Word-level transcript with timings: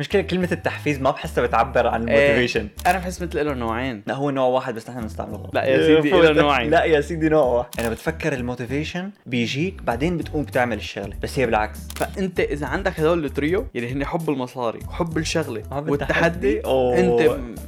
مشكلة 0.00 0.22
كلمة 0.22 0.48
التحفيز 0.52 1.00
ما 1.00 1.10
بحسها 1.10 1.46
بتعبر 1.46 1.86
عن 1.86 2.08
إيه. 2.08 2.26
ال 2.26 2.30
motivation 2.30 2.68
أنا 2.86 2.98
بحس 2.98 3.22
مثل 3.22 3.46
له 3.46 3.54
نوعين 3.54 4.02
لا 4.06 4.14
هو 4.14 4.30
نوع 4.30 4.46
واحد 4.46 4.74
بس 4.74 4.90
نحن 4.90 5.00
بنستعمله 5.00 5.36
غلط 5.36 5.54
لا 5.54 5.64
يا 5.64 5.86
سيدي،. 5.86 6.14
إله 6.20 6.42
نوعين. 6.42 6.70
لا 6.70 6.84
يا 6.84 7.00
سيدي 7.00 7.28
نوع 7.28 7.44
واحد 7.44 7.68
أنا 7.78 7.88
بتفكر 7.88 8.32
ال 8.32 8.39
motivation 8.39 9.10
بيجيك 9.26 9.82
بعدين 9.82 10.16
بتقوم 10.16 10.42
بتعمل 10.42 10.76
الشغلة 10.76 11.16
بس 11.22 11.38
هي 11.38 11.46
بالعكس 11.46 11.78
فأنت 11.96 12.40
إذا 12.40 12.66
عندك 12.66 13.00
هدول 13.00 13.24
التريو 13.24 13.66
اللي 13.76 13.92
هن 13.92 14.04
حب 14.04 14.30
المصاري 14.30 14.78
وحب 14.88 15.18
الشغلة 15.18 15.62
حب 15.70 15.88
والتحدي 15.88 16.60
أوه. 16.64 16.98
أنت 16.98 17.20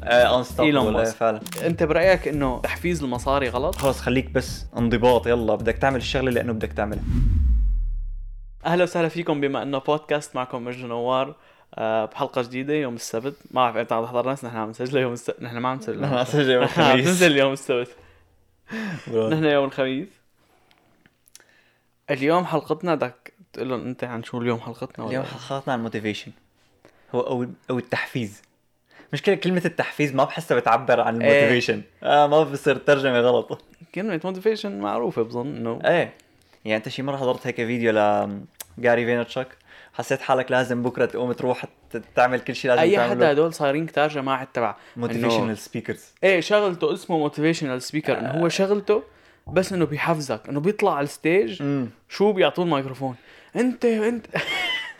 unstoppable. 0.03 0.61
إيلون 0.61 0.87
إيه، 0.87 0.93
ماسك. 0.93 1.17
فعلا 1.17 1.41
أنت 1.67 1.83
برأيك 1.83 2.29
إنه 2.29 2.61
تحفيز 2.61 3.03
المصاري 3.03 3.49
غلط 3.49 3.75
خلص 3.75 4.01
خليك 4.01 4.31
بس 4.31 4.67
انضباط 4.77 5.27
يلا 5.27 5.55
بدك 5.55 5.79
تعمل 5.79 5.97
الشغلة 5.97 6.31
لأنه 6.31 6.53
بدك 6.53 6.73
تعملها 6.73 7.03
أهلا 8.67 8.83
وسهلا 8.83 9.09
فيكم 9.09 9.41
بما 9.41 9.63
إنه 9.63 9.79
بودكاست 9.79 10.37
معكم 10.37 10.65
مجد 10.65 10.85
نوار 10.85 11.35
بحلقة 11.79 12.43
جديدة 12.43 12.75
يوم 12.75 12.95
السبت. 12.95 13.35
ما 13.51 13.61
بعرف 13.63 13.77
إمتى 13.77 13.95
عم 13.95 14.05
تحضر 14.05 14.27
ناس 14.27 14.45
نحن 14.45 14.57
عم 14.57 14.71
نسجل 14.71 14.99
يوم 14.99 15.13
السبت. 15.13 15.43
نحن 15.43 15.57
ما 15.59 15.69
عم 15.69 15.77
نسجل 15.77 16.01
نحن 16.05 16.15
عم 16.15 16.21
نسجل 16.21 16.51
يوم 16.51 16.63
الخميس. 16.63 17.07
ننزل 17.07 17.37
يوم 17.39 17.53
السبت. 17.53 17.97
نحن 19.09 19.45
يوم 19.45 19.65
الخميس. 19.65 20.09
اليوم 22.11 22.45
حلقتنا 22.45 22.95
بدك 22.95 23.33
تقول 23.53 23.69
لهم 23.69 23.87
أنت 23.87 24.05
عن 24.05 24.23
شو 24.23 24.39
اليوم 24.43 24.61
حلقتنا 24.61 25.07
اليوم 25.07 25.25
حلقاتنا 25.25 25.73
عن 25.73 25.79
ال 25.79 25.84
motivation 25.84 26.33
هو 27.15 27.21
أو 27.21 27.47
أو 27.71 27.79
التحفيز. 27.79 28.43
مشكلة 29.13 29.35
كلمة 29.35 29.63
التحفيز 29.65 30.15
ما 30.15 30.25
بحسها 30.25 30.57
بتعبر 30.59 31.01
عن. 31.01 31.15
ال 31.15 31.21
motivation 31.21 31.83
آه 32.03 32.27
ما 32.27 32.43
بصير 32.43 32.77
ترجمة 32.77 33.21
غلط. 33.21 33.63
كلمة 33.95 34.21
motivation 34.25 34.81
معروفة 34.81 35.23
بظن 35.23 35.47
إنه 35.57 35.81
إيه. 35.85 36.15
يعني 36.65 36.77
أنت 36.77 36.89
شي 36.89 37.03
مرة 37.03 37.17
حضرت 37.17 37.47
هيك 37.47 37.57
فيديو 37.57 37.93
ل 37.93 38.29
جاري 38.79 39.05
فينرتشك 39.07 39.49
حسيت 39.97 40.21
حالك 40.21 40.51
لازم 40.51 40.83
بكرة 40.83 41.05
تقوم 41.05 41.33
تروح 41.33 41.65
تعمل 42.15 42.41
كل 42.41 42.55
شيء 42.55 42.71
لازم 42.71 42.83
أي 42.83 42.97
تعمله. 42.97 43.11
حدا 43.11 43.33
هدول 43.33 43.55
صايرين 43.55 43.87
كتار 43.87 44.09
جماعة 44.09 44.49
تبع 44.55 44.77
motivational 44.97 45.59
speakers 45.59 46.05
إيه 46.25 46.41
شغلته 46.41 46.95
اسمه 46.95 47.19
motivational 47.19 47.83
speaker 47.83 48.19
إنه 48.19 48.31
هو 48.31 48.49
شغلته 48.49 49.03
بس 49.53 49.73
إنه 49.73 49.87
بيحفزك 49.87 50.49
إنه 50.49 50.61
بيطلع 50.61 50.95
على 50.95 51.05
ال 51.05 51.14
stage 51.14 51.63
شو 52.09 52.33
بيعطوه 52.33 52.65
الميكروفون. 52.65 53.15
انت 53.57 53.85
أنت 53.85 54.27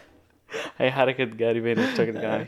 هي 0.79 0.93
حركة 0.93 1.25
جاري 1.25 1.61
فاينرتشك 1.61 1.77
كان 1.97 2.47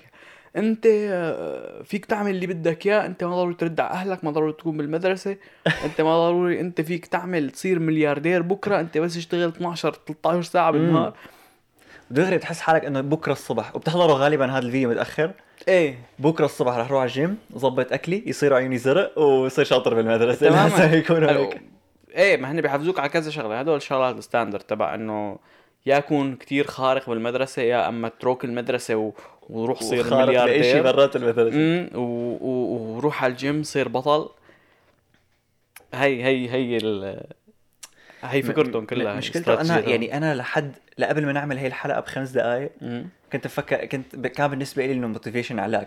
أنت 0.57 0.87
آه، 0.87 1.83
فيك 1.83 2.07
تعمل 2.07 2.31
اللي 2.31 2.47
بدك 2.47 2.87
إياه 2.87 3.07
أنت 3.07 3.25
ما 3.25 3.37
ضروري 3.37 3.55
ترد 3.55 3.81
على 3.81 3.91
أهلك 3.91 4.25
ما 4.25 4.31
ضروري 4.31 4.53
تكون 4.53 4.77
بالمدرسة 4.77 5.37
أنت 5.85 6.01
ما 6.01 6.17
ضروري 6.17 6.61
أنت 6.61 6.81
فيك 6.81 7.07
تعمل 7.07 7.51
تصير 7.51 7.79
ملياردير 7.79 8.43
بكرة 8.43 8.81
أنت 8.81 8.99
بس 8.99 9.17
اشتغل 9.17 9.49
12 9.49 9.93
13 10.07 10.43
ساعة 10.43 10.71
بالنهار. 10.71 11.15
دغري 12.11 12.37
بتحس 12.37 12.61
حالك 12.61 12.85
إنه 12.85 13.01
بكرة 13.01 13.33
الصبح 13.33 13.77
وبتحضره 13.77 14.13
غالبا 14.13 14.51
هذا 14.51 14.59
الفيديو 14.59 14.91
متأخر. 14.91 15.31
إيه. 15.69 15.99
بكرة 16.19 16.45
الصبح 16.45 16.77
رح 16.77 16.87
أروح 16.87 17.01
على 17.01 17.09
الجيم 17.09 17.39
ظبط 17.57 17.93
أكلي 17.93 18.23
يصير 18.27 18.55
عيوني 18.55 18.79
زرق 18.79 19.19
ويصير 19.19 19.65
شاطر 19.65 19.95
بالمدرسة. 19.95 20.49
تماما. 20.49 20.69
لازم 20.77 20.99
يكون 20.99 21.25
هيك. 21.25 21.63
إيه 22.17 22.37
ما 22.37 22.51
هن 22.51 22.61
بيحفزوك 22.61 22.99
على 23.01 23.09
كذا 23.09 23.31
شغلة. 23.31 23.61
هدول 23.61 23.77
الشغلات 23.77 24.19
ال 24.19 24.24
standard 24.24 24.63
تبع 24.63 24.95
إنه 24.95 25.39
يا 25.87 25.97
يكون 25.97 26.37
كتير 26.37 26.67
خارق 26.67 27.11
بالمدرسة 27.11 27.63
يا 27.63 27.89
أما 27.89 28.07
اترك 28.07 28.45
المدرسة 28.45 28.97
و... 28.97 29.13
وروح 29.51 29.83
صير 29.83 30.05
لأي 30.05 30.09
شيء 30.09 30.27
ملياردير 30.27 30.83
برات 30.83 31.17
المدرسة. 31.17 31.57
امم 31.57 31.91
و... 31.95 32.01
و... 32.41 32.97
وروح 32.97 33.25
على 33.25 33.31
الجيم 33.31 33.63
صير 33.63 33.89
بطل. 33.89 34.29
هي 35.95 36.25
هي 36.25 36.51
هي 36.51 36.77
ال... 36.77 37.25
هي 38.23 38.43
فكرتهم 38.43 38.87
كلها 38.87 39.15
مشكلته 39.15 39.61
أنا. 39.61 39.79
يعني 39.79 40.17
أنا 40.17 40.35
لحد 40.35 40.73
لقبل 40.99 41.27
ما 41.27 41.33
نعمل 41.33 41.59
هي 41.59 41.67
الحلقة 41.67 42.01
بخمس 42.01 42.31
دقائق. 42.31 42.71
كنت 43.33 43.47
بفكر 43.47 43.85
كنت 43.85 44.17
كان 44.27 44.49
بالنسبة 44.51 44.87
لي 44.87 44.93
إنه 44.93 45.07
motivation 45.07 45.59
علاج 45.59 45.87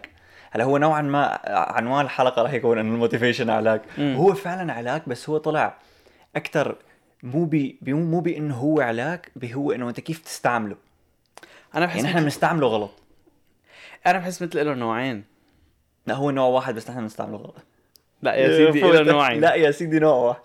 هلا 0.52 0.64
هو 0.64 0.78
نوعا 0.78 1.02
ما 1.02 1.40
عنوان 1.48 2.06
الحلقة 2.06 2.42
راح 2.42 2.54
يكون 2.54 2.78
إنه 2.80 2.94
ال 2.94 2.99
motivation 2.99 3.50
علاج 3.50 3.82
مم. 3.98 4.16
هو 4.16 4.34
فعلا 4.34 4.74
علاج 4.74 5.02
بس 5.08 5.30
هو 5.30 5.38
طلع 5.38 5.78
أكثر 6.36 6.76
مو 7.24 7.46
بي 7.46 7.78
مو 7.88 8.20
بانه 8.20 8.56
هو 8.56 8.82
علاج 8.82 9.20
بي 9.36 9.54
هو 9.56 9.72
إنه 9.72 9.90
أنت 9.90 10.00
كيف 10.00 10.20
تستعمله 10.20 10.76
أنا 11.76 11.86
بحس 11.86 11.96
يعني 11.96 12.10
إحنا. 12.10 12.22
بنستعمله 12.22 12.68
غلط 12.68 12.92
أنا 14.08 14.18
بحس 14.20 14.42
مثل 14.42 14.66
له 14.66 14.74
نوعين 14.74 15.24
لا 16.08 16.14
هو 16.16 16.32
نوع 16.32 16.48
واحد 16.48 16.76
بس 16.76 16.90
نحن 16.90 17.00
بنستعمله 17.00 17.38
غلط 17.38 17.56
لا 18.22 18.34
يا 18.36 18.48
سيدي. 18.58 18.82
له 18.92 19.04
نوعين 19.12 19.42
لا 19.42 19.54
يا 19.54 19.72
سيدي 19.72 20.00
نوع 20.00 20.14
واحد 20.16 20.42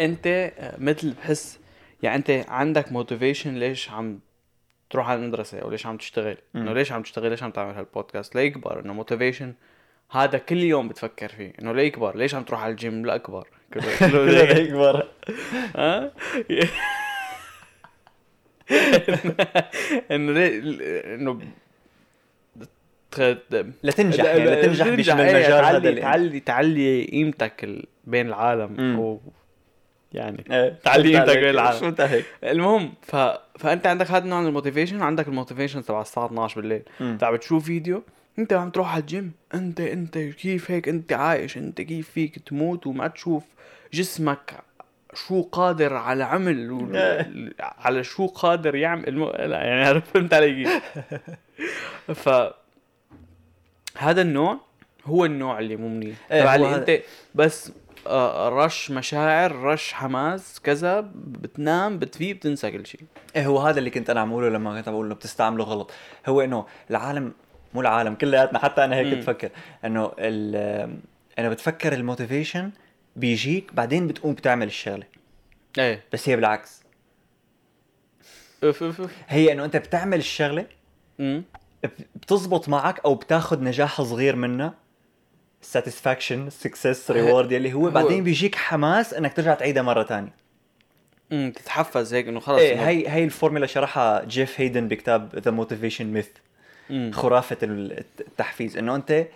انت 0.00 0.26
آه، 0.26 0.74
مثل 0.78 1.10
بحس 1.12 1.58
يعني 2.02 2.16
انت 2.16 2.44
عندك 2.48 2.92
motivation 2.92 3.54
ليش 3.54 3.90
عم 3.90 4.18
تروح 4.90 5.08
على 5.10 5.20
المدرسة 5.22 5.58
أو 5.58 5.70
ليش 5.70 5.86
عم 5.86 5.96
تشتغل. 5.96 6.36
إنه 6.56 6.72
ليش 6.72 6.92
عم 6.92 7.02
تشتغل؟ 7.02 7.30
ليش 7.30 7.42
عم 7.42 7.50
تعمل 7.50 7.74
هالبودكاست 7.74 8.34
ليكبر 8.36 8.80
إنه 8.80 8.92
motivation 8.92 9.54
هذا 10.10 10.38
كل 10.38 10.56
يوم 10.58 10.88
بتفكر 10.88 11.28
فيه. 11.28 11.52
إنه 11.62 11.72
ليكبر 11.72 12.16
ليش 12.16 12.34
عم 12.34 12.42
تروح 12.42 12.62
على 12.62 12.70
الجيم 12.70 13.06
لاكبر 13.06 13.46
كله 13.74 13.82
كله 13.98 14.10
كله 14.10 14.42
هيك. 14.44 14.56
يكبر. 14.58 15.08
ها؟ 15.76 16.12
إنه 20.10 20.46
إنه 21.14 21.40
تخ- 23.10 23.36
لتنجح 23.84 24.24
يعني 24.24 24.44
لتنجح 24.50 24.88
بش- 24.88 25.08
إيه، 25.10 25.60
هذا 25.70 25.78
تعلي 26.00 26.40
تعلي 26.40 27.04
قيمتك 27.04 27.68
بين 28.04 28.26
العالم 28.28 28.96
يعني. 30.12 30.44
إيه، 30.50 30.78
تعلي 30.84 31.02
شفت 31.04 31.16
قيمتك 31.16 31.28
عليك. 31.30 31.38
بين 31.40 31.50
العالم. 31.50 31.80
شفت 31.80 32.00
هيك؟ 32.00 32.24
المهم 32.44 32.92
ف... 33.02 33.16
فأنت 33.58 33.86
عندك 33.86 34.10
هذا 34.10 34.24
النوع 34.24 34.40
من 34.40 34.46
ال 34.46 34.51
motivation 34.51 35.00
وعندك 35.00 35.28
ال 35.28 35.33
motivation 35.33 35.84
تبع 35.84 36.00
الساعة 36.00 36.26
12 36.26 36.60
بالليل. 36.60 36.82
مم. 37.00 37.18
تبع 37.20 37.30
بتشوف 37.30 37.64
فيديو 37.64 38.02
انت 38.38 38.52
عم 38.52 38.70
تروح 38.70 38.92
على 38.92 39.00
الجيم. 39.00 39.32
انت 39.54 39.80
انت 39.80 40.18
كيف 40.18 40.70
هيك؟ 40.70 40.88
انت 40.88 41.12
عايش. 41.12 41.56
انت 41.56 41.80
كيف 41.80 42.10
فيك 42.10 42.38
تموت 42.38 42.86
وما 42.86 43.08
تشوف 43.08 43.44
جسمك 43.92 44.54
شو 45.14 45.42
قادر 45.42 45.94
على 45.94 46.24
عمل 46.24 46.70
و... 46.70 46.88
على 47.60 48.04
شو 48.04 48.26
قادر 48.26 48.74
يعمل. 48.74 49.08
الم... 49.08 49.24
لا 49.24 49.62
يعني 49.62 50.00
فهمت 50.00 50.34
علي 50.34 50.64
كيف. 50.64 50.82
ف 52.24 52.28
هذا 53.98 54.22
النوع 54.22 54.60
هو 55.04 55.24
النوع 55.24 55.58
اللي 55.58 55.76
مو 55.76 55.88
منيح. 55.88 56.16
إيه، 56.32 56.40
تبع 56.40 56.56
هو 56.56 56.66
اللي 56.66 56.76
انت 56.76 57.02
بس 57.34 57.72
رش 58.48 58.90
مشاعر 58.90 59.56
رش 59.56 59.92
حماس 59.92 60.60
كذا 60.60 61.00
بتنام 61.14 61.98
بتفيق 61.98 62.36
بتنسى 62.36 62.70
كل 62.70 62.86
شيء. 62.86 63.00
إيه 63.36 63.46
هو 63.46 63.58
هذا 63.58 63.78
اللي 63.78 63.90
كنت 63.90 64.10
أنا 64.10 64.20
عم 64.20 64.30
أقوله 64.30 64.48
لما 64.48 64.78
كنت 64.78 64.88
بقول 64.88 65.06
إنه 65.06 65.14
بتستعمله 65.14 65.64
غلط. 65.64 65.92
هو 66.26 66.40
إنه 66.40 66.66
العالم 66.90 67.32
مو 67.74 67.80
العالم 67.80 68.14
كلياتنا 68.14 68.58
حتى 68.58 68.84
أنا 68.84 68.96
هيك. 68.96 69.18
بفكر 69.18 69.50
إنه 69.84 70.12
ال- 70.18 70.98
أنا 71.38 71.48
بتفكر 71.48 71.92
الموتيفيشن 71.92 72.70
بيجيك 73.16 73.74
بعدين 73.74 74.06
بتقوم 74.06 74.34
بتعمل 74.34 74.66
الشغلة. 74.66 75.06
إيه. 75.78 76.04
بس 76.12 76.28
هي 76.28 76.36
بالعكس. 76.36 76.82
اف 78.64 78.82
اف 78.82 79.00
اف 79.00 79.10
هي 79.28 79.52
إنه 79.52 79.64
أنت 79.64 79.76
بتعمل 79.76 80.18
الشغلة 80.18 80.66
بتزبط 82.14 82.68
معك 82.68 83.00
أو 83.04 83.14
بتاخذ 83.14 83.62
نجاح 83.64 84.02
صغير 84.02 84.36
منها. 84.36 84.74
satisfaction 85.62 86.50
success 86.50 87.10
reward 87.10 87.52
يلي 87.52 87.72
هو 87.72 87.90
بعدين 87.90 88.24
بيجيك 88.24 88.54
حماس 88.54 89.14
إنك 89.14 89.32
ترجع 89.32 89.54
تعيدها 89.54 89.82
مرة 89.82 90.02
ثانية 90.04 90.32
أمم، 91.32 91.50
تتحفز 91.52 92.14
هيك 92.14 92.28
إنه 92.28 92.40
خلص 92.40 92.58
إيه 92.58 92.88
هي 92.88 93.08
هي 93.08 93.24
الفورمولا 93.24 93.66
شرحها 93.66 94.24
جيف 94.24 94.60
هيدن 94.60 94.88
بكتاب 94.88 95.36
The 95.38 95.50
Motivation 95.50 96.06
Myth. 96.06 96.28
خرافة 97.14 97.56
ال- 97.62 98.04
التحفيز. 98.20 98.76
إنه 98.76 98.94
أنت 98.94 99.26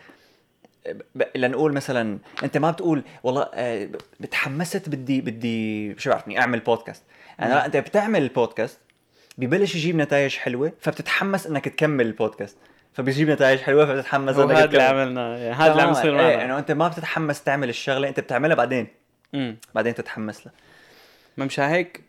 ب- 1.14 1.22
لنقول 1.36 1.72
مثلا 1.72 2.18
أنت 2.42 2.56
ما 2.58 2.70
بتقول 2.70 3.02
والله 3.22 3.48
آه، 3.54 3.88
بتحمست 4.20 4.88
بدي 4.88 5.20
بدي 5.20 5.94
شو 5.98 6.10
بعرفني 6.10 6.40
أعمل 6.40 6.60
بودكاست 6.60 7.02
أنا 7.40 7.54
لا 7.54 7.66
أنت 7.66 7.76
بتعمل 7.76 8.22
البودكاست 8.22 8.78
ببلش 9.38 9.74
يجيب 9.74 9.96
نتائج 9.96 10.36
حلوة 10.36 10.72
فبتتحمس 10.80 11.46
إنك 11.46 11.64
تكمل 11.68 12.06
البودكاست 12.06 12.56
فبيجيب 12.94 13.30
نتائج 13.30 13.60
حلوة 13.60 13.86
فبتتحمس 13.86 14.38
إنك 14.38 14.50
هذا 14.50 14.64
اللي 14.64 14.82
عملناه 14.82 15.36
يعني 15.36 15.54
هذا 15.54 15.72
اللي 15.72 15.82
عم 15.82 15.90
يصير 15.90 16.20
إيه 16.20 16.36
معنا 16.36 16.44
إنه 16.44 16.58
أنت 16.58 16.72
ما 16.72 16.88
بتتحمس 16.88 17.42
تعمل 17.42 17.68
الشغلة 17.68 18.08
أنت 18.08 18.20
بتعملها 18.20 18.56
بعدين. 18.56 18.86
أمم. 19.34 19.56
بعدين 19.74 19.94
تتحمس 19.94 20.46
لها. 20.46 20.54
ما 21.36 21.44
مشان 21.44 21.64
هيك؟ 21.64 22.04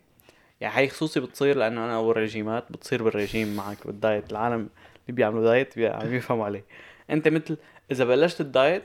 يعني 0.60 0.78
هي 0.78 0.88
خصوصي 0.88 1.20
بتصير 1.20 1.56
لأنه 1.56 1.84
أنا 1.84 1.96
اول 1.96 2.16
رجيمات 2.16 2.72
بتصير 2.72 3.02
بالرجيم 3.02 3.56
معك 3.56 3.86
بالدايت. 3.86 4.32
العالم 4.32 4.54
اللي 4.54 4.68
بيعملوا 5.16 5.44
diet 5.44 5.78
عم 5.78 6.14
يفهموا 6.14 6.44
عليه. 6.44 6.64
أنت 7.10 7.28
مثل 7.28 7.56
إذا 7.90 8.04
بلشت 8.04 8.40
ال 8.40 8.48
diet 8.48 8.82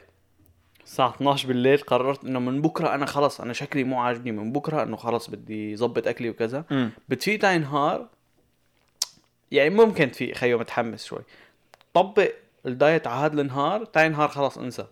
الساعة 0.84 1.10
12 1.10 1.48
بالليل 1.48 1.78
قررت 1.78 2.24
إنه 2.24 2.40
من 2.40 2.62
بكرة 2.62 2.96
أنا 2.96 3.06
خلص 3.06 3.42
أنا 3.42 3.54
شكلي 3.54 3.84
مو 3.84 4.00
عاجبني 4.00 4.32
من 4.32 4.52
بكرة 4.52 4.84
إنه 4.84 4.98
خلص 4.98 5.30
بدي 5.30 5.76
ظبط 5.76 6.08
أكلي 6.08 6.30
وكذا. 6.30 6.92
بتفيق 7.10 7.40
تاني 7.40 7.60
نهار 7.60 8.08
يعني 9.52 9.70
ممكن 9.70 10.12
تفيق 10.12 10.36
خيو 10.36 10.60
متحمس 10.60 11.06
شوي. 11.06 11.22
طبق 11.94 12.32
ال 12.66 12.74
diet 12.74 13.08
على 13.08 13.26
هذا 13.26 13.42
النهار 13.42 13.86
تاني 13.86 14.10
نهار 14.10 14.30
خلص 14.30 14.58
انسى 14.58 14.86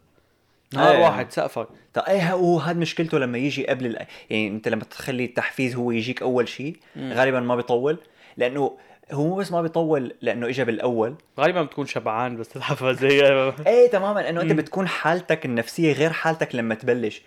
نهار 0.73 0.95
إيه. 0.95 1.03
واحد 1.03 1.31
سقفك 1.31 1.67
طيب 1.93 2.05
إيه 2.07 2.33
هو 2.33 2.59
هذا 2.59 2.79
مشكلته 2.79 3.19
لما 3.19 3.37
يجي 3.37 3.67
قبل 3.67 3.85
ال... 3.85 4.05
يعني 4.29 4.47
أنت 4.47 4.67
لما 4.67 4.83
تخلي 4.83 5.25
التحفيز 5.25 5.75
هو 5.75 5.91
يجيك 5.91 6.21
أول 6.21 6.47
شيء. 6.47 6.75
غالبا 6.97 7.39
ما 7.39 7.55
بيطول 7.55 7.97
لأنه 8.37 8.77
هو 9.11 9.27
مو 9.27 9.35
بس 9.35 9.51
ما 9.51 9.61
بيطول 9.61 10.13
لأنه 10.21 10.47
اجى 10.47 10.63
بالأول 10.63 11.15
غالبا 11.39 11.61
بتكون 11.63 11.85
شبعان 11.85 12.37
بس 12.37 12.49
تتحفز 12.53 13.03
هيك 13.05 13.67
إيه 13.67 13.89
تماما 13.89 14.29
انه 14.29 14.41
أنت. 14.41 14.51
بتكون 14.51 14.87
حالتك 14.87 15.45
النفسية 15.45 15.93
غير 15.93 16.13
حالتك 16.13 16.55
لما 16.55 16.75
تبلش 16.75 17.21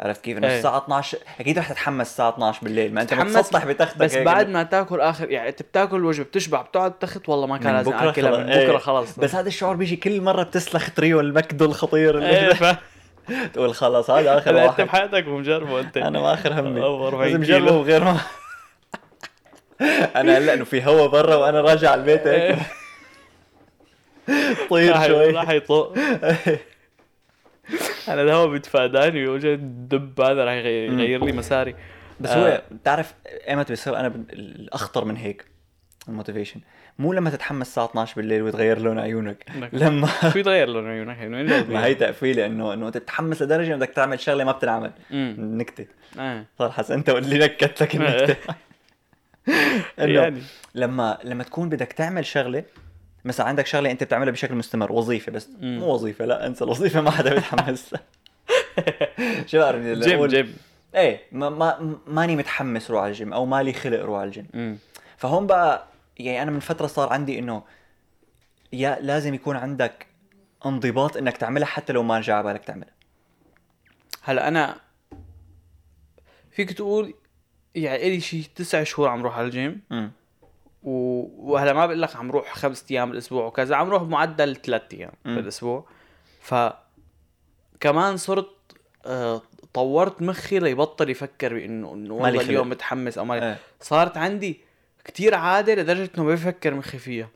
عرفت 0.00 0.20
كيف؟ 0.20 0.38
إنه 0.38 0.48
إيه. 0.48 0.58
الساعة 0.58 0.78
12 0.78 1.18
أكيد 1.40 1.58
رح 1.58 1.72
تتحمس 1.72 2.06
الساعة 2.06 2.28
12 2.28 2.60
بالليل 2.62 2.94
ما 2.94 3.02
أنت 3.02 3.14
متسطح 3.14 3.64
بتختك 3.64 3.98
بس 3.98 4.16
بعد 4.16 4.48
ما 4.48 4.62
تاكل 4.62 5.00
اخر 5.00 5.30
يعني 5.30 5.48
أنت 5.48 5.62
بتاكل 5.62 6.04
وجبة 6.04 6.24
بتشبع 6.24 6.62
بتقعد 6.62 6.98
تخت 6.98 7.28
والله 7.28 7.46
ما 7.46 7.58
كان 7.58 7.74
لازم 7.74 7.90
بكرة 7.90 8.10
أكلها 8.10 8.30
خلص. 8.30 8.40
من 8.40 8.48
إيه. 8.48 8.66
بكرة 8.66 8.78
خلص 8.78 9.18
بس 9.18 9.34
هذا 9.34 9.48
الشعور 9.48 9.76
بيجي 9.76 9.96
كل 9.96 10.20
مرة 10.20 10.42
بتسلخ 10.42 10.90
تريو 10.90 11.20
المكدو 11.20 11.64
الخطير 11.64 12.18
اللي 12.18 12.28
إيه 12.28 12.54
ف... 12.54 12.76
تقول 13.54 13.74
خلص 13.74 14.10
هذا 14.10 14.38
آخر 14.38 14.50
هلا 14.50 14.62
أنت 14.62 14.68
واحد 14.68 14.84
بحياتك 14.84 15.26
ومجربه 15.28 15.80
أنت 15.80 15.96
أنا 15.96 16.20
ما 16.20 16.34
آخر 16.34 16.60
همي 16.60 16.82
أو 16.82 17.08
40 17.08 17.24
لازم 17.26 17.44
كيلو. 17.44 17.66
جربه 17.66 17.82
غير 17.82 18.04
ما 18.04 18.18
أنا 20.20 20.38
هلا 20.38 20.54
إنه 20.54 20.64
في 20.64 20.84
هوا 20.84 21.06
برا 21.06 21.34
وأنا 21.34 21.60
راجع 21.60 21.90
على 21.90 22.00
البيت 22.00 22.26
هيك 22.26 22.58
طير 24.70 25.06
شوي 25.06 25.30
راح 25.30 25.50
يطق 25.50 25.92
أنا 28.08 28.22
الهواء 28.22 28.48
بيتفاداني 28.48 29.26
وجا 29.28 29.54
الدب 29.54 30.20
هذا 30.20 30.44
راح 30.44 30.52
يغير 30.54 31.24
لي 31.24 31.32
مساري. 31.32 31.74
بس 32.20 32.30
آه. 32.30 32.56
هو 32.56 32.62
بتعرف 32.70 33.14
ايمتى 33.48 33.72
بيصير 33.72 33.96
أنا 34.00 34.06
الأخطر 34.32 35.04
من 35.04 35.16
هيك 35.16 35.44
الموتيفيشن. 36.08 36.60
مو 36.98 37.12
لما 37.12 37.30
تتحمس 37.30 37.66
الساعة 37.66 37.84
12 37.84 38.16
بالليل 38.16 38.42
وتغير 38.42 38.78
لون 38.78 38.98
عيونك. 38.98 39.44
لما 39.72 40.08
شو 40.32 40.38
يتغير 40.38 40.68
لون 40.68 40.88
عيونك؟ 40.90 41.18
يعني 41.18 41.44
ما 41.74 41.84
هي 41.84 41.94
تقفيلة 41.94 42.46
انه 42.46 42.72
إنه 42.74 42.90
تتحمس 42.90 43.42
لدرجة 43.42 43.74
انك 43.74 43.90
تعمل 43.90 44.20
شغلة 44.20 44.44
ما 44.44 44.52
بتنعمل. 44.52 44.92
نكتة. 45.38 45.86
صار 46.58 46.70
حسن 46.70 46.94
أنت 46.94 47.10
واللي 47.10 47.38
نكت 47.38 47.82
لك 47.82 47.96
النكته 47.96 48.36
إنه 50.00 50.20
يعني. 50.20 50.42
لما 50.74 51.18
لما 51.24 51.42
تكون 51.44 51.68
بدك 51.68 51.92
تعمل 51.92 52.26
شغلة 52.26 52.64
مثلا 53.26 53.46
عندك 53.46 53.66
شغلة 53.66 53.90
أنت 53.90 54.04
بتعملها 54.04 54.32
بشكل 54.32 54.54
مستمر 54.54 54.92
وظيفة 54.92 55.32
بس. 55.32 55.48
مم. 55.60 55.78
مو 55.78 55.86
وظيفة 55.86 56.24
لا 56.24 56.46
أنسى 56.46 56.64
الوظيفة 56.64 57.00
ما 57.00 57.10
حدا 57.10 57.34
بيتحمس. 57.34 57.94
شو 59.46 59.58
بعرف 59.58 59.82
gym 59.82 60.26
gym. 60.26 60.56
إيه 60.94 61.20
ما 61.32 61.48
ما 61.48 61.98
ماني 62.06 62.36
متحمس 62.36 62.90
روح 62.90 63.02
على 63.02 63.10
الجيم 63.10 63.32
أو 63.32 63.46
مالي 63.46 63.72
خلق 63.72 64.00
روح 64.00 64.20
على 64.20 64.28
الجيم. 64.28 64.78
فهون 65.16 65.46
بقى 65.46 65.86
يعني 66.18 66.42
أنا 66.42 66.50
من 66.50 66.60
فترة 66.60 66.86
صار 66.86 67.12
عندي 67.12 67.38
إنه 67.38 67.62
يا 68.72 68.98
لازم 69.00 69.34
يكون 69.34 69.56
عندك 69.56 70.06
انضباط 70.66 71.16
إنك 71.16 71.36
تعملها 71.36 71.66
حتى 71.66 71.92
لو 71.92 72.02
ما 72.02 72.20
جاء 72.20 72.36
على 72.36 72.44
بالك 72.44 72.64
تعملها. 72.64 72.94
هلا 74.22 74.48
أنا 74.48 74.76
فيك 76.50 76.72
تقول 76.72 77.14
يعني 77.74 78.06
إلي 78.06 78.20
شي 78.20 78.50
تسع 78.54 78.82
شهور 78.82 79.08
عم 79.08 79.22
روح 79.22 79.38
على 79.38 79.46
الجيم. 79.46 79.80
و... 79.90 80.06
وهلا 80.86 81.72
ما 81.72 81.86
بقول 81.86 82.02
لك 82.02 82.16
عم 82.16 82.30
روح 82.30 82.54
خمس 82.54 82.84
أيام 82.90 83.10
بالأسبوع 83.10 83.46
وكذا 83.46 83.76
عم 83.76 83.90
روح 83.90 84.02
بمعدل 84.02 84.56
ثلاث 84.56 84.82
أيام. 84.92 85.12
بالأسبوع. 85.24 85.84
ف 86.40 86.54
كمان 87.80 88.16
صرت 88.16 88.50
آه، 89.06 89.42
طورت 89.74 90.22
مخي 90.22 90.58
ليبطل 90.58 91.10
يفكر 91.10 91.54
بإنه 91.54 91.94
إنه 91.94 92.14
والله. 92.14 92.40
اليوم 92.40 92.68
متحمس 92.68 93.18
أو 93.18 93.24
مالي 93.24 93.46
إيه. 93.46 93.58
صارت 93.80 94.16
عندي 94.16 94.60
كتير 95.04 95.34
عادة 95.34 95.74
لدرجة 95.74 96.10
إنه 96.18 96.24
بفكر 96.24 96.74
مخي 96.74 96.98
فيها. 96.98 97.28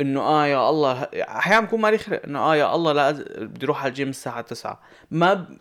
إنه 0.00 0.20
آه 0.20 0.46
يا 0.46 0.70
الله 0.70 1.02
أحيانا 1.14 1.66
بكون 1.66 1.80
مالي 1.80 1.98
خلق 1.98 2.20
إنه 2.24 2.38
آه 2.38 2.56
يا 2.56 2.74
الله 2.74 2.92
لا 2.92 3.10
بدي 3.38 3.66
أروح 3.66 3.80
على 3.82 3.88
الجيم 3.88 4.08
الساعة 4.08 4.40
9 4.40 4.80
ما 5.10 5.34
ب... 5.34 5.58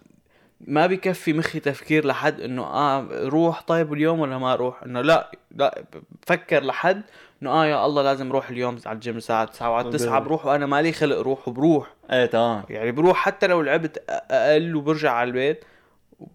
ما 0.62 0.88
بكفي 0.88 1.33
مخي 1.33 1.59
تفكير 1.59 2.06
لحد 2.06 2.42
إنه 2.42 2.63
آه 2.63 3.07
روح 3.12 3.62
طيب 3.62 3.94
اليوم 3.94 4.19
ولا 4.19 4.38
ما 4.38 4.54
أروح 4.54 4.83
إنه 4.83 5.01
لا 5.01 5.31
لا 5.51 5.83
بفكر 6.27 6.63
لحد 6.63 7.01
إنه 7.42 7.51
آه 7.51 7.65
يا 7.65 7.86
الله 7.86 8.01
لازم 8.04 8.30
أروح 8.30 8.50
اليوم 8.50 8.77
على 8.86 8.95
الجيم 8.95 9.18
الساعة 9.18 9.45
9 9.45 9.69
وعلى 9.71 9.89
9 9.89 10.19
بروح 10.19 10.45
وأنا 10.45 10.65
مالي 10.65 10.92
خلق 10.92 11.18
روح 11.19 11.48
وبروح. 11.48 11.88
إيه 12.12 12.25
تمام. 12.25 12.63
يعني 12.69 12.92
بروح 12.92 13.18
حتى 13.18 13.48
لو 13.48 13.62
لعبت 13.62 14.04
أقل 14.31 14.75
وبرجع 14.75 15.12
على 15.12 15.27
البيت 15.27 15.65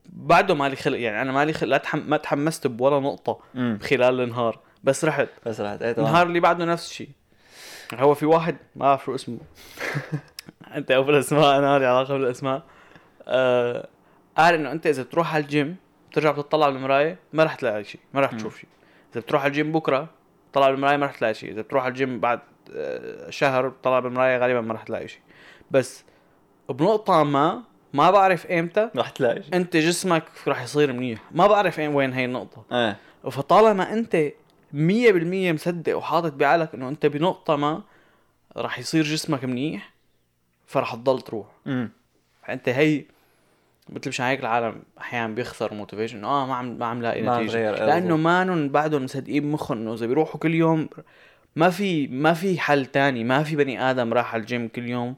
بعده 0.07 0.55
مالي 0.55 0.77
خلق 0.77 0.99
يعني 0.99 1.23
أنا 1.23 1.33
مالي 1.33 1.53
خلق 1.53 1.69
لا 1.69 1.77
تحم... 1.79 1.99
ما 1.99 2.17
تحمست 2.17 2.67
بولا 2.67 3.01
نقطة 3.01 3.39
امم 3.57 3.79
خلال 3.83 4.21
النهار 4.21 4.59
بس 4.85 5.05
رحت. 5.05 5.29
بس 5.47 5.61
رحت 5.61 5.83
إيه 5.83 5.93
تمام. 5.93 6.07
النهار 6.07 6.27
اللي 6.27 6.41
بعده 6.41 6.65
نفس 6.65 6.91
الشيء 6.91 7.09
هو 7.95 8.15
في 8.15 8.27
واحد 8.27 8.57
ما 8.77 8.87
بعرف 8.87 9.05
شو 9.05 9.15
اسمه. 9.15 9.39
أنت 10.77 10.91
أبو 10.91 11.03
الأسماء 11.03 11.59
أنا 11.59 11.79
لي 11.79 11.87
علاقة 11.87 12.15
بالأسماء. 12.19 12.63
آه 13.29 13.89
قال 14.39 14.55
إنه 14.55 14.73
أنت 14.73 14.87
إذا 14.87 15.03
بتروح 15.03 15.35
على 15.35 15.45
الجيم 15.45 15.77
بترجع 16.11 16.31
بتطلع 16.31 16.69
بالمراية 16.69 17.19
ما 17.33 17.45
رح 17.45 17.55
تلاقي 17.55 17.85
شيء 17.85 18.01
ما 18.15 18.21
رح. 18.21 18.33
تشوف 18.33 18.59
شيء. 18.59 18.69
إذا 19.13 19.21
بتروح 19.21 19.43
على 19.43 19.51
الجيم 19.51 19.73
بكرة 19.73 20.09
طلع 20.53 20.71
بالمراية 20.71 20.97
ما 20.97 21.07
رح 21.07 21.15
تلاقي 21.15 21.35
شيء. 21.35 21.51
إذا 21.53 21.61
بتروح 21.61 21.83
على 21.83 21.91
الجيم 21.91 22.21
بعد 22.21 22.41
آه، 22.75 23.31
شهر 23.31 23.73
طلع 23.83 23.99
بالمراية 23.99 24.39
غالبا 24.39 24.61
ما 24.61 24.75
رح 24.75 24.83
تلاقي 24.83 25.09
شيء. 25.09 25.21
بس 25.71 26.05
بنقطة 26.69 27.23
ما 27.25 27.63
ما 27.93 28.11
بعرف 28.11 28.47
إمتى 28.47 28.91
رح 28.97 29.11
تلاقي 29.11 29.43
شيء. 29.43 29.57
أنت 29.57 29.77
جسمك 29.77 30.25
رح 30.49 30.63
يصير 30.63 30.93
منيح. 30.93 31.21
ما 31.31 31.47
بعرف 31.47 31.79
وين 31.79 32.13
هي 32.13 32.25
النقطة. 32.25 32.65
إيه. 32.73 32.97
فطالما 33.31 33.93
أنت 33.93 34.17
مية 34.73 35.13
بالمية 35.13 35.53
مصدق 35.53 35.97
وحاطط 35.97 36.33
بعقلك 36.33 36.75
إنه 36.75 36.89
أنت 36.89 37.07
بنقطة 37.07 37.57
ما 37.57 37.83
رح 38.57 38.79
يصير 38.79 39.05
جسمك 39.05 39.45
منيح 39.45 39.93
فرح 40.67 40.95
تضل 40.95 41.21
تروح. 41.21 41.47
امم 41.67 41.91
فانت 42.47 42.69
هي 42.69 43.05
مثل 43.95 44.09
مشان 44.09 44.27
هيك 44.27 44.41
العالم 44.41 44.83
أحيانا 45.01 45.35
بيخسر 45.35 45.75
motivation 45.75 46.19
إنه 46.19 46.29
آه 46.29 46.47
ما 46.47 46.55
عم 46.55 46.79
ما 46.79 46.87
عم 46.87 47.03
لاقي 47.03 47.23
نتيجة. 47.23 47.71
لأنه. 47.87 48.17
مانن 48.17 48.69
بعدهم 48.69 49.05
مصدقين 49.05 49.43
بمخهم 49.43 49.79
إنه 49.79 49.95
إذا 49.95 50.07
بيروحوا 50.07 50.41
كل 50.41 50.55
يوم 50.55 50.89
ما 51.57 51.71
في 51.71 52.07
ما 52.09 52.33
في 52.33 52.61
حل 52.61 52.87
تاني. 52.87 53.25
ما 53.25 53.43
في 53.43 53.57
بني 53.57 53.91
آدم 53.91 54.13
راح 54.13 54.35
على 54.35 54.41
الجيم 54.41 54.69
كل 54.69 54.89
يوم 54.89 55.15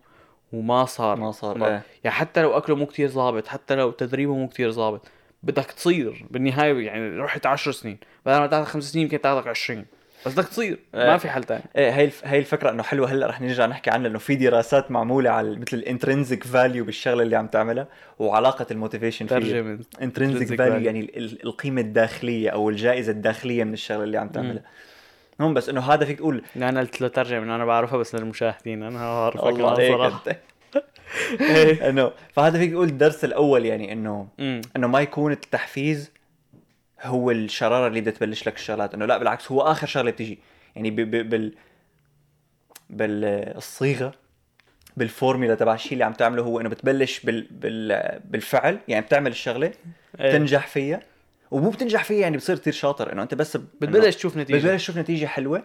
وما 0.53 0.85
صار. 0.85 1.17
ما 1.17 1.31
صار 1.33 1.59
ما- 1.59 1.67
إيه. 1.69 1.83
يعني 2.05 2.17
حتى 2.17 2.43
لو 2.43 2.57
أكله 2.57 2.77
مو 2.77 2.87
كتير 2.87 3.09
ظابط 3.09 3.47
حتى 3.47 3.75
لو 3.75 3.91
تدريبه 3.91 4.35
مو 4.35 4.49
كتير 4.49 4.71
ظابط 4.71 5.09
بدك 5.43 5.65
تصير. 5.65 6.27
بالنهاية 6.31 6.87
يعني 6.87 7.19
رحت 7.19 7.47
10 7.47 7.73
سنين 7.73 7.99
بدل 8.27 8.39
ما 8.39 8.47
تاخذ 8.47 8.65
خمس 8.71 8.85
سنين 8.85 9.05
يمكن 9.05 9.21
تاخذك 9.21 9.47
20 9.47 9.85
بس 10.27 10.33
بدك 10.33 10.49
تصير. 10.49 10.79
ما 10.95 11.19
في 11.19 11.29
حل 11.31 11.45
تاني 11.45 11.63
إيه 11.77 11.91
هي. 11.91 12.11
هي 12.25 12.39
الفكرة 12.39 12.71
إنه 12.71 12.83
حلوة 12.83 13.13
هلأ 13.13 13.27
رح 13.27 13.41
نرجع 13.41 13.67
نحكي 13.67 13.91
عنها 13.91 14.03
لأنه 14.09 14.19
في 14.19 14.35
دراسات 14.35 14.91
معمولة 14.91 15.31
على 15.31 15.51
مثل 15.51 15.77
ال 15.77 15.84
intrinsic 15.84 16.45
value 16.45 16.85
بالشغلة 16.85 17.23
اللي 17.23 17.37
عم 17.37 17.47
تعملها 17.47 17.87
وعلاقة 18.19 18.67
ال 18.71 18.76
motivation 18.76 19.27
فيها 19.27 19.39
ترجمة 19.39 20.47
intrinsic 20.49 20.59
intrinsic 20.59 20.70
value. 20.70 20.77
يعني 20.81 21.01
ال- 21.01 21.17
ال- 21.17 21.45
القيمة 21.45 21.81
الداخلية 21.81 22.51
أو 22.51 22.71
الجائزة 22.71 23.13
الداخلية 23.13 23.65
من 23.65 23.73
الشغلة 23.73 24.05
اللي 24.05 24.19
عم 24.19 24.29
تعملها 24.29 24.63
هم 25.41 25.55
بس 25.55 25.69
إنه 25.69 25.81
هذا 25.81 26.05
فيك 26.05 26.19
تقول 26.19 26.43
أنا 26.57 26.81
قلت 26.81 27.01
له 27.01 27.09
ترجمة 27.09 27.43
أنا 27.57 27.65
بعرفها 27.65 27.99
بس 27.99 28.15
للمشاهدين 28.15 28.83
أنا 28.83 28.99
بعرفها 28.99 29.51
كمان 29.53 29.75
صراحة 29.93 30.23
إيه. 31.41 31.89
إنه 31.89 32.11
فهذا 32.33 32.59
فيك 32.59 32.71
تقول 32.73 32.89
الدرس 32.89 33.25
الأول 33.25 33.67
يعني 33.67 33.93
إنه. 33.93 34.27
إنه 34.77 34.87
ما 34.89 35.01
يكون 35.01 35.33
التحفيز 35.33 36.11
هو 37.07 37.31
الشرارة 37.31 37.87
اللي 37.87 38.01
بدها 38.01 38.13
تبلش 38.13 38.47
لك 38.49 38.55
الشغلات. 38.57 38.95
إنه 38.95 39.07
لا 39.07 39.19
بالعكس 39.19 39.53
هو 39.53 39.61
آخر 39.61 39.87
شغلة 39.87 40.11
بتيجي 40.11 40.39
يعني 40.77 40.91
ب 40.91 40.97
ب 41.01 41.29
بال 41.29 41.55
بالصيغة 42.91 44.13
بالفورميلا 44.97 45.55
تبع 45.55 45.75
الشيء 45.75 45.93
اللي 45.93 46.05
عم 46.05 46.13
تعمله 46.13 46.43
هو 46.43 46.61
إنه 46.61 46.69
بتبلش 46.69 47.21
بال 47.21 47.47
بال 47.51 48.21
بالفعل. 48.25 48.79
يعني 48.89 49.07
بتعمل 49.07 49.31
الشغلة 49.31 49.73
إيه. 50.21 50.33
تنجح 50.33 50.67
فيها. 50.67 51.01
ومو 51.51 51.71
بتنجح 51.71 52.05
فيها 52.05 52.21
يعني 52.21 52.37
بتصير 52.37 52.59
كثير 52.59 52.73
شاطر. 52.73 53.13
إنه 53.13 53.23
أنت 53.23 53.35
بس 53.35 53.57
ب- 53.57 53.67
بتبلش 53.81 54.17
تشوف 54.17 54.37
نتيجة. 54.37 54.57
بتبلش 54.57 54.83
تشوف 54.83 54.97
نتيجة 54.99 55.27
حلوة 55.27 55.63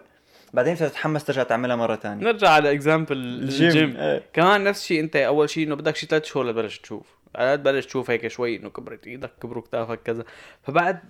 بعدين 0.54 0.74
بتتحمس 0.74 1.24
ترجع 1.24 1.42
تعملها 1.42 1.76
مرة 1.76 1.96
ثانية 1.96 2.24
نرجع 2.24 2.48
على 2.48 2.72
example 2.72 3.16
ال 3.16 3.36
gym 3.36 3.96
إيه. 3.96 4.22
كمان 4.32 4.64
نفس 4.64 4.82
الشيء 4.82 5.00
أنت 5.00 5.16
أول 5.16 5.50
شيء 5.50 5.66
إنه 5.66 5.74
بدك 5.74 5.96
شي 5.96 6.06
ثلاث 6.06 6.24
شهور 6.24 6.46
لتبلش 6.46 6.78
تشوف. 6.78 7.06
على 7.36 7.56
تبلش 7.56 7.86
تشوف 7.86 8.10
هيك 8.10 8.28
شوي 8.28 8.56
إنه 8.56 8.70
كبرت 8.70 9.06
إيدك 9.06 9.30
كبروا 9.42 9.62
كتافك 9.62 10.02
كذا. 10.02 10.24
فبعد 10.62 11.00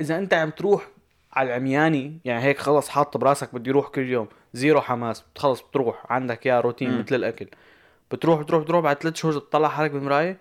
إذا 0.00 0.18
أنت 0.18 0.34
عم 0.34 0.50
تروح 0.50 0.88
على 1.32 1.48
العمياني 1.48 2.18
يعني 2.24 2.42
هيك 2.44 2.58
خلص 2.58 2.88
حاط 2.88 3.16
براسك 3.16 3.54
بدي 3.54 3.70
أروح 3.70 3.88
كل 3.88 4.08
يوم 4.08 4.28
zero 4.52 4.80
حماس 4.80 5.24
خلص 5.38 5.60
بتروح 5.62 6.12
عندك 6.12 6.46
يا 6.46 6.60
روتين 6.60 6.90
مم. 6.90 6.98
مثل 7.00 7.14
الأكل. 7.14 7.46
بتروح 8.12 8.40
بتروح 8.40 8.62
بتروح 8.62 8.80
بعد 8.82 8.96
ثلاث 9.02 9.16
شهور 9.16 9.38
بتطلع 9.38 9.68
حالك 9.68 9.90
بالمرايه 9.90 10.36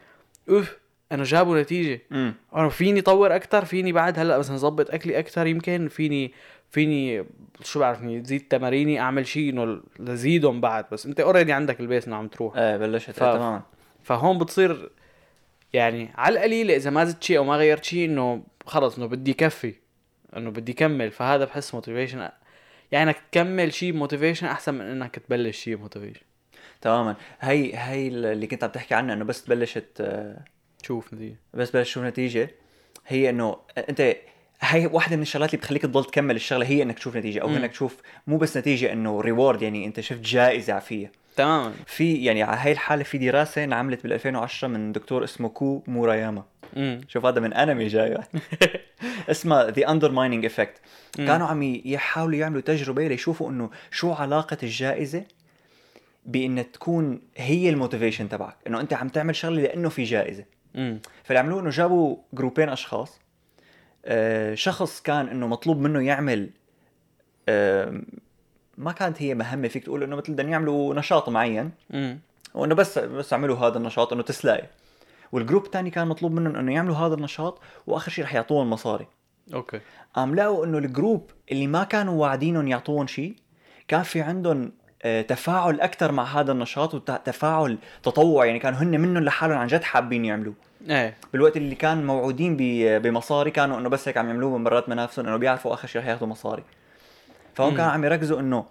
أوف 0.49 0.77
أنا 1.11 1.23
جابوا 1.23 1.61
نتيجة. 1.61 2.01
امم 2.11 2.33
أنا 2.55 2.69
فيني 2.69 3.01
طور 3.01 3.35
أكثر 3.35 3.65
فيني 3.65 3.91
بعد 3.91 4.19
هلأ 4.19 4.37
مثلا 4.37 4.57
ظبط 4.57 4.91
أكلي 4.91 5.19
أكثر 5.19 5.47
يمكن 5.47 5.87
فيني 5.87 6.31
فيني 6.71 7.25
شو 7.63 7.79
بعرفني 7.79 8.23
زيد 8.23 8.41
تماريني 8.49 8.99
أعمل 8.99 9.27
شيء 9.27 9.49
إنه 9.49 9.81
لزيدهم 9.99 10.61
بعد 10.61 10.85
بس 10.91 11.05
أنت 11.05 11.19
already 11.19 11.53
عندك 11.53 11.79
ال 11.79 11.85
base 11.85 12.07
إنه 12.07 12.15
عم 12.15 12.27
تروح. 12.27 12.57
إيه 12.57 12.77
بلشت 12.77 13.11
ف- 13.11 13.23
إيه 13.23 13.33
تماما. 13.35 13.61
فهون 14.03 14.37
بتصير 14.37 14.89
يعني 15.73 16.09
على 16.15 16.35
القليله 16.35 16.75
إذا 16.75 16.89
ما 16.89 17.05
زدت 17.05 17.23
شيء 17.23 17.37
أو 17.37 17.43
ما 17.43 17.55
غيرت 17.55 17.83
شيء 17.83 18.05
إنه 18.05 18.43
خلص 18.65 18.97
إنه 18.97 19.05
بدي 19.05 19.33
كفي 19.33 19.73
إنه 20.37 20.51
بدي 20.51 20.73
كمل. 20.73 21.11
فهذا 21.11 21.45
بحس 21.45 21.73
motivation 21.73 22.29
يعني 22.91 23.09
إنك 23.09 23.17
تكمل 23.31 23.73
شيء 23.73 23.93
motivation 23.93 24.47
أحسن 24.47 24.73
من 24.73 24.81
إنك 24.81 25.15
تبلش 25.15 25.57
شيء 25.57 25.77
motivation 25.77 26.21
تماما. 26.81 27.15
هي 27.39 27.77
هي 27.77 28.07
اللي 28.07 28.47
كنت 28.47 28.63
عم 28.63 28.69
تحكي 28.69 28.95
عنها 28.95 29.15
إنه 29.15 29.25
بس 29.25 29.43
تبلشت 29.43 30.01
آه، 30.01 30.45
شوف 30.83 31.13
نتيجة. 31.13 31.35
بس 31.53 31.71
بلش 31.71 31.91
شوف 31.91 32.03
نتيجة. 32.03 32.49
هي 33.07 33.29
إنه 33.29 33.57
أنت 33.89 34.15
هاي 34.61 34.85
واحدة 34.85 35.15
من 35.15 35.21
الشغلات 35.21 35.49
اللي 35.49 35.57
بتخليك 35.61 35.81
تضل 35.81 36.05
تكمل 36.05 36.35
الشغلة 36.35 36.65
هي 36.65 36.83
إنك 36.83 36.99
تشوف 36.99 37.15
نتيجة 37.15 37.41
أو 37.41 37.47
مم. 37.47 37.55
إنك 37.55 37.71
تشوف 37.71 37.97
مو 38.27 38.37
بس 38.37 38.57
نتيجة 38.57 38.91
إنه 38.91 39.21
reward 39.21 39.61
يعني 39.61 39.85
أنت 39.85 39.99
شفت 39.99 40.19
جائزة 40.19 40.79
فيها. 40.79 41.11
تماما. 41.39 41.73
في 41.85 42.23
يعني 42.23 42.43
على 42.43 42.57
هاي 42.57 42.71
الحالة 42.71 43.03
في 43.03 43.17
دراسة 43.17 43.63
انعملت 43.63 44.03
بال 44.03 44.13
2010 44.13 44.67
من 44.67 44.91
دكتور 44.91 45.23
اسمه 45.23 45.49
كو 45.49 45.83
موراياما 45.87 46.43
شوف 47.07 47.25
هذا 47.25 47.39
من 47.39 47.53
أنمي 47.53 47.87
جاي. 47.87 48.17
اسمها 49.29 49.69
the 49.71 49.91
undermining 49.91 50.45
effect. 50.45 50.81
كانوا 51.17 51.47
عم 51.47 51.63
يحاولوا 51.63 52.39
يعملوا 52.39 52.61
تجربة 52.61 53.07
ليشوفوا 53.07 53.49
إنه 53.49 53.69
شو 53.91 54.11
علاقة 54.11 54.57
الجائزة 54.63 55.23
بإن 56.25 56.71
تكون 56.71 57.21
هي 57.37 57.69
ال 57.69 57.75
motivation 57.75 58.29
تبعك. 58.29 58.55
إنه 58.67 58.79
أنت 58.79 58.93
عم 58.93 59.09
تعمل 59.09 59.35
شغلة 59.35 59.61
لأنه 59.61 59.89
في 59.89 60.03
جائزة. 60.03 60.45
فاللي 61.23 61.39
عملوه 61.39 61.61
إنه 61.61 61.69
جابوا 61.69 62.17
جروبين 62.33 62.69
أشخاص. 62.69 63.19
آه، 64.05 64.55
شخص 64.55 65.01
كان 65.01 65.27
إنه 65.27 65.47
مطلوب 65.47 65.77
منه 65.77 66.01
يعمل 66.01 66.49
آه، 67.49 68.01
ما 68.79 68.91
كانت 68.91 69.21
هي 69.21 69.35
مهمة 69.35 69.67
فيك 69.67 69.83
تقول 69.83 70.03
إنه 70.03 70.15
مثل 70.15 70.33
بدهم 70.33 70.49
يعملوا 70.49 70.93
نشاط 70.93 71.29
معين. 71.29 71.71
امم 71.93 72.19
وإنه 72.53 72.75
بس 72.75 72.99
بس 72.99 73.33
اعملوا 73.33 73.57
هذا 73.57 73.77
النشاط 73.77 74.13
إنه 74.13 74.23
تسلاقي 74.23 74.67
وال 75.31 75.41
group 75.41 75.65
الثاني 75.65 75.89
كان 75.89 76.07
مطلوب 76.07 76.31
منهم 76.31 76.55
إنه 76.55 76.73
يعملوا 76.73 76.95
هذا 76.95 77.13
النشاط 77.13 77.61
وآخر 77.87 78.11
شيء 78.11 78.23
رح 78.23 78.35
يعطوهم 78.35 78.69
مصاري. 78.69 79.07
okay. 79.53 79.79
قام 80.13 80.35
لقوا 80.35 80.65
إنه 80.65 80.77
ال 80.77 80.86
group 80.86 81.31
اللي 81.51 81.67
ما 81.67 81.83
كانوا 81.83 82.21
واعدينهم 82.21 82.67
يعطوهم 82.67 83.07
شيء 83.07 83.35
كان 83.87 84.03
في 84.03 84.21
عندهم 84.21 84.71
آه، 85.03 85.21
تفاعل 85.21 85.81
أكثر 85.81 86.11
مع 86.11 86.23
هذا 86.23 86.51
النشاط 86.51 86.93
وتفاعل 86.93 87.77
تطوع 88.03 88.45
يعني 88.45 88.59
كانوا 88.59 88.79
هن 88.79 89.01
منهم 89.01 89.23
لحالهم 89.23 89.57
عن 89.57 89.67
جد 89.67 89.83
حابين 89.83 90.25
يعملوه. 90.25 90.53
إيه. 90.89 91.17
بالوقت 91.33 91.57
اللي 91.57 91.75
كان 91.75 92.05
موعودين 92.05 92.57
بمصاري 93.01 93.51
كانوا 93.51 93.79
إنه 93.79 93.89
بس 93.89 94.07
هيك 94.07 94.17
عم 94.17 94.27
يعملوه 94.27 94.57
من 94.57 94.63
مرات 94.63 94.89
منافسهم 94.89 95.25
إنه 95.25 95.37
بيعرفوا 95.37 95.73
آخر 95.73 95.87
شيء 95.87 96.01
رح 96.01 96.07
ياخذوا 96.07 96.27
مصاري. 96.27 96.63
مم. 97.67 97.77
كانوا 97.77 97.91
عم 97.91 98.03
يركزوا 98.03 98.39
إنه 98.39 98.65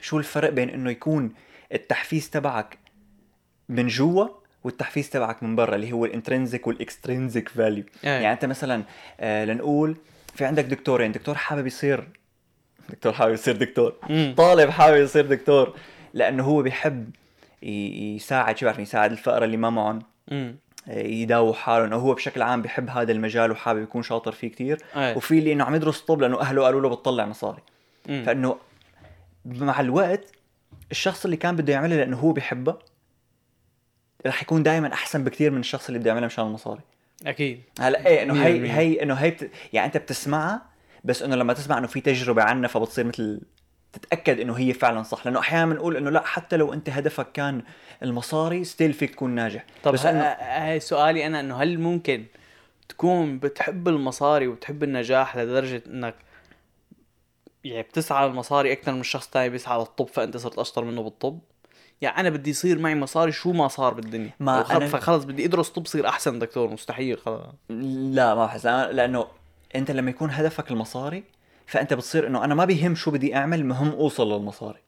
شو 0.00 0.18
الفرق 0.18 0.50
بين 0.50 0.70
إنه 0.70 0.90
يكون 0.90 1.32
التحفيز 1.72 2.30
تبعك 2.30 2.78
من 3.68 3.86
جوا 3.86 4.28
والتحفيز 4.64 5.10
تبعك 5.10 5.42
من 5.42 5.56
برا 5.56 5.74
اللي 5.74 5.92
هو 5.92 6.04
ال 6.04 6.10
intrinsic 6.10 6.66
وال 6.66 6.81
extrinsic 6.81 7.48
value 7.48 7.84
إيه. 8.04 8.10
يعني 8.10 8.32
أنت 8.32 8.44
مثلا 8.44 8.82
آه 9.20 9.44
لنقول 9.44 9.96
في 10.34 10.44
عندك 10.44 10.64
دكتورين 10.64 11.12
دكتور 11.12 11.34
حابب 11.34 11.66
يصير 11.66 12.08
دكتور 12.90 13.12
حابب 13.12 13.32
يصير 13.32 13.56
دكتور. 13.56 13.94
مم. 14.10 14.34
طالب 14.36 14.70
حابب 14.70 14.96
يصير 14.96 15.26
دكتور 15.26 15.76
لأنه 16.14 16.44
هو 16.44 16.62
بيحب 16.62 17.10
يساعد 17.62 18.58
شو 18.58 18.66
بعرف 18.66 18.78
يساعد 18.78 19.10
الفقراء 19.12 19.44
اللي 19.44 19.56
ما 19.56 19.70
معهم 19.70 19.98
امم 20.32 20.56
يداووا 20.88 21.52
حالهم. 21.54 21.92
أو 21.92 21.98
هو 21.98 22.14
بشكل 22.14 22.42
عام 22.42 22.62
بيحب 22.62 22.90
هذا 22.90 23.12
المجال 23.12 23.50
وحابب 23.50 23.82
يكون 23.82 24.02
شاطر 24.02 24.32
فيه 24.32 24.48
كتير. 24.48 24.78
إيه. 24.96 25.16
وفي 25.16 25.38
اللي 25.38 25.52
إنه 25.52 25.64
عم 25.64 25.74
يدرس 25.74 26.00
طب 26.00 26.20
لأنه 26.20 26.40
أهله 26.40 26.62
قالوا 26.62 26.80
له 26.80 26.88
بتطلع 26.88 27.26
مصاري. 27.26 27.62
مم. 28.08 28.22
فإنه 28.26 28.56
مع 29.44 29.80
الوقت 29.80 30.32
الشخص 30.90 31.24
اللي 31.24 31.36
كان 31.36 31.56
بده 31.56 31.72
يعملها 31.72 31.96
لأنه 31.96 32.16
هو 32.16 32.32
بيحبها 32.32 32.78
رح 34.26 34.42
يكون 34.42 34.62
دائما 34.62 34.92
أحسن 34.92 35.24
بكثير 35.24 35.50
من 35.50 35.60
الشخص 35.60 35.86
اللي 35.86 35.98
بده 35.98 36.08
يعملها 36.08 36.26
مشان 36.26 36.46
المصاري 36.46 36.80
أكيد 37.26 37.62
هلا 37.80 38.06
إيه 38.06 38.22
إنه 38.22 38.44
هي. 38.44 38.72
هي 38.72 39.02
إنه 39.02 39.14
هي 39.14 39.30
بت... 39.30 39.50
يعني 39.72 39.86
أنت 39.86 39.96
بتسمعها 39.96 40.62
بس 41.04 41.22
إنه 41.22 41.36
لما 41.36 41.52
تسمع 41.52 41.78
إنه 41.78 41.86
في 41.86 42.00
تجربة 42.00 42.42
عنها 42.42 42.68
فبتصير 42.68 43.04
مثل 43.04 43.40
تتأكد 43.92 44.40
إنه 44.40 44.54
هي 44.54 44.72
فعلا 44.72 45.02
صح 45.02 45.26
لأنه 45.26 45.38
أحيانا 45.38 45.66
بنقول 45.74 45.96
إنه 45.96 46.10
لا 46.10 46.24
حتى 46.24 46.56
لو 46.56 46.72
أنت 46.72 46.90
هدفك 46.90 47.32
كان 47.32 47.62
المصاري 48.02 48.64
ستيل 48.64 48.92
فيك 48.92 49.10
تكون 49.10 49.30
ناجح 49.30 49.64
طب 49.84 49.92
بس 49.92 50.06
انه 50.06 50.20
هاي 50.20 50.80
سؤالي 50.80 51.26
أنا 51.26 51.40
إنه 51.40 51.62
هل 51.62 51.78
ممكن 51.80 52.24
تكون 52.88 53.38
بتحب 53.38 53.88
المصاري 53.88 54.46
وبتحب 54.46 54.82
النجاح 54.82 55.36
لدرجة 55.36 55.82
إنك 55.86 56.14
يعني 57.68 57.82
بتسعى 57.82 58.28
للمصاري 58.28 58.72
أكثر 58.72 58.92
من 58.92 59.00
الشخص 59.00 59.24
الثاني 59.24 59.48
بيسعى 59.50 59.78
للطب 59.78 60.06
فأنت 60.08 60.36
صرت 60.36 60.58
أشطر 60.58 60.84
منه 60.84 61.02
بالطب. 61.02 61.38
يعني 62.00 62.20
أنا 62.20 62.30
بدي 62.30 62.50
يصير 62.50 62.78
معي 62.78 62.94
مصاري 62.94 63.32
شو 63.32 63.52
ما 63.52 63.68
صار 63.68 63.94
بالدنيا. 63.94 64.30
ما 64.40 64.60
وخ- 64.60 64.72
أنا- 64.72 64.82
فخلص 64.84 65.24
بدي 65.24 65.44
أدرس 65.44 65.68
طب 65.68 65.86
صير 65.86 66.08
أحسن 66.08 66.38
دكتور 66.38 66.70
مستحيل 66.70 67.18
خلص. 67.18 67.42
لا 68.10 68.34
ما 68.34 68.46
بحس. 68.46 68.66
لأنه 68.66 69.26
أنت 69.74 69.90
لما 69.90 70.10
يكون 70.10 70.30
هدفك 70.30 70.70
المصاري 70.70 71.24
فأنت 71.66 71.94
بتصير 71.94 72.26
إنه 72.26 72.44
أنا 72.44 72.54
ما 72.54 72.64
بيهم 72.64 72.94
شو 72.94 73.10
بدي 73.10 73.36
أعمل 73.36 73.64
مهم 73.66 73.88
أوصل 73.90 74.32
للمصاري. 74.32 74.78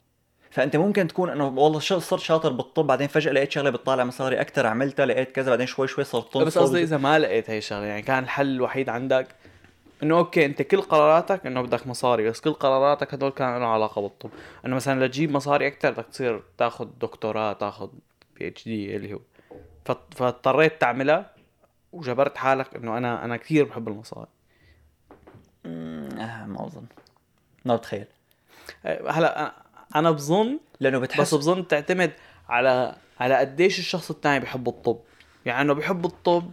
فأنت 0.50 0.76
ممكن 0.76 1.08
تكون 1.08 1.30
إنه 1.30 1.46
والله 1.48 1.80
شو- 1.80 1.98
صرت 1.98 2.20
شاطر 2.20 2.52
بالطب 2.52 2.86
بعدين 2.86 3.08
فجأة 3.08 3.32
لقيت 3.32 3.52
شغلة 3.52 3.70
بتطالع 3.70 4.04
مصاري 4.04 4.40
أكثر 4.40 4.66
عملتها 4.66 5.06
لقيت 5.06 5.32
كذا 5.32 5.50
بعدين 5.50 5.66
شوي 5.66 5.88
شوي 5.88 6.04
صرت 6.04 6.36
بس. 6.36 6.58
قصدي 6.58 6.82
إذا 6.82 6.96
ما 6.96 7.18
لقيت 7.18 7.50
هي 7.50 7.58
الشغلة 7.58 7.84
يعني 7.84 8.02
كان 8.02 8.24
الحل 8.24 8.46
الوحيد 8.54 8.88
عندك 8.88 9.26
إنه 10.02 10.18
okay 10.18 10.46
أنت 10.46 10.62
كل 10.62 10.80
قراراتك 10.82 11.46
إنه 11.46 11.62
بدك 11.62 11.86
مصاري 11.86 12.30
بس 12.30 12.40
كل 12.40 12.52
قراراتك 12.52 13.14
هدول 13.14 13.30
كان 13.30 13.52
لهم 13.58 13.68
علاقة 13.68 14.02
بالطب. 14.02 14.30
إنه 14.66 14.76
مثلا 14.76 15.04
لتجيب 15.06 15.30
مصاري 15.30 15.66
أكثر 15.66 15.90
بدك 15.90 16.06
تصير 16.06 16.42
تاخذ 16.58 16.88
دكتوراه 17.00 17.52
تاخذ 17.52 17.88
PhD 18.36 18.96
اللي 18.96 19.14
هو. 19.14 19.18
فاض- 19.84 20.14
فاضطريت 20.16 20.80
تعملها 20.80 21.30
وجبرت 21.92 22.36
حالك 22.36 22.74
إنه 22.76 22.98
أنا 22.98 23.24
أنا 23.24 23.36
كثير 23.36 23.64
بحب 23.64 23.88
المصاري. 23.88 24.26
آه 25.66 26.46
ما 26.46 26.66
اظن 26.66 26.84
ما 27.64 27.76
بتخيل. 27.76 28.04
أه، 28.86 29.10
هلأ 29.10 29.52
أنا 29.96 30.10
بظن 30.10 30.58
لأنه 30.80 30.98
بس 30.98 31.04
بتحس 31.06 31.34
بظن 31.34 31.68
تعتمد 31.68 32.12
على 32.48 32.96
على 33.20 33.34
قديش 33.36 33.78
الشخص 33.78 34.10
الثاني 34.10 34.40
بحب 34.40 34.68
الطب. 34.68 34.98
يعني 35.46 35.60
إنه 35.62 35.72
بحب 35.74 36.04
الطب 36.04 36.50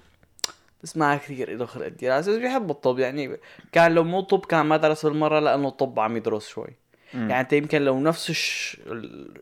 بس 0.86 0.98
ما 0.98 1.18
كثير 1.18 1.58
له 1.58 1.66
خلق 1.66 1.88
دراسه 1.88 2.32
بس 2.32 2.38
بيحب 2.38 2.72
الطب 2.72 3.00
يعني 3.00 3.38
كان 3.72 3.96
لو 3.96 4.04
مو 4.04 4.22
طب 4.22 4.46
كان 4.46 4.66
ما 4.66 4.78
درس 4.78 5.06
بالمرة 5.06 5.40
لأنه 5.40 5.68
الطب 5.68 6.00
عم 6.00 6.18
يدرس 6.18 6.48
شوي 6.48 6.68
مم. 7.14 7.30
يعني 7.30 7.42
أنت 7.42 7.54
يمكن 7.54 7.82
لو 7.82 8.00
نفس 8.00 8.30
الش... 8.30 8.78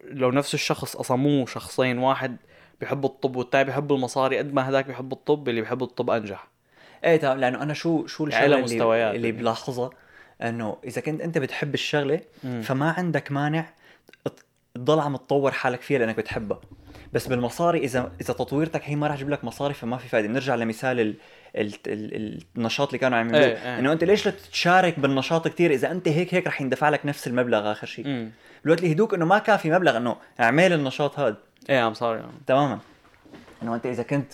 لو 0.04 0.32
نفس 0.32 0.54
الشخص 0.54 0.96
أصلا 0.96 1.18
مو 1.18 1.46
شخصين 1.46 1.98
واحد 1.98 2.38
بيحب 2.80 3.06
الطب 3.06 3.36
والثاني 3.36 3.64
بيحب 3.64 3.92
المصاري 3.92 4.38
قد 4.38 4.54
ما 4.54 4.70
هذاك 4.70 4.86
بيحب 4.86 5.14
الطب 5.14 5.50
اللي 5.50 5.62
بيحب 5.62 5.84
الطب 5.84 6.10
أنجح 6.10 6.48
إيه 7.04 7.18
تمام 7.18 7.40
لأنه 7.40 7.64
أنا 7.64 7.74
شو 7.74 8.08
شو 8.08 8.26
الشغلة 8.26 8.60
اللي, 8.60 9.12
اللي. 9.12 9.32
بلاحظها 9.32 9.90
إنه 10.42 10.78
إذا 10.84 11.02
كنت 11.02 11.22
أنت 11.22 11.38
بتحب 11.38 11.74
الشغلة 11.74 12.22
مم. 12.44 12.62
فما 12.62 12.92
عندك 12.92 13.32
مانع 13.32 13.66
تضل 14.76 15.00
عم 15.00 15.16
تطور 15.16 15.52
حالك 15.52 15.82
فيها 15.82 16.00
لأنك 16.00 16.18
بتحبها 16.18 16.62
بس 17.14 17.28
بالمصاري 17.28 17.80
إذا 17.80 18.12
إذا 18.22 18.34
تطويرتك 18.34 18.82
هي 18.84 18.96
ما 18.96 19.08
رح 19.08 19.16
تجيب 19.16 19.30
لك 19.30 19.44
مصاري 19.44 19.74
فما 19.74 19.98
في 19.98 20.08
فائده 20.08 20.28
بنرجع 20.28 20.56
لمثال 20.56 21.00
ال... 21.00 21.16
ال... 21.56 21.74
ال... 21.88 22.44
النشاط 22.58 22.88
اللي 22.88 22.98
كانوا 22.98 23.18
عم 23.18 23.26
يعملوه. 23.26 23.46
إيه، 23.46 23.56
إيه. 23.56 23.80
إنه 23.80 23.92
أنت 23.92 24.04
ليش 24.04 24.26
لا 24.26 24.34
تشارك 24.52 25.00
بالنشاط 25.00 25.48
كتير؟ 25.48 25.72
إذا 25.72 25.92
أنت 25.92 26.08
هيك 26.08 26.34
هيك 26.34 26.48
رح 26.48 26.62
يندفع 26.62 26.90
لك 26.90 27.06
نفس 27.06 27.28
المبلغ 27.28 27.72
آخر 27.72 27.88
شيء 27.88 28.30
بالوقت 28.64 28.80
اللي 28.80 28.94
هدوك 28.94 29.14
إنه 29.14 29.26
ما 29.26 29.40
كان 29.40 29.58
في 29.58 29.72
مبلغ 29.72 29.98
إنه 29.98 30.16
اعمل 30.40 30.74
النشاط 30.74 31.20
هذا. 31.20 31.38
إيه 31.70 31.88
I'm 31.88 31.94
sorry 31.94 32.24
تماما. 32.48 32.80
إنه 33.64 33.76
أنت 33.76 33.86
إذا 33.86 34.04
كنت 34.04 34.34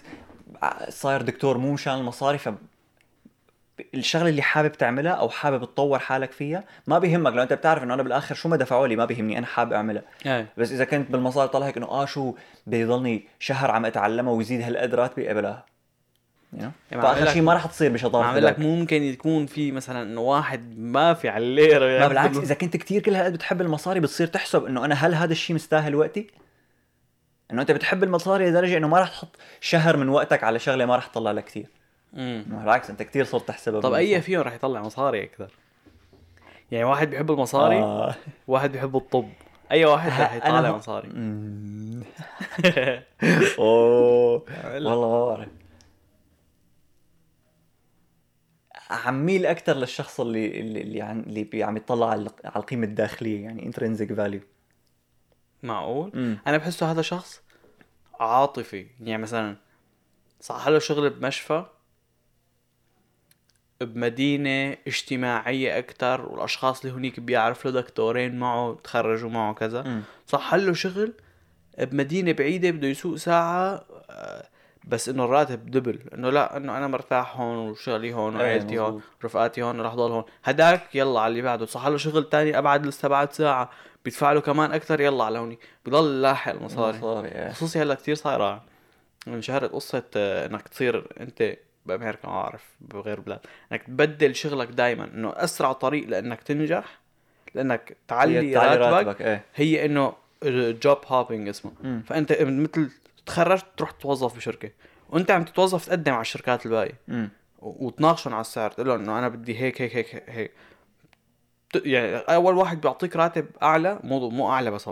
صاير 0.89 1.21
دكتور 1.21 1.57
مو 1.57 1.73
مشان 1.73 1.93
المصاري 1.93 2.37
ف 2.37 2.49
الشغلة 3.93 4.29
اللي 4.29 4.41
حابب 4.41 4.71
تعملها 4.71 5.11
أو 5.11 5.29
حابب 5.29 5.63
تطور 5.63 5.99
حالك 5.99 6.31
فيها 6.31 6.63
ما 6.87 6.99
بيهمك 6.99 7.33
لو 7.33 7.43
أنت 7.43 7.53
بتعرف 7.53 7.83
إنه 7.83 7.93
أنا 7.93 8.03
بالآخر 8.03 8.35
شو 8.35 8.49
ما 8.49 8.57
دفعوا 8.57 8.87
لي 8.87 8.95
ما 8.95 9.05
بيهمني 9.05 9.37
أنا 9.37 9.45
حابب 9.45 9.73
أعملها 9.73 10.03
إيه 10.25 10.47
بس 10.57 10.71
إذا 10.71 10.85
كنت 10.85 11.11
بالمصاري 11.11 11.47
طلع 11.47 11.65
هيك 11.65 11.77
إنه 11.77 11.87
آه 11.87 12.05
شو 12.05 12.35
بيضلني 12.67 13.27
شهر 13.39 13.71
عم 13.71 13.85
اتعلمها 13.85 14.33
ويزيد 14.33 14.61
هالقد 14.61 14.95
راتبي 14.95 15.27
قبلها 15.27 15.65
you 16.53 16.59
know? 16.59 16.71
يعني 16.91 17.01
فآخر 17.03 17.27
عم 17.27 17.33
شيء 17.33 17.41
ما 17.41 17.53
رح 17.53 17.65
تصير 17.65 17.87
عم 17.87 17.93
بشطاره 17.93 18.31
أقول 18.31 18.45
لك. 18.45 18.59
ممكن 18.59 19.03
يكون 19.03 19.45
في 19.45 19.71
مثلا 19.71 20.03
إنه 20.03 20.21
واحد 20.21 20.77
ما 20.77 21.13
في 21.13 21.29
على 21.29 21.43
الليرة 21.43 21.85
ما 21.85 21.91
يعني 21.91 22.09
بالعكس 22.09 22.37
إذا 22.37 22.55
كنت 22.55 22.77
كتير 22.77 23.01
كل 23.01 23.15
هالقد 23.15 23.33
بتحب 23.33 23.61
المصاري 23.61 23.99
بتصير 23.99 24.27
تحسب 24.27 24.65
إنه 24.65 24.85
أنا 24.85 24.95
هل 24.95 25.15
هذا 25.15 25.31
الشيء 25.31 25.55
مستاهل 25.55 25.95
وقتي؟ 25.95 26.27
إنه 27.51 27.61
أنت 27.61 27.71
بتحب 27.71 28.03
المصاري 28.03 28.49
لدرجة 28.49 28.77
إنه 28.77 28.87
ما 28.87 28.99
رح 28.99 29.09
تحط 29.09 29.35
شهر 29.61 29.97
من 29.97 30.09
وقتك 30.09 30.43
على 30.43 30.59
شغلة 30.59 30.85
ما 30.85 30.95
رح 30.95 31.07
تطلع 31.07 31.31
لك 31.31 31.45
كثير 31.45 31.78
مم. 32.13 32.45
بالعكس 32.47 32.89
أنت 32.89 33.03
كثير 33.03 33.25
صرت 33.25 33.47
تحسبها 33.47 33.81
طب. 33.81 33.93
أي 33.93 34.21
فيهم 34.21 34.41
رح 34.41 34.53
يطلع 34.53 34.81
مصاري 34.81 35.23
أكثر؟ 35.23 35.51
يعني 36.71 36.83
واحد 36.83 37.09
بيحب 37.09 37.31
المصاري 37.31 37.75
آه. 37.79 38.15
واحد 38.47 38.71
بيحب 38.71 38.95
الطب. 38.97 39.29
أي 39.71 39.85
واحد 39.85 40.09
رح 40.21 40.33
أنا 40.45 40.57
يطلع 40.57 40.69
هو- 40.69 40.75
مصاري. 40.77 41.07
مم. 41.09 42.03
أوه. 43.59 44.43
والله 44.73 45.07
ما 45.09 45.25
بعرف. 45.35 45.47
عميل 48.89 49.45
أكثر 49.45 49.73
للشخص 49.73 50.19
اللي 50.19 50.59
اللي 50.59 50.81
اللي 50.81 51.01
عن 51.01 51.19
اللي 51.19 51.63
عم 51.63 51.77
يطلع 51.77 52.09
على 52.09 52.29
القيمة 52.55 52.83
الداخلية 52.87 53.43
يعني 53.43 53.65
انترنسك 53.65 54.13
فاليو 54.13 54.41
معقول؟ 55.63 56.37
أنا 56.47 56.57
بحسه 56.57 56.91
هذا 56.91 57.01
شخص 57.01 57.41
عاطفي. 58.19 58.87
يعني 58.99 59.21
مثلا 59.23 59.55
صح 60.41 60.67
له 60.67 60.79
شغل 60.79 61.09
بمشفى 61.09 61.65
بمدينة 63.81 64.77
اجتماعية 64.87 65.77
أكتر 65.79 66.21
والأشخاص 66.21 66.85
اللي 66.85 66.97
هنيك 66.97 67.19
بيعرف 67.19 67.65
له 67.65 67.71
دكتورين 67.71 68.39
معه 68.39 68.77
تخرجوا 68.83 69.29
معه 69.29 69.53
كذا. 69.53 70.01
صح 70.27 70.53
له 70.55 70.73
شغل 70.73 71.13
بمدينة 71.79 72.31
بعيدة 72.31 72.71
بده 72.71 72.87
يسوق 72.87 73.15
ساعة 73.15 73.85
آه، 74.09 74.47
بس 74.83 75.09
إنه 75.09 75.25
الراتب 75.25 75.71
دبل. 75.71 75.99
إنه 76.13 76.29
لا 76.29 76.57
إنه 76.57 76.77
أنا 76.77 76.87
مرتاح 76.87 77.37
هون 77.37 77.57
وشغلي 77.57 78.13
هون 78.13 78.35
إيه، 78.35 78.41
وعيلتي 78.41 78.79
هون. 78.79 79.01
رفقاتي 79.25 79.61
هون 79.61 79.81
راح 79.81 79.95
ضل 79.95 80.11
هون. 80.11 80.23
هداك 80.43 80.95
يلا 80.95 81.19
على 81.19 81.31
اللي 81.31 81.41
بعده. 81.41 81.65
صح 81.65 81.87
له 81.87 81.97
شغل 81.97 82.29
تاني 82.29 82.57
أبعد 82.57 82.85
لسه 82.85 83.07
بعد 83.07 83.33
ساعة. 83.33 83.69
بيدفع 84.05 84.31
له 84.31 84.41
كمان 84.41 84.71
أكثر 84.71 85.01
يلا 85.01 85.23
على 85.23 85.39
هوني 85.39 85.59
بضل 85.85 86.21
لاحق 86.21 86.51
المصاري. 86.51 86.97
مصاري 86.97 87.27
إيه. 87.27 87.51
خصوصي 87.51 87.81
هلأ 87.81 87.93
كثير 87.93 88.15
صايرة. 88.15 88.63
انشهرت 89.27 89.71
قصة 89.71 90.03
آه، 90.15 90.45
إنك 90.45 90.67
تصير 90.67 91.07
أنت 91.19 91.55
بامريكا 91.97 92.27
ما 92.27 92.33
أعرف 92.33 92.63
بغير 92.81 93.19
بلاد. 93.19 93.39
إنك 93.71 93.83
تبدل 93.83 94.35
شغلك 94.35 94.67
دائما 94.67 95.05
إنه 95.05 95.33
أسرع 95.35 95.73
طريق 95.73 96.07
لإنك 96.07 96.43
تنجح 96.43 96.99
لإنك 97.55 97.97
تعلي 98.07 98.55
راتبك 98.55 98.81
راتبك 98.81 99.21
إيه. 99.21 99.45
هي 99.55 99.85
إنه 99.85 100.13
جوب 100.83 100.97
هوبينج 101.07 101.47
اسمه. 101.47 101.71
مم. 101.83 102.03
فأنت 102.07 102.37
مثل 102.41 102.91
تخرجت 103.25 103.65
تروح 103.77 103.91
توظف 103.91 104.35
بشركة 104.35 104.69
وأنت 105.09 105.31
عم 105.31 105.43
تتوظف 105.43 105.85
تقدم 105.85 106.13
على 106.13 106.21
الشركات 106.21 106.65
الباقية. 106.65 107.29
وتناقشهم 107.61 108.33
على 108.33 108.41
السعر 108.41 108.71
تقول 108.71 108.87
لهم 108.87 108.99
إنه 108.99 109.19
أنا 109.19 109.27
بدي 109.27 109.59
هيك 109.59 109.81
هيك 109.81 109.95
هيك 109.95 110.23
هيك 110.29 110.51
يعني 111.75 112.15
أول 112.15 112.55
واحد 112.55 112.81
بيعطيك 112.81 113.15
راتب 113.15 113.45
أعلى 113.63 113.99
مو 114.03 114.29
مو 114.29 114.49
أعلى 114.51 114.71
بس 114.71 114.89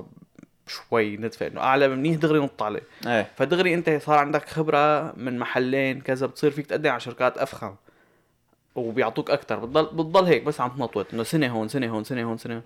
شوي 0.68 1.18
ندفع 1.18 1.48
إنه 1.48 1.62
أعلى 1.62 1.88
منيح 1.88 2.16
دغري 2.16 2.40
نط 2.40 2.64
عليه. 2.64 2.82
إيه. 3.08 3.32
فدغري 3.36 3.74
أنت 3.74 3.90
صار 3.90 4.18
عندك 4.18 4.50
خبرة 4.50 5.14
من 5.18 5.40
محلين 5.40 6.02
كذا 6.02 6.28
بتصير 6.28 6.52
فيك 6.52 6.66
تقدم 6.66 6.92
على 6.92 7.00
شركات 7.00 7.38
أفخم 7.38 7.76
وبيعطوك 8.76 9.32
أكثر 9.32 9.60
بتضل 9.60 9.86
بتضل 9.86 10.26
هيك 10.26 10.44
بس 10.44 10.62
عم 10.62 10.70
تنطوط. 10.70 11.14
إنه 11.14 11.24
سنة 11.24 11.48
هون 11.48 11.68
سنة 11.68 11.88
هون 11.88 12.04
سنة 12.04 12.24
هون 12.24 12.38
سنة 12.38 12.54
هون. 12.54 12.64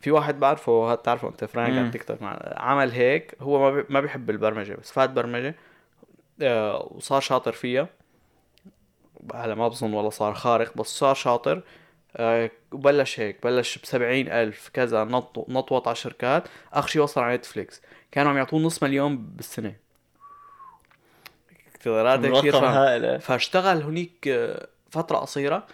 في 0.00 0.10
واحد 0.10 0.40
بعرفه 0.40 0.72
هاد 0.72 0.98
بتعرفه 0.98 1.28
أنت 1.28 1.44
فرانك. 1.44 1.78
على 1.78 1.90
تيك 1.90 2.04
توك. 2.04 2.18
عمل 2.56 2.90
هيك 2.90 3.34
هو 3.40 3.72
ما 3.72 3.84
ما 3.88 4.00
بيحب 4.00 4.30
البرمجة 4.30 4.74
بس 4.74 4.92
فات 4.92 5.10
برمجة 5.10 5.54
آه، 6.42 6.88
وصار 6.90 7.20
شاطر 7.20 7.52
فيها. 7.52 7.88
هلا 9.34 9.54
ما 9.54 9.68
بظن 9.68 9.92
والله 9.92 10.10
صار 10.10 10.34
خارق 10.34 10.76
بس 10.76 10.86
صار 10.86 11.14
شاطر. 11.14 11.62
وبلش 12.18 13.20
هيك 13.20 13.42
بلش 13.42 13.78
بسبعين 13.78 14.28
ألف 14.28 14.68
كذا 14.72 15.04
نط 15.04 15.46
نطوط 15.48 15.88
على 15.88 15.96
شركات 15.96 16.48
آخر 16.72 16.88
شي 16.88 17.00
وصل 17.00 17.20
على 17.20 17.36
Netflix. 17.36 17.82
كانوا 18.12 18.30
عم 18.30 18.36
يعطوه 18.36 18.60
نص 18.60 18.82
مليون 18.82 19.16
بالسنة. 19.16 19.76
راتب 21.86 22.38
كثير 22.38 22.54
رقم 22.54 22.62
فاهم. 22.62 22.72
هائل 22.74 23.04
إيه. 23.04 23.18
فاشتغل 23.18 23.82
هنيك 23.82 24.28
آه، 24.28 24.68
فترة 24.90 25.16
قصيرة. 25.16 25.66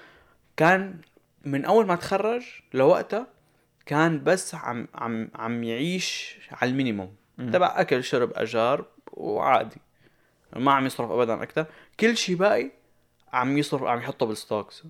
كان 0.56 1.00
من 1.44 1.64
أول 1.64 1.86
ما 1.86 1.96
تخرج 1.96 2.44
لوقتها 2.74 3.26
كان 3.86 4.24
بس 4.24 4.54
عم 4.54 4.88
عم 4.94 5.30
عم 5.34 5.64
يعيش 5.64 6.38
على 6.52 6.70
minimum 6.70 7.04
ال. 7.04 7.14
تبع 7.38 7.74
أكل 7.76 8.04
شرب 8.04 8.32
أجار 8.34 8.84
وعادي. 9.12 9.80
ما 10.56 10.72
عم 10.72 10.86
يصرف 10.86 11.10
أبدا 11.10 11.42
أكثر 11.42 11.66
كل 12.00 12.16
شيء 12.16 12.36
باقي 12.36 12.70
عم 13.32 13.58
يصرف 13.58 13.82
عم 13.82 13.98
يحطه 13.98 14.26
بال 14.26 14.39
stocks. 14.39 14.82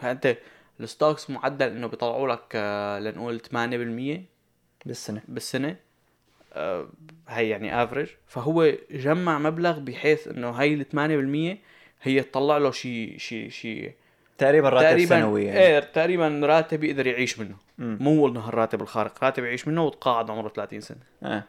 فأنت 0.00 0.36
ال 0.80 0.87
stocks 0.87 1.30
معدل 1.30 1.66
إنه 1.66 1.86
بيطلعوا 1.86 2.28
لك 2.28 2.52
آه، 2.54 2.98
لنقول 2.98 3.40
8% 3.40 4.20
بالسنة 4.86 5.22
بالسنة 5.28 5.76
آه، 6.52 6.88
هي 7.28 7.48
يعني 7.48 7.82
average 7.82 8.08
فهو 8.26 8.72
جمع 8.90 9.38
مبلغ 9.38 9.78
بحيث 9.78 10.28
إنه 10.28 10.50
هي 10.50 10.74
ال 10.74 11.56
8% 11.56 11.58
هي 12.02 12.22
تطلع 12.22 12.58
له 12.58 12.70
شيء 12.70 13.18
شيء 13.18 13.48
شيء 13.48 13.92
تقريبا 14.38 14.68
راتب 14.68 14.86
تقريبا 14.86 15.20
سنوي 15.20 15.44
يعني. 15.44 15.60
إيه 15.60 15.80
تقريبا 15.80 16.40
راتب 16.44 16.84
يقدر 16.84 17.06
يعيش 17.06 17.38
منه 17.38 17.56
مم. 17.78 17.98
مو 18.00 18.28
إنه 18.28 18.48
الراتب 18.48 18.82
الخارق 18.82 19.24
راتب 19.24 19.44
يعيش 19.44 19.68
منه 19.68 19.84
وتقاعد 19.84 20.30
عمره 20.30 20.48
30 20.48 20.80
سنة 20.80 20.98
آه. 21.22 21.44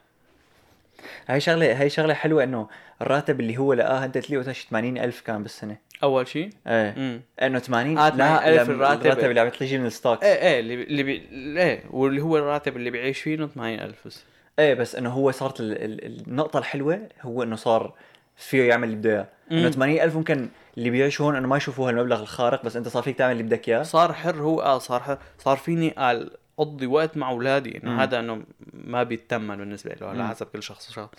هاي 1.27 1.39
شغلة 1.39 1.81
هاي 1.81 1.89
شغلة 1.89 2.13
حلوة 2.13 2.43
إنه 2.43 2.67
الراتب 3.01 3.39
اللي 3.39 3.57
هو 3.57 3.73
لقاه 3.73 4.05
أنت 4.05 4.17
تلاقيه 4.17 4.37
وقتها 4.37 4.53
شي 4.53 4.67
80000 4.69 5.21
كان 5.21 5.43
بالسنة 5.43 5.77
أول 6.03 6.27
شيء 6.27 6.49
إيه. 6.67 7.21
إنه 7.41 7.59
80 7.59 7.97
آه، 7.97 8.09
لا 8.09 8.37
80,000 8.37 8.69
لم- 8.69 8.75
الراتب. 8.75 9.01
الراتب 9.05 9.29
اللي 9.29 9.39
عم 9.39 9.49
تيجي 9.49 9.77
من 9.77 9.85
ال 9.85 9.91
stocks 9.91 10.23
إيه 10.23 10.33
إيه 10.53 10.59
اللي 10.59 10.73
اللي 10.83 11.03
بي... 11.03 11.27
إيه 11.61 11.83
واللي 11.89 12.21
هو 12.21 12.37
الراتب 12.37 12.75
اللي 12.77 12.89
بيعيش 12.89 13.19
فيه 13.21 13.35
إنه 13.35 13.47
80000 13.47 14.07
بس. 14.07 14.23
إيه 14.59 14.73
بس 14.73 14.95
إنه 14.95 15.09
هو 15.09 15.31
صارت 15.31 15.59
ال... 15.59 15.71
ال... 15.83 16.27
النقطة 16.27 16.59
الحلوة 16.59 17.07
هو 17.21 17.43
إنه 17.43 17.55
صار 17.55 17.93
فيه 18.37 18.63
يعمل 18.69 18.83
اللي 18.87 18.95
بده 18.97 19.11
إياه. 19.11 19.27
إنه 19.51 19.61
مم. 19.65 19.71
80000 19.71 20.15
ممكن 20.15 20.49
اللي 20.77 20.89
بيعيشوا 20.89 21.25
هون 21.25 21.35
إنه 21.35 21.47
ما 21.47 21.57
يشوفوا 21.57 21.89
هالمبلغ 21.89 22.21
الخارق 22.21 22.65
بس 22.65 22.75
أنت 22.75 22.87
صار 22.87 23.03
فيك 23.03 23.17
تعمل 23.17 23.31
اللي 23.31 23.43
بدك 23.43 23.69
إياه. 23.69 23.83
صار 23.83 24.13
حر 24.13 24.35
هو 24.35 24.61
قال 24.61 24.81
صار 24.81 24.99
حر 25.03 25.17
صار 25.37 25.57
فيني 25.57 25.89
قال 25.89 26.31
أقضي 26.59 26.85
وقت 26.87 27.17
مع 27.17 27.29
أولادي. 27.29 27.77
إنه 27.83 28.03
هذا 28.03 28.19
إنه 28.19 28.43
ما 28.73 29.03
بيتثمن 29.03 29.57
بالنسبة 29.57 29.95
له 30.01 30.07
على. 30.07 30.27
حسب 30.27 30.45
كل 30.47 30.63
شخص 30.63 30.89
وشخص. 30.89 31.09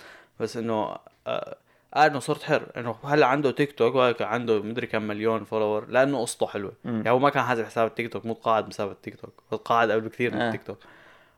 بس 0.41 0.57
إنه 0.57 0.97
آه، 1.27 1.57
قال 1.95 2.11
انه 2.11 2.19
صرت 2.19 2.43
حر. 2.43 2.67
انه 2.77 2.97
هلا 3.05 3.27
عنده 3.27 3.51
تيك 3.51 3.73
توك؟ 3.73 3.95
وهيك 3.95 4.23
عنده 4.23 4.63
مدري 4.63 4.87
كم 4.87 5.03
مليون 5.03 5.45
follower 5.45 5.87
لأنه 5.89 6.21
قصته 6.21 6.47
حلوة. 6.47 6.73
مم. 6.85 6.97
يعني 6.97 7.11
هو 7.11 7.19
ما 7.19 7.31
كان 7.31 7.43
حاسب 7.43 7.65
حساب 7.65 7.87
التيك 7.87 8.13
توك 8.13 8.27
مو 8.27 8.33
قاعد 8.33 8.69
بسبب 8.69 8.91
التيك 8.91 9.17
توك. 9.21 9.61
قاعد 9.65 9.91
قبل 9.91 10.01
بكثير 10.01 10.35
من 10.35 10.41
آه. 10.41 10.47
التيك 10.47 10.63
توك. 10.63 10.79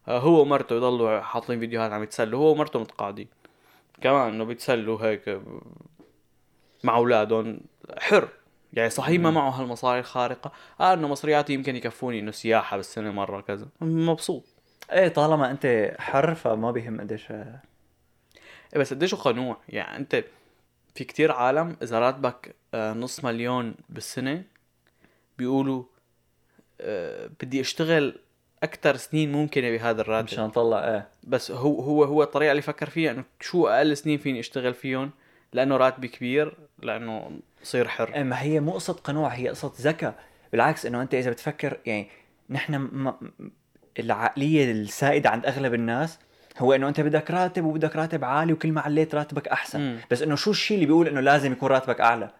آه، 0.08 0.18
هو 0.18 0.42
ومرته 0.42 0.76
يضلوا 0.76 1.20
حاطين 1.20 1.60
فيديوهات 1.60 1.92
عم 1.92 2.02
يتسلوا. 2.02 2.40
هو 2.40 2.52
ومرته 2.52 2.80
متقاعدين. 2.80 3.28
كمان 4.00 4.28
إنه 4.32 4.44
بيتسلوا 4.44 4.98
هيك 5.00 5.28
آه، 5.28 5.42
مع 6.84 6.96
أولادهم. 6.96 7.60
حر. 7.98 8.28
يعني 8.72 8.90
صحيح 8.90 9.20
ما 9.20 9.30
معه 9.30 9.50
هالمصاري 9.50 10.00
الخارقة. 10.00 10.52
آه 10.80 10.94
إنه 10.94 11.08
مصرياتي 11.08 11.54
يمكن 11.54 11.76
يكفوني 11.76 12.18
إنه 12.20 12.30
سياحة 12.30 12.76
بالسنة 12.76 13.10
مرة 13.10 13.40
كذا. 13.40 13.66
مبسوط. 13.80 14.44
إيه 14.92 15.08
طالما 15.08 15.50
أنت 15.50 15.94
حر 15.98 16.34
فما 16.34 16.70
بيهم 16.70 17.00
قديش. 17.00 17.30
إيه 17.30 17.60
بس 18.76 18.94
قديش 18.94 19.14
قنوع؟ 19.14 19.56
يعني 19.68 19.96
أنت 19.96 20.24
في 20.94 21.04
كتير 21.04 21.32
عالم 21.32 21.76
إذا 21.82 21.98
راتبك 21.98 22.54
آه، 22.74 22.92
نص 22.92 23.24
مليون 23.24 23.74
بالسنة 23.88 24.42
بيقولوا 25.38 25.84
آه، 26.80 27.30
بدي 27.40 27.60
أشتغل 27.60 28.18
أكثر 28.62 28.96
سنين 28.96 29.32
ممكنة 29.32 29.70
بهذا 29.70 30.00
الراتب. 30.00 30.24
مشان 30.26 30.50
طلع 30.50 30.88
إيه. 30.88 31.08
بس 31.24 31.50
هو 31.50 31.80
هو 31.80 32.04
هو 32.04 32.22
الطريقة 32.22 32.50
اللي 32.50 32.62
فكر 32.62 32.90
فيها 32.90 33.10
إنه 33.10 33.24
شو 33.40 33.66
أقل 33.66 33.96
سنين 33.96 34.18
فيني 34.18 34.40
أشتغل 34.40 34.74
فيهم؟ 34.74 35.10
لأنه 35.52 35.76
راتبي 35.76 36.08
كبير 36.08 36.56
لأنه 36.82 37.40
صير 37.62 37.88
حر. 37.88 38.14
إيه، 38.14 38.22
ما 38.22 38.42
هي 38.42 38.60
مو 38.60 38.72
قصة 38.72 38.92
قنوع 38.92 39.28
هي 39.28 39.48
قصة 39.48 39.72
ذكاء. 39.80 40.24
بالعكس 40.52 40.86
إنه 40.86 41.02
أنت 41.02 41.14
إذا 41.14 41.30
بتفكر 41.30 41.78
يعني 41.86 42.08
نحن 42.50 42.74
م... 42.74 43.14
العقلية 43.98 44.72
السائدة 44.72 45.30
عند 45.30 45.46
أغلب 45.46 45.74
الناس 45.74 46.18
هو 46.58 46.72
إنه 46.72 46.88
أنت 46.88 47.00
بدك 47.00 47.30
راتب 47.30 47.64
وبدك 47.64 47.96
راتب 47.96 48.24
عالي 48.24 48.52
وكل 48.52 48.72
ما 48.72 48.80
عليت 48.80 49.14
راتبك 49.14 49.48
أحسن. 49.48 49.80
مم. 49.80 49.98
بس 50.10 50.22
إنه 50.22 50.36
شو 50.36 50.50
الشيء 50.50 50.74
اللي 50.74 50.86
بيقول 50.86 51.08
إنه 51.08 51.20
لازم 51.20 51.52
يكون 51.52 51.68
راتبك 51.68 52.00
أعلى؟ 52.00 52.30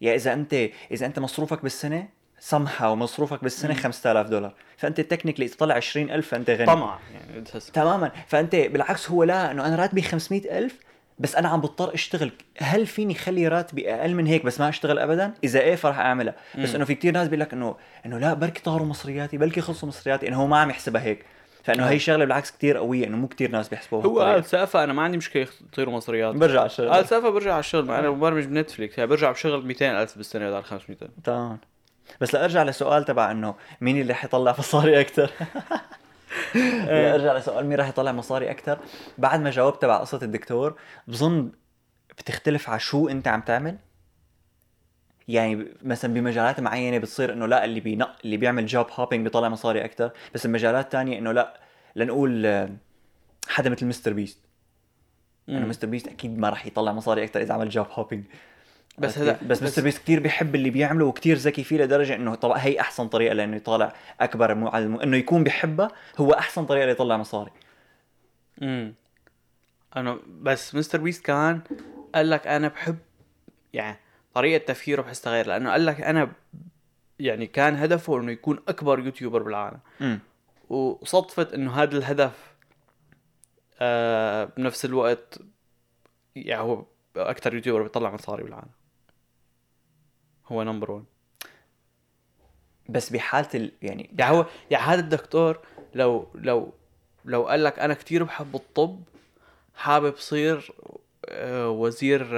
يعني 0.00 0.16
إذا 0.16 0.32
انت 0.32 0.54
إذا 0.90 1.06
أنت 1.06 1.18
مصروفك 1.18 1.62
بالسنة 1.62 2.08
سمحة 2.40 2.90
ومصروفك 2.90 3.42
بالسنة 3.42 3.74
مم. 3.74 3.80
5000 3.80 4.26
دولار. 4.28 4.54
فأنت 4.76 5.00
تكنيكلي 5.00 5.46
إذا 5.46 5.54
طلع 5.58 5.74
20000 5.74 6.28
فأنت 6.28 6.50
غني. 6.50 6.66
طمع. 6.66 6.98
يعني 7.14 7.44
تماما. 7.72 8.12
فأنت 8.26 8.56
بالعكس 8.56 9.10
هو 9.10 9.24
لا 9.24 9.50
إنه 9.50 9.66
أنا 9.66 9.76
راتبي 9.76 10.02
500000 10.02 10.78
بس 11.18 11.36
أنا 11.36 11.48
عم 11.48 11.60
بضطر 11.60 11.94
أشتغل. 11.94 12.32
هل 12.58 12.86
فيني 12.86 13.14
خلي 13.14 13.48
راتبي 13.48 13.94
أقل 13.94 14.14
من 14.14 14.26
هيك 14.26 14.44
بس 14.44 14.60
ما 14.60 14.68
أشتغل 14.68 14.98
ابدا؟ 14.98 15.34
إذا 15.44 15.60
إيه 15.60 15.76
فرح 15.76 15.98
أعملها. 15.98 16.34
بس. 16.58 16.74
إنه 16.74 16.84
في 16.84 16.94
كتير 16.94 17.12
ناس 17.12 17.28
بيقول 17.28 17.40
لك 17.40 17.52
انه 17.52 17.76
إنه 18.06 18.18
لا 18.18 18.34
بركي 18.34 18.62
طاروا 18.62 18.86
مصرياتي 18.86 19.38
بلكي 19.38 19.60
خلصوا 19.60 19.88
مصرياتي 19.88 20.28
إنه 20.28 20.36
هو 20.36 20.46
ما 20.46 20.58
عم 20.58 20.70
يحسبها 20.70 21.02
هيك. 21.02 21.24
فإنه 21.68 21.86
آه. 21.86 21.90
هي 21.90 21.98
شغلة 21.98 22.24
بالعكس 22.24 22.50
كتير 22.50 22.76
قوية 22.76 23.06
إنه 23.06 23.16
مو 23.16 23.28
كتير 23.28 23.50
ناس 23.50 23.68
بيحسبوها 23.68 24.06
هو. 24.06 24.20
قال 24.20 24.44
سقفة 24.44 24.84
أنا 24.84 24.92
ما 24.92 25.02
عندي 25.02 25.16
مشكلة 25.16 25.46
يطيروا 25.72 25.94
مصريات 25.94 26.34
برجع 26.34 26.58
على 26.58 26.66
الشغل. 26.66 26.88
قال 26.88 27.08
سقفة 27.08 27.30
برجع 27.30 27.52
على 27.52 27.60
الشغل 27.60 27.90
أنا 27.90 28.10
مبرمج 28.10 28.44
بنتفليكس 28.44 28.98
يعني 28.98 29.10
برجع 29.10 29.30
بشغل 29.30 29.66
200 29.66 30.02
ألف 30.02 30.16
بالسنة 30.16 30.50
بدل 30.50 30.64
500 30.64 30.98
الف 31.02 31.10
تمام. 31.24 31.58
بس 32.20 32.34
لارجع 32.34 32.62
لسؤال 32.62 33.04
تبع 33.04 33.30
إنه 33.30 33.54
مين 33.80 34.00
اللي 34.00 34.12
رح 34.12 34.24
يطلع 34.24 34.54
مصاري 34.58 35.00
أكثر 35.00 35.30
أرجع 37.14 37.36
لسؤال 37.36 37.66
مين 37.66 37.78
رح 37.78 37.88
يطلع 37.88 38.12
مصاري 38.12 38.50
أكثر 38.50 38.78
بعد 39.18 39.40
ما 39.40 39.50
جاوبت 39.50 39.82
تبع 39.82 39.96
قصة 39.96 40.20
الدكتور 40.22 40.74
بظن 41.08 41.50
بتختلف 42.18 42.70
على 42.70 42.80
شو 42.80 43.08
أنت 43.08 43.28
عم 43.28 43.40
تعمل. 43.40 43.76
يعني 45.28 45.66
مثلا 45.82 46.14
بمجالات 46.14 46.60
معينة 46.60 46.98
بتصير 46.98 47.32
إنه 47.32 47.46
لا 47.46 47.64
اللي 47.64 47.80
بينق 47.80 48.16
اللي 48.24 48.36
بيعمل 48.36 48.66
job 48.66 48.86
hopping 48.90 49.24
بيطلع 49.24 49.48
مصاري 49.48 49.84
أكثر 49.84 50.10
بس 50.34 50.46
بمجالات 50.46 50.92
تانية 50.92 51.18
إنه 51.18 51.32
لا 51.32 51.60
لنقول 51.96 52.46
آه، 52.46 52.70
حدا 53.48 53.70
مثل 53.70 53.86
مستر 53.86 54.12
بيست 54.12 54.38
إنه. 55.48 55.66
مستر 55.66 55.86
بيست 55.88 56.08
أكيد 56.08 56.38
ما 56.38 56.48
رح 56.50 56.66
يطلع 56.66 56.92
مصاري 56.92 57.24
أكثر 57.24 57.40
إذا 57.40 57.54
عمل 57.54 57.68
job 57.68 57.86
hopping 57.90 58.24
بس 58.98 59.10
بس 59.10 59.18
هذا- 59.18 59.38
بس 59.46 59.62
مستر 59.62 59.82
بيست 59.82 59.98
كثير 59.98 60.20
بيحب 60.20 60.54
اللي 60.54 60.70
بيعمله 60.70 61.04
وكثير 61.04 61.36
ذكي 61.36 61.64
فيه 61.64 61.78
لدرجة 61.78 62.14
إنه 62.14 62.34
طبعا 62.34 62.58
هي 62.58 62.80
أحسن 62.80 63.08
طريقة 63.08 63.32
لإنه 63.34 63.56
يطالع 63.56 63.92
أكبر 64.20 64.54
مو 64.54 64.68
على 64.68 64.84
الم... 64.84 65.00
إنه 65.00 65.16
يكون 65.16 65.44
بيحبها 65.44 65.88
هو 66.18 66.30
أحسن 66.32 66.66
طريقة 66.66 66.86
ليطلع 66.86 67.16
مصاري. 67.16 67.50
امم 68.62 68.94
أنا 69.96 70.18
بس 70.42 70.74
مستر 70.74 71.00
بيست 71.00 71.24
كان 71.24 71.60
قال 72.14 72.30
لك 72.30 72.46
أنا 72.46 72.68
بحب 72.68 72.96
يعني 73.72 73.96
طريقة 74.34 74.64
تفكيره 74.64 75.02
بحس 75.02 75.20
تغير 75.20 75.46
لأنه 75.46 75.70
قال 75.70 75.86
لك 75.86 76.00
أنا 76.00 76.32
يعني 77.18 77.46
كان 77.46 77.76
هدفه 77.76 78.20
إنه 78.20 78.32
يكون 78.32 78.58
أكبر 78.68 78.98
YouTuber 78.98 79.42
بالعالم. 79.42 79.80
امم 80.00 80.20
وصدفت 80.68 81.52
إنه 81.52 81.72
هذا 81.72 81.96
الهدف 81.98 82.54
آه 83.80 84.44
بنفس 84.44 84.84
الوقت 84.84 85.38
يعني 86.36 86.62
هو 86.62 86.84
أكثر 87.16 87.54
YouTuber 87.54 87.82
بيطلع 87.82 88.10
مصاري 88.14 88.42
بالعالم. 88.42 88.70
هو 90.46 90.62
number 90.62 90.90
1 90.90 91.04
بس 92.88 93.10
بحالة 93.10 93.48
ال... 93.54 93.72
يعني 93.82 94.10
يعني 94.18 94.36
هو 94.36 94.46
يعني 94.70 94.84
هذا 94.84 95.00
الدكتور 95.00 95.58
لو 95.94 96.28
لو 96.34 96.72
لو 97.24 97.46
قال 97.46 97.64
لك 97.64 97.78
أنا 97.78 97.94
كثير 97.94 98.24
بحب 98.24 98.54
الطب 98.54 99.02
حابب 99.74 100.16
صير 100.16 100.72
آه، 101.28 101.70
وزير 101.70 102.28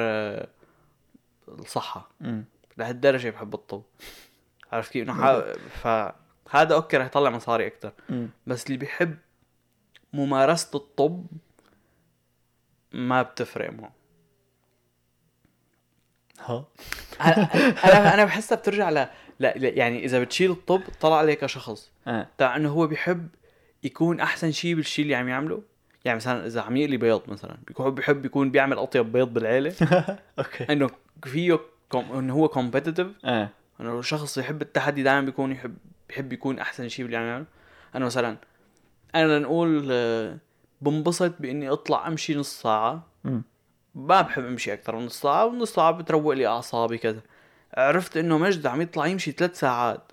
آه، 1.48 1.52
الصحة. 1.52 2.10
مم. 2.20 2.44
لهالدرجة 2.76 3.30
بحب 3.30 3.54
الطب. 3.54 3.82
عرفت 4.72 4.92
كيف؟ 4.92 5.08
إنه 5.10 5.42
فهذا 5.82 6.74
okay 6.74 6.96
رح 6.96 7.06
يطلع 7.06 7.30
مصاري 7.30 7.66
أكثر. 7.66 7.92
بس 8.46 8.66
اللي 8.66 8.76
بيحب 8.76 9.16
ممارسة 10.12 10.76
الطب 10.76 11.26
ما 12.92 13.22
بتفرق 13.22 13.72
معه. 13.72 13.92
ها؟ 16.40 16.64
أنا 17.84 18.14
أنا 18.14 18.24
بحسها 18.24 18.56
بترجع 18.56 18.90
ل... 18.90 18.94
لا 18.94 19.08
لا، 19.38 19.68
يعني 19.68 20.04
إذا 20.04 20.20
بتشيل 20.20 20.50
الطب 20.50 20.82
طلع 21.00 21.16
عليه 21.16 21.34
كشخص. 21.34 21.90
تاع 22.38 22.56
إنه 22.56 22.68
هو 22.68 22.86
بيحب 22.86 23.28
يكون 23.82 24.20
أحسن 24.20 24.52
شيء 24.52 24.74
بالشيء 24.74 25.02
اللي 25.02 25.14
عم 25.14 25.28
يعمله؟ 25.28 25.62
يعني 26.04 26.16
مثلا 26.16 26.46
إذا 26.46 26.60
عم 26.60 26.76
يقلي 26.76 26.96
بيض 26.96 27.22
مثلا 27.28 27.58
بيكون 27.66 27.94
بيحب 27.94 28.24
يكون 28.24 28.50
بيعمل 28.50 28.78
أطيب 28.78 29.12
بيض 29.12 29.28
بالعيلة. 29.28 29.74
Okay. 30.38 30.72
إنه 30.72 30.90
فيه 31.24 31.60
كوم... 31.88 32.12
انه 32.12 32.34
هو 32.34 32.48
competitive 32.48 33.06
آه. 33.24 33.48
إنه 33.80 34.02
شخص 34.02 34.38
يحب 34.38 34.62
التحدي 34.62 35.02
دائما 35.02 35.20
بيكون 35.20 35.52
يحب 35.52 35.76
بيحب 36.08 36.32
يكون 36.32 36.58
أحسن 36.58 36.88
شيء 36.88 37.04
باللي 37.04 37.16
عم 37.16 37.24
يعمله 37.24 37.46
أنا 37.94 38.04
مثلا 38.04 38.36
أنا 39.14 39.38
لنقول 39.38 39.88
آه، 39.90 40.38
بنبسط 40.80 41.34
بإني 41.40 41.68
أطلع 41.68 42.08
أمشي 42.08 42.34
نص 42.34 42.62
ساعة. 42.62 43.06
مم. 43.24 43.42
ما 43.94 44.20
بحب 44.22 44.44
أمشي 44.44 44.72
أكثر 44.72 44.96
من 44.96 45.06
نص 45.06 45.20
ساعة 45.20 45.46
ونص 45.46 45.74
ساعة 45.74 45.90
بتروق 45.90 46.34
لي 46.34 46.46
أعصابي 46.46 46.98
كذا. 46.98 47.20
عرفت 47.74 48.16
إنه 48.16 48.38
مجد 48.38 48.66
عم 48.66 48.82
يطلع 48.82 49.06
يمشي 49.06 49.32
ثلاث 49.32 49.58
ساعات. 49.58 50.12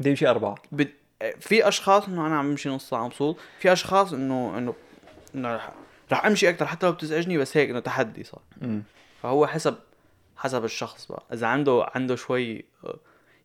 بده 0.00 0.10
يمشي 0.10 0.28
أربعة. 0.28 0.54
بد... 0.72 0.88
في 1.40 1.68
أشخاص 1.68 2.08
إنه 2.08 2.26
أنا 2.26 2.38
عم 2.38 2.50
امشي 2.50 2.68
نص 2.68 2.90
ساعة 2.90 3.04
مبسوط. 3.04 3.36
في 3.58 3.72
أشخاص 3.72 4.12
انه 4.12 4.58
انه 4.58 4.74
إنه 5.34 5.54
رح, 5.54 5.72
رح 6.12 6.26
أمشي 6.26 6.48
أكثر 6.48 6.66
حتى 6.66 6.86
لو 6.86 6.92
بتزعجني 6.92 7.38
بس 7.38 7.56
هيك 7.56 7.70
إنه 7.70 7.80
تحدي 7.80 8.24
صار. 8.24 8.42
فهو 9.22 9.46
حسب 9.46 9.74
حسب 10.42 10.64
الشخص 10.64 11.06
بقى. 11.06 11.22
إذا 11.32 11.46
عنده 11.46 11.86
عنده 11.94 12.16
شوي 12.16 12.64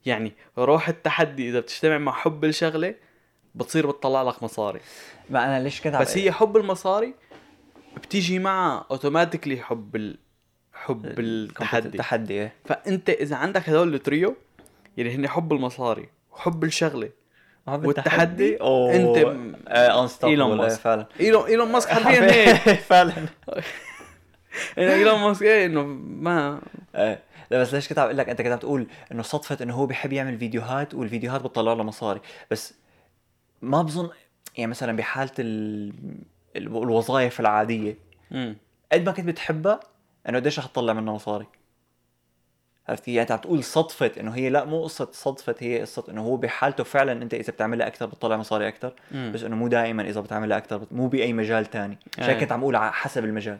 يعني 0.05 0.33
روح 0.57 0.89
التحدي 0.89 1.49
إذا 1.49 1.59
بتجتمع 1.59 1.97
مع 1.97 2.11
حب 2.11 2.45
الشغلة 2.45 2.95
بتصير 3.55 3.87
بتطلع 3.87 4.21
لك 4.21 4.43
مصاري. 4.43 4.79
ما 5.29 5.45
أنا 5.45 5.63
ليش 5.63 5.79
عم- 5.87 6.01
بس 6.01 6.17
هي 6.17 6.31
حب 6.31 6.57
المصاري 6.57 7.13
بتيجي 7.97 8.39
مع 8.39 8.85
automatically 8.91 9.57
حب 9.57 9.95
ال... 9.95 10.17
حب 10.73 11.19
التحدي. 11.19 11.87
التحدي 11.87 12.33
إيه. 12.33 12.53
فأنت 12.65 13.09
إذا 13.09 13.35
عندك 13.35 13.69
هدول 13.69 13.93
التريو 13.95 14.35
اللي 14.99 15.15
هن 15.15 15.27
حب 15.27 15.53
المصاري 15.53 16.09
وحب 16.31 16.63
الشغلة 16.63 17.09
والتحدي، 17.87 18.57
إيلون 20.29 20.51
إيه، 20.51 20.57
ماسك. 20.57 20.79
فعلا. 20.79 21.05
إيلون 21.19 21.45
إيلون 21.45 21.71
ماسك 21.71 21.89
حرفيا 21.89 22.31
هيك. 22.31 22.79
فعلا. 22.79 23.13
يعني 23.15 23.29
ايلون 24.77 25.19
ماسك 25.19 25.41
إيه 25.43 25.65
إنه 25.65 25.83
ما 25.83 26.61
إيه 26.95 27.19
لا 27.51 27.61
بس 27.61 27.73
ليش 27.73 27.87
كنت 27.89 27.99
عم 27.99 28.05
أقول 28.05 28.17
لك 28.17 28.29
أنت 28.29 28.41
كنت 28.41 28.51
عم 28.51 28.59
تقول 28.59 28.87
إنه 29.11 29.23
صدفة 29.23 29.57
إنه 29.61 29.73
هو 29.73 29.85
بيحب 29.85 30.13
يعمل 30.13 30.37
فيديوهات 30.37 30.93
والفيديوهات 30.93 31.41
بتطلع 31.41 31.73
له 31.73 31.83
مصاري 31.83 32.19
بس 32.51 32.73
ما 33.61 33.81
بظن 33.81 34.09
يعني 34.57 34.71
مثلا 34.71 34.97
بحالة 34.97 35.31
ال... 35.39 35.89
ال- 36.55 36.67
الوظائف 36.67 37.39
العادية. 37.39 37.97
قد 38.91 39.05
ما 39.05 39.11
كنت 39.11 39.25
بتحبها 39.25 39.79
إنه 40.29 40.37
قديش 40.39 40.59
رح 40.59 40.65
تطلع 40.65 40.93
منها 40.93 41.13
مصاري 41.13 41.45
عرفت؟ 42.89 43.07
يعني 43.07 43.21
أنت 43.21 43.31
عم 43.31 43.37
تقول 43.39 43.63
صدفة 43.63 44.11
إنه 44.19 44.31
هي 44.31 44.49
لا 44.49 44.65
مو 44.65 44.83
قصة 44.83 45.09
صدفة 45.11 45.55
هي 45.59 45.81
قصة 45.81 46.03
إنه 46.09 46.21
هو 46.21 46.37
بحالته 46.37 46.83
فعلا 46.83 47.11
أنت 47.11 47.33
إذا 47.33 47.53
بتعملها 47.53 47.87
أكثر 47.87 48.05
بتطلع 48.05 48.37
مصاري 48.37 48.67
أكثر 48.67 48.93
مم. 49.11 49.31
بس 49.35 49.43
إنه 49.43 49.55
مو 49.55 49.67
دائما 49.67 50.03
إذا 50.09 50.21
بتعملها 50.21 50.57
أكثر 50.57 50.77
بت... 50.77 50.93
مو 50.93 51.07
بأي 51.07 51.33
مجال 51.33 51.65
تاني 51.65 51.97
عشان 52.17 52.29
إيه. 52.29 52.39
كنت 52.39 52.51
عم 52.51 52.61
أقول 52.61 52.77
حسب 52.77 53.25
المجال 53.25 53.57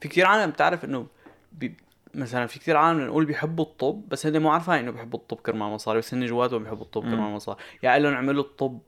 في 0.00 0.08
كثير 0.08 0.26
عالم 0.26 0.50
بتعرف 0.50 0.84
إنه 0.84 1.06
بي... 1.52 1.74
مثلا 2.14 2.46
في 2.46 2.58
كثير 2.58 2.76
عالم 2.76 3.00
نقول 3.06 3.24
بيحبوا 3.24 3.64
الطب 3.64 4.08
بس 4.08 4.26
هن 4.26 4.42
مو 4.42 4.50
عارفين 4.50 4.74
إنه 4.74 4.90
بيحبوا 4.90 5.18
الطب 5.18 5.36
كرمال 5.36 5.68
مصاري 5.68 5.98
بس 5.98 6.14
هن 6.14 6.26
جواتهم 6.26 6.62
بيحبوا 6.62 6.84
الطب. 6.84 7.02
كرمال 7.02 7.30
مصاري. 7.30 7.58
يعني 7.82 8.02
لهم 8.02 8.14
عملوا 8.14 8.42
الطب 8.42 8.78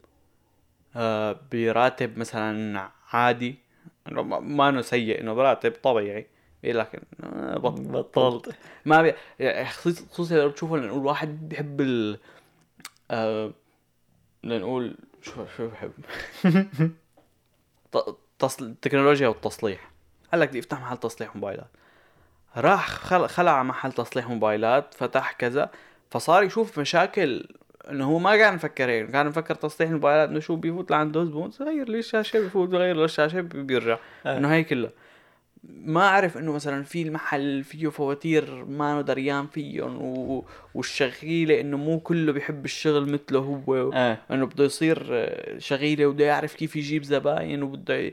آه 0.97 1.41
براتب 1.53 2.19
مثلا 2.19 2.91
عادي 3.13 3.59
ما- 4.07 4.69
إنه 4.69 4.81
سيء 4.83 5.21
إنه 5.21 5.35
براتب 5.35 5.73
طبيعي. 5.83 6.27
بيقول 6.63 6.79
لك 6.79 7.03
آه 7.23 7.57
بطلت. 7.59 8.55
ما 8.85 9.03
بي... 9.03 9.13
يعني 9.39 9.69
خصوص- 9.69 10.09
خصوصا 10.11 10.35
لو 10.35 10.49
بتشوفوا 10.49 10.79
نقول 10.79 11.07
واحد 11.07 11.49
بيحب 11.49 11.81
ال 11.81 12.19
آه... 13.11 13.53
نقول 14.45 14.97
شو 15.23 15.47
شو 15.57 15.69
بحب؟ 15.69 15.93
تصل... 18.39 18.65
التكنولوجيا 18.65 19.29
والتصليح. 19.29 19.92
قال 20.33 20.41
لك 20.41 20.49
بدي 20.49 20.59
افتح 20.59 20.81
محل 20.81 20.97
تصليح 20.97 21.37
موبايلات. 21.37 21.67
راح 22.57 22.89
خل... 22.89 23.29
خلع 23.29 23.63
محل 23.63 23.93
تصليح 23.93 24.29
موبايلات 24.29 24.95
فتح 24.95 25.33
كذا 25.33 25.71
فصار 26.11 26.43
يشوف 26.43 26.79
مشاكل 26.79 27.47
إنه 27.91 28.05
هو 28.05 28.19
ما 28.19 28.37
كان 28.37 28.55
مفكر 28.55 28.91
هيك 28.91 29.11
كان 29.11 29.27
مفكر 29.27 29.55
تصليح 29.55 29.91
الموبايلات 29.91 30.29
إنه 30.29 30.41
شو 30.41 30.57
بيفوت 30.57 30.91
لعنده 30.91 31.25
زبون 31.25 31.51
غير 31.61 31.89
لي 31.89 31.99
الشاشه 31.99 32.41
بيفوت؟ 32.41 32.69
بغير 32.69 32.97
له 32.97 33.05
الشاشه 33.05 33.41
بي- 33.41 33.63
بيرجع؟ 33.63 33.99
آه. 34.27 34.39
إنه 34.39 34.53
هي 34.53 34.65
كلها 34.65 34.91
ما 35.65 36.09
عرف 36.09 36.39
إنه 36.39 36.53
مثلا 36.53 36.83
في 36.83 37.03
المحل 37.03 37.65
فيه 37.65 37.89
فواتير 37.89 38.65
ما 38.65 39.01
دريان 39.03 39.47
فيهم 39.47 40.03
و... 40.03 40.45
والشغيلة 40.75 41.61
إنه 41.61 41.77
مو 41.77 42.01
كله 42.01 42.33
بيحب 42.33 42.65
الشغل 42.65 43.09
مثله 43.13 43.39
هو 43.41 43.93
إيه. 43.93 44.23
إنه 44.31 44.47
بده 44.47 44.65
يصير 44.65 45.07
آه، 45.11 45.59
شغيلة 45.59 46.07
وبده 46.07 46.25
يعرف 46.25 46.55
كيف 46.55 46.77
يجيب 46.77 47.03
زباين 47.03 47.63
وبده 47.63 48.13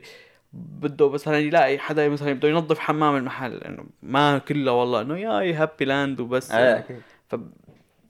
بده 0.52 1.10
مثلا 1.10 1.38
يلاقي 1.38 1.78
حدا 1.78 2.08
مثلا 2.08 2.32
بده 2.32 2.48
ينظف 2.48 2.78
حمام 2.78 3.16
المحل 3.16 3.54
إنه 3.54 3.84
ما 4.02 4.38
كله 4.38 4.72
والله 4.72 5.00
إنه 5.00 5.18
yay 5.18 5.52
happy 5.52 5.84
land 5.84 6.20
وبس. 6.20 6.50
أكيد. 6.78 7.02
ف... 7.28 7.36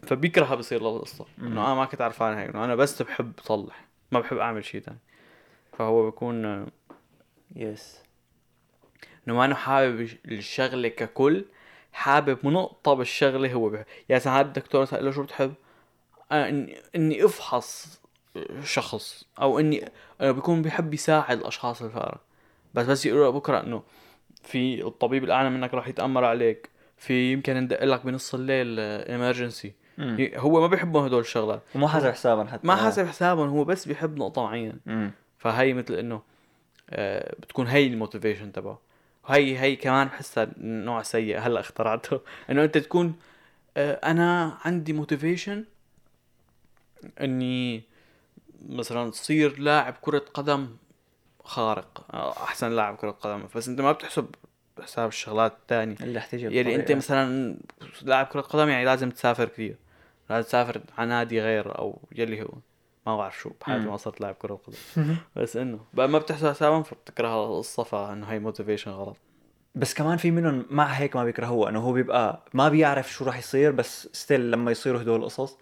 فبيكرهها 0.06 0.54
بصير 0.54 0.80
للقصة. 0.80 1.26
إنه 1.38 1.66
أنا 1.66 1.74
ما 1.74 1.84
كنت 1.84 2.00
عرفان 2.00 2.38
هيك. 2.38 2.48
إنه 2.48 2.64
أنا 2.64 2.74
بس 2.74 3.02
بحب 3.02 3.32
صلح 3.42 3.84
ما 4.12 4.20
بحب 4.20 4.36
أعمل 4.36 4.64
شيء 4.64 4.80
ثاني 4.80 4.98
فهو 5.78 6.04
بيكون 6.04 6.44
آه، 6.44 6.66
yes 7.56 7.98
إنه 9.28 9.36
ما 9.36 9.44
إنه 9.44 9.54
حابب 9.54 10.08
الشغلة 10.26 10.88
ككل 10.88 11.44
حابب 11.92 12.46
نقطة 12.46 12.94
بالشغلة 12.94 13.52
هو 13.52 13.68
بحب 13.68 13.84
يعني 14.08 14.20
مثلا 14.20 14.40
هذا 14.40 14.48
الدكتور 14.48 14.84
سأل 14.84 15.04
له 15.04 15.10
شو 15.10 15.22
بتحب؟ 15.22 15.54
أنا 16.32 16.78
إني 16.96 17.10
إني 17.10 17.24
أفحص 17.24 18.00
شخص 18.64 19.24
أو 19.40 19.58
اني 19.58 19.90
أنا 20.20 20.32
بيكون 20.32 20.62
بيحب 20.62 20.94
يساعد 20.94 21.38
الأشخاص 21.38 21.82
الفقراء 21.82 22.20
بس 22.74 22.86
بس 22.86 23.06
له 23.06 23.30
بكرة 23.30 23.60
إنه 23.60 23.82
في 24.42 24.86
الطبيب 24.86 25.24
الاعلى 25.24 25.50
منك 25.50 25.74
راح 25.74 25.88
يتأمر 25.88 26.24
عليك 26.24 26.70
في 26.96 27.32
يمكن 27.32 27.56
ندق 27.56 27.84
لك 27.84 28.06
بنص 28.06 28.34
الليل 28.34 28.80
امرجنسي 28.80 29.72
مم. 29.98 30.30
هو 30.36 30.60
ما 30.60 30.66
بيحبوا 30.66 31.06
هدول 31.06 31.20
الشغلات. 31.20 31.62
ومو 31.74 31.88
حاسب 31.88 32.10
حسابا 32.10 32.44
حتى. 32.44 32.66
ما 32.66 32.76
حاسب 32.76 33.06
حسابهم 33.06 33.48
هو 33.48 33.64
بس 33.64 33.88
بيحب 33.88 34.18
نقطة 34.18 34.42
معينة. 34.42 34.74
امم 34.86 35.12
فهي 35.38 35.74
مثل 35.74 35.94
إنه 35.94 36.22
آه، 36.90 37.34
بتكون 37.38 37.66
هي 37.66 37.86
الموتيفيشن 37.86 38.52
تبعه. 38.52 38.80
هي 39.26 39.58
هي 39.58 39.76
كمان 39.76 40.06
بحسها 40.06 40.48
نوع 40.58 41.02
سيء 41.02 41.38
هلأ 41.38 41.60
اخترعته. 41.60 42.20
إنه 42.50 42.64
أنت 42.64 42.78
تكون 42.78 43.14
آه، 43.76 43.92
أنا 43.92 44.58
عندي 44.64 44.92
motivation 44.92 45.64
إني 47.20 47.82
مثلا 48.68 49.10
تصير 49.10 49.58
لاعب 49.58 49.94
كرة 50.00 50.24
قدم 50.34 50.76
خارق 51.50 52.04
أحسن 52.42 52.70
لاعب 52.72 52.96
كرة 52.96 53.10
قدم 53.10 53.42
بس 53.54 53.68
أنت 53.68 53.80
ما 53.80 53.92
بتحسب 53.92 54.34
حساب 54.82 55.08
الشغلات 55.08 55.52
الثانية 55.52 55.96
اللي 56.00 56.22
يعني 56.56 56.74
أنت. 56.74 56.92
مثلا 56.92 57.56
لاعب 58.02 58.26
كرة 58.26 58.40
قدم 58.40 58.68
يعني 58.68 58.84
لازم 58.84 59.10
تسافر 59.10 59.48
كثير. 59.48 59.76
لازم 60.30 60.48
تسافر 60.48 60.80
على 60.98 61.08
نادي 61.08 61.40
غير 61.40 61.78
أو 61.78 61.98
يلي 62.12 62.42
هو. 62.42 62.52
ما 63.06 63.16
بعرف 63.16 63.38
شو 63.38 63.50
بحياتي. 63.60 63.84
ما 63.84 63.96
صرت 63.96 64.20
لاعب 64.20 64.34
كرة 64.34 64.54
قدم 64.54 65.16
بس 65.36 65.56
إنه 65.56 65.80
بقى 65.94 66.08
ما 66.08 66.18
بتحسب 66.18 66.48
حسابهم 66.48 66.82
فبتكره 66.82 67.46
القصة 67.46 67.82
فانه 67.82 68.26
هي 68.26 68.38
motivation 68.38 68.90
غلط. 68.90 69.16
بس 69.74 69.94
كمان 69.94 70.16
في 70.16 70.30
منهم 70.30 70.66
مع 70.70 70.84
هيك 70.86 71.16
ما 71.16 71.24
بيكرهوه 71.24 71.68
إنه 71.68 71.80
هو 71.80 71.92
بيبقى 71.92 72.42
ما 72.54 72.68
بيعرف 72.68 73.12
شو 73.12 73.24
راح 73.24 73.38
يصير 73.38 73.72
بس 73.72 74.08
still 74.12 74.50
لما 74.50 74.70
يصيروا 74.70 75.02
هدول 75.02 75.20
القصص. 75.20 75.58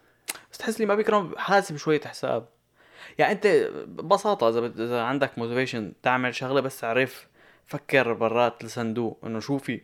بس 0.53 0.59
تحس 0.59 0.81
لي 0.81 0.87
ما 0.87 0.95
بيكرههم 0.95 1.39
حاسب 1.39 1.77
شوية 1.77 2.01
حساب. 2.01 2.49
يعني 3.19 3.33
أنت 3.33 3.47
ببساطة 3.87 4.49
إذا 4.49 4.67
إذا 4.67 5.03
عندك 5.03 5.39
motivation 5.39 5.93
تعمل 6.03 6.35
شغلة 6.35 6.61
بس 6.61 6.85
عرف 6.85 7.29
فكر 7.67 8.13
برات 8.13 8.65
الصندوق 8.65 9.19
إنه 9.25 9.41
شو 9.41 9.59
في 9.59 9.81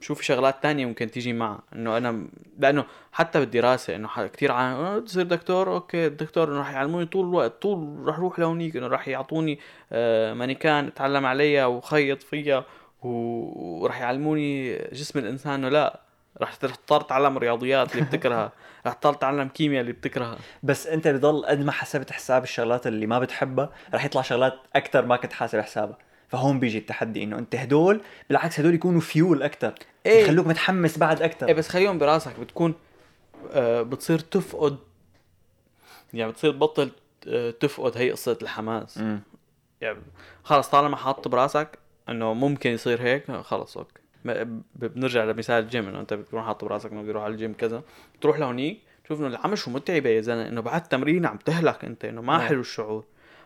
شو 0.00 0.14
في 0.14 0.24
شغلات 0.24 0.62
تانية 0.62 0.86
ممكن 0.86 1.10
تيجي 1.10 1.32
معها 1.32 1.62
إنه 1.74 1.96
أنا 1.96 2.26
لأنه 2.58 2.84
حتى 3.12 3.40
بالدراسة 3.40 3.96
إنه 3.96 4.26
كتير 4.26 4.52
عن 4.52 4.98
بدي 4.98 5.06
اصير 5.06 5.22
دكتور 5.22 5.74
okay 5.74 6.06
الدكتور 6.06 6.48
إنه 6.48 6.58
راح 6.58 6.72
يعلموني 6.72 7.06
طول 7.06 7.26
الوقت 7.26 7.62
طول 7.62 8.02
راح 8.06 8.18
أروح 8.18 8.38
لهونيك 8.38 8.76
إنه 8.76 8.86
راح 8.86 9.08
يعطوني 9.08 9.58
آه، 9.92 10.34
مانيكان 10.34 10.86
اتعلم 10.86 11.26
عليها 11.26 11.66
وخيط 11.66 12.22
فيها 12.22 12.64
وراح 13.02 14.00
يعلموني 14.00 14.78
جسم 14.78 15.18
الإنسان 15.18 15.54
إنه 15.54 15.68
لا 15.68 16.03
راح 16.40 16.54
تضطر 16.54 17.00
تتعلم 17.00 17.38
رياضيات 17.38 17.92
اللي 17.92 18.04
بتكرهها. 18.04 18.52
راح 18.86 18.94
تضطر 18.94 19.14
تتعلم 19.14 19.48
كيمياء 19.48 19.80
اللي 19.80 19.92
بتكرهها. 19.92 20.38
بس 20.62 20.86
انت 20.86 21.08
بضل 21.08 21.46
قد 21.46 21.60
ما 21.60 21.72
حسبت 21.72 22.12
حساب 22.12 22.42
الشغلات 22.42 22.86
اللي 22.86 23.06
ما 23.06 23.18
بتحبها 23.18 23.70
رح 23.94 24.04
يطلع 24.04 24.22
شغلات 24.22 24.54
أكثر 24.76 25.06
ما 25.06 25.16
كنت 25.16 25.32
حاسب 25.32 25.60
حسابها. 25.60 25.98
فهون 26.28 26.60
بيجي 26.60 26.78
التحدي 26.78 27.22
إنه 27.22 27.38
أنت 27.38 27.56
هدول 27.56 28.00
بالعكس 28.28 28.60
هدول 28.60 28.74
يكونوا 28.74 29.00
فيول 29.00 29.42
أكثر 29.42 29.74
إيه. 30.06 30.22
يخلوك 30.24 30.46
متحمس 30.46 30.98
بعد 30.98 31.22
أكثر 31.22 31.48
إيه 31.48 31.54
بس 31.54 31.68
خليهم 31.68 31.98
براسك. 31.98 32.40
بتكون 32.40 32.74
آه 33.52 33.82
بتصير 33.82 34.18
تفقد 34.18 34.76
يعني 36.14 36.32
بتصير 36.32 36.52
تبطل 36.52 36.90
آه، 37.28 37.50
تفقد 37.50 37.96
هي 37.98 38.10
قصة 38.10 38.38
الحماس. 38.42 38.98
امم 38.98 39.20
يعني 39.80 39.98
خلص 40.44 40.68
طالما 40.68 40.96
حاط 40.96 41.28
براسك 41.28 41.78
إنه 42.08 42.34
ممكن 42.34 42.70
يصير 42.70 43.02
هيك 43.02 43.30
خلص 43.32 43.76
okay. 43.76 44.03
بنرجع 44.74 45.24
لمثال 45.24 45.64
الجيم 45.64 45.88
إنه 45.88 46.00
أنت 46.00 46.14
بتكون 46.14 46.42
حاط 46.42 46.64
براسك 46.64 46.92
إنه 46.92 47.02
بدي 47.02 47.10
أروح 47.10 47.22
على 47.22 47.32
الجيم 47.32 47.52
كذا 47.52 47.82
تروح 48.20 48.38
لهونيك 48.38 48.80
تشوف 49.04 49.20
إنه 49.20 49.26
العمل 49.28 49.58
شو 49.58 49.70
متعبه 49.70 50.10
يا 50.10 50.20
زلمة 50.20 50.48
إنه 50.48 50.60
بعد 50.60 50.82
تمرين 50.82 51.26
عم 51.26 51.36
تهلك 51.36 51.84
أنت 51.84 52.04
إنه 52.04 52.22
ما 52.22 52.40
إيه. 52.40 52.46
حلو 52.46 52.60
الشعور. 52.60 53.04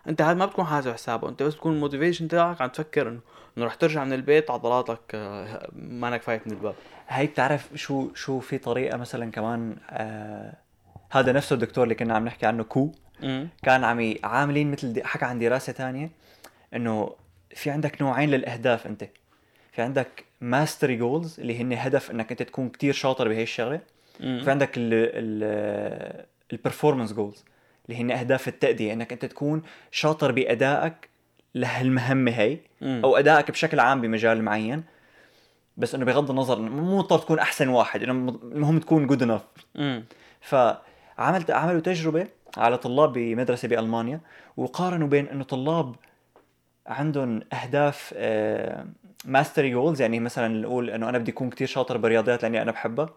أنت 0.08 0.22
هذا 0.22 0.34
ما 0.34 0.46
بتكون 0.46 0.64
حاسب 0.64 0.92
حسابه 0.92 1.28
أنت 1.28 1.42
بس 1.42 1.56
تكون 1.56 1.72
ال 1.72 1.77
motivation 1.77 2.28
تاعك 2.28 2.60
عم 2.60 2.68
تفكر 2.68 3.08
إنه 3.08 3.20
إنه 3.58 3.66
رح 3.66 3.74
ترجع 3.74 4.04
من 4.04 4.12
البيت 4.12 4.50
عضلاتك 4.50 5.00
آه، 5.14 5.70
ما 5.72 6.08
إنك 6.08 6.22
فايت 6.22 6.46
من 6.46 6.52
الباب. 6.52 6.74
هي 7.08 7.26
بتعرف 7.26 7.68
شو 7.74 8.14
شو 8.14 8.40
في 8.40 8.58
طريقة 8.58 8.96
مثلا 8.96 9.30
كمان 9.30 9.76
آه 9.90 10.56
هذا 11.10 11.32
نفسه 11.32 11.54
الدكتور 11.54 11.84
اللي 11.84 11.94
كنا 11.94 12.14
عم 12.14 12.24
نحكي 12.24 12.46
عنه 12.46 12.62
كو. 12.62 12.92
امم 13.22 13.48
كان 13.62 13.84
عم 13.84 14.14
عاملين 14.24 14.70
مثل 14.70 15.04
حكى 15.04 15.24
عن 15.24 15.38
دراسة 15.38 15.72
تانية 15.72 16.10
إنه 16.74 17.14
في 17.54 17.70
عندك 17.70 18.02
نوعين 18.02 18.30
للأهداف 18.30 18.86
أنت. 18.86 19.04
في 19.78 19.82
عندك 19.82 20.24
mastery 20.40 20.96
goals 20.96 21.40
اللي 21.40 21.60
هن 21.60 21.72
هدف 21.72 22.10
إنك 22.10 22.30
أنت 22.30 22.42
تكون 22.42 22.68
كتير 22.68 22.92
شاطر 22.92 23.28
بهي 23.28 23.42
الشغلة. 23.42 23.80
في 24.18 24.50
عندك 24.50 24.70
ال 26.52 26.57
performance 26.57 27.12
goals 27.12 27.44
اللي 27.88 28.00
هن 28.00 28.10
أهداف 28.10 28.48
التأدية 28.48 28.92
إنك 28.92 29.12
أنت 29.12 29.24
تكون 29.24 29.62
شاطر 29.90 30.32
بأدائك 30.32 31.08
لهالمهمة 31.54 32.30
هي. 32.30 32.58
أو 32.82 33.16
أدائك 33.16 33.50
بشكل 33.50 33.80
عام 33.80 34.00
بمجال 34.00 34.42
معين. 34.42 34.84
بس 35.76 35.94
إنه 35.94 36.04
بغض 36.04 36.30
النظر 36.30 36.60
مو 36.60 36.98
مضطر 36.98 37.18
تكون 37.18 37.38
أحسن 37.38 37.68
واحد 37.68 38.02
إنه 38.02 38.38
المهم 38.42 38.78
تكون 38.78 39.06
good 39.06 39.22
enough 39.22 39.42
فعملت 40.40 41.50
عملوا 41.50 41.80
تجربة 41.80 42.26
على 42.56 42.78
طلاب 42.78 43.12
بمدرسة 43.12 43.68
بألمانيا 43.68 44.20
وقارنوا 44.56 45.08
بين 45.08 45.28
إنه 45.28 45.44
طلاب 45.44 45.94
عندهم 46.86 47.40
أهداف 47.52 48.14
mastery 49.24 49.70
goals 49.70 50.00
يعني 50.00 50.20
مثلا 50.20 50.48
نقول 50.48 50.90
إنه 50.90 51.08
أنا 51.08 51.18
بدي 51.18 51.30
اكون 51.30 51.50
كتير 51.50 51.66
شاطر 51.66 51.96
بالرياضيات 51.96 52.42
لأني 52.42 52.62
أنا 52.62 52.70
بحبها. 52.72 53.10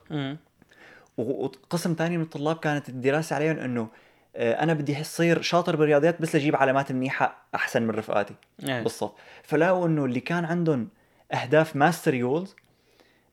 وقسم 1.18 1.94
تاني 1.94 2.18
من 2.18 2.24
الطلاب 2.24 2.56
كانت 2.56 2.90
الدراسة 2.90 3.36
عليهم 3.36 3.58
إنه 3.60 3.88
آه، 4.36 4.64
أنا 4.64 4.74
بدي 4.74 5.02
اصير 5.02 5.42
شاطر 5.42 5.76
بالرياضيات 5.76 6.22
بس 6.22 6.36
لجيب 6.36 6.56
علامات 6.56 6.92
منيحة 6.92 7.46
أحسن 7.56 7.84
من 7.84 7.90
رفقاتي. 7.90 8.34
إيه. 8.64 8.82
بالصف 8.82 9.12
فلاقوا 9.44 9.88
إنه 9.88 10.06
اللي 10.06 10.20
كان 10.20 10.46
عندهم 10.46 10.88
أهداف 11.34 11.76
mastery 11.76 12.16
goals 12.16 12.56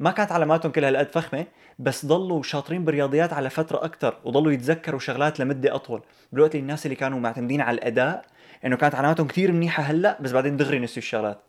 ما 0.01 0.11
كانت 0.11 0.33
علاماتهم 0.33 0.73
كلها 0.73 0.89
هالقد 0.89 1.13
فخمة 1.13 1.47
بس 1.79 2.07
ضلوا 2.07 2.43
شاطرين 2.43 2.85
بالرياضيات 2.85 3.33
على 3.33 3.51
فترة 3.51 3.85
أكثر 3.85 4.17
وضلوا 4.25 4.53
يتذكروا 4.53 5.01
شغلات 5.01 5.41
لمدة 5.41 5.75
أطول. 5.75 6.03
بالوقت 6.33 6.55
اللي 6.55 6.63
الناس 6.63 6.87
اللي 6.87 6.97
كانوا 6.97 7.21
معتمدين 7.21 7.61
على 7.61 7.75
الأداء 7.75 8.25
إنه 8.65 8.77
كانت 8.77 8.95
علاماتهم 8.95 9.27
كثير 9.27 9.53
منيحة 9.53 9.83
هلأ 9.83 10.19
بس 10.21 10.33
بعدين 10.33 10.57
دغري 10.57 10.79
نسيوا 10.79 10.99
الشغلات. 10.99 11.41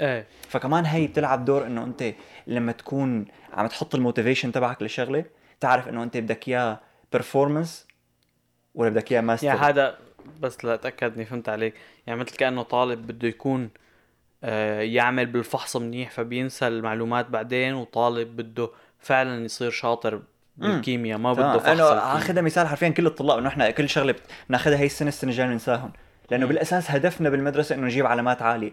إيه. 0.00 0.26
فكمان 0.48 0.84
هي 0.84 1.06
بتلعب 1.06 1.44
دور 1.44 1.66
إنه 1.66 1.84
أنت 1.84 2.04
لما 2.46 2.72
تكون 2.72 3.26
عم 3.52 3.66
تحط 3.66 3.94
ال 3.94 3.99
motivation 3.99 4.52
تبعك 4.52 4.82
لشغلة 4.82 5.24
تعرف 5.60 5.88
إنه 5.88 6.02
أنت 6.02 6.16
بدك 6.16 6.48
إياه 6.48 6.80
performance 7.12 7.86
ولا 8.74 8.90
بدك 8.90 9.12
إياه 9.12 9.20
mastery 9.20 9.46
يعني 9.46 9.60
هذا 9.60 9.98
بس 10.40 10.64
لاتاكد 10.64 11.14
اني 11.14 11.24
فهمت 11.24 11.48
عليك. 11.48 11.74
يعني 12.06 12.20
مثل 12.20 12.36
كأنه 12.36 12.62
طالب 12.62 13.06
بده 13.06 13.28
يكون 13.28 13.70
آه، 14.44 14.80
يعمل 14.80 15.26
بالفحص 15.26 15.76
منيح 15.76 16.10
فبينسى 16.10 16.68
المعلومات 16.68 17.26
بعدين 17.26 17.74
وطالب 17.74 18.36
بده 18.36 18.70
فعلا 18.98 19.44
يصير 19.44 19.70
شاطر 19.70 20.22
بالكيمياء 20.56 21.18
ما 21.18 21.32
بده 21.32 21.58
فحص 21.58 21.80
أنا. 21.80 22.16
آخذها 22.16 22.42
مثال 22.42 22.66
حرفيا 22.68 22.88
كل 22.88 23.06
الطلاب 23.06 23.38
إنه 23.38 23.48
إحنا 23.48 23.70
كل 23.70 23.88
شغلة 23.88 24.14
بناخذها 24.48 24.78
هي 24.78 24.86
السنة 24.86 25.08
السنة 25.08 25.30
الجاية 25.30 25.46
بننساهم. 25.46 25.92
لأنه 26.30 26.42
مم. 26.46 26.48
بالأساس 26.48 26.90
هدفنا 26.90 27.30
بالمدرسة 27.30 27.74
إنه 27.74 27.86
نجيب 27.86 28.06
علامات 28.06 28.42
عالية. 28.42 28.72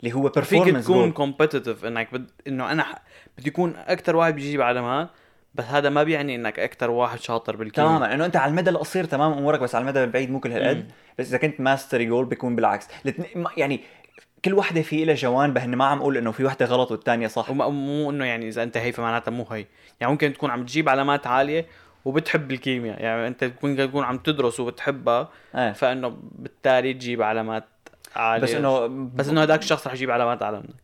اللي 0.00 0.14
هو 0.14 0.22
فيك 0.22 0.34
performance 0.34 0.84
تكون 0.84 1.12
competitive 1.12 1.84
إنك 1.84 2.12
بد... 2.12 2.30
إنه 2.46 2.72
أنا 2.72 2.82
ح... 2.82 2.94
بدي 3.38 3.48
يكون 3.48 3.74
أكثر 3.76 4.16
واحد 4.16 4.34
بيجيب 4.34 4.60
علامات 4.62 5.08
بس 5.54 5.64
هذا 5.64 5.88
ما 5.88 6.02
بيعني 6.02 6.34
إنك 6.34 6.58
أكثر 6.58 6.90
واحد 6.90 7.20
شاطر 7.20 7.56
بالكيمياء. 7.56 7.90
تماما 7.90 8.14
إنه 8.14 8.24
أنت 8.24 8.36
على 8.36 8.50
المدى 8.50 8.70
القصير 8.70 9.04
تمام 9.04 9.32
أمورك 9.32 9.60
بس 9.60 9.74
على 9.74 9.82
المدى 9.82 10.04
البعيد 10.04 10.30
مو 10.30 10.40
كل. 10.40 10.52
هالقد 10.52 10.90
بس 11.18 11.28
إذا 11.28 11.38
كنت 11.38 11.60
mastery 11.60 12.06
goal 12.06 12.24
بيكون 12.24 12.56
بالعكس. 12.56 12.88
ما- 13.36 13.50
يعني 13.56 13.80
كل 14.44 14.54
وحدة 14.54 14.82
في 14.82 15.04
لها 15.04 15.14
جوانبها 15.14 15.64
هن 15.64 15.74
ما 15.74 15.84
عم 15.84 15.98
أقول 15.98 16.16
إنه 16.16 16.30
في 16.32 16.44
وحدة 16.44 16.66
غلط 16.66 16.90
والثانيه 16.90 17.26
صح. 17.26 17.50
مو 17.50 18.10
إنه 18.10 18.24
يعني 18.24 18.48
إذا 18.48 18.62
أنت 18.62 18.76
هي 18.76 18.92
فمعناتها 18.92 19.30
مو 19.30 19.46
هي. 19.50 19.66
يعني 20.00 20.12
ممكن 20.12 20.32
تكون 20.32 20.50
عم 20.50 20.64
تجيب 20.64 20.88
علامات 20.88 21.26
عالية 21.26 21.66
وبتحب 22.04 22.50
الكيمياء. 22.50 23.02
يعني 23.02 23.26
أنت 23.26 23.44
تكون 23.44 23.76
تكون 23.76 24.04
عم 24.04 24.18
تدرس 24.18 24.60
وبتحبها 24.60 25.28
إيه. 25.54 25.72
فإنه 25.72 26.16
بالتالي 26.32 26.94
تجيب 26.94 27.22
علامات 27.22 27.64
عالية. 28.16 28.42
بس 28.44 28.50
إنه 28.50 28.86
بس 29.14 29.28
إنه 29.28 29.42
هذاك 29.42 29.62
الشخص 29.62 29.86
رح 29.86 29.92
يجيب 29.92 30.10
علامات 30.10 30.42
اعلى 30.42 30.56
منك. 30.56 30.82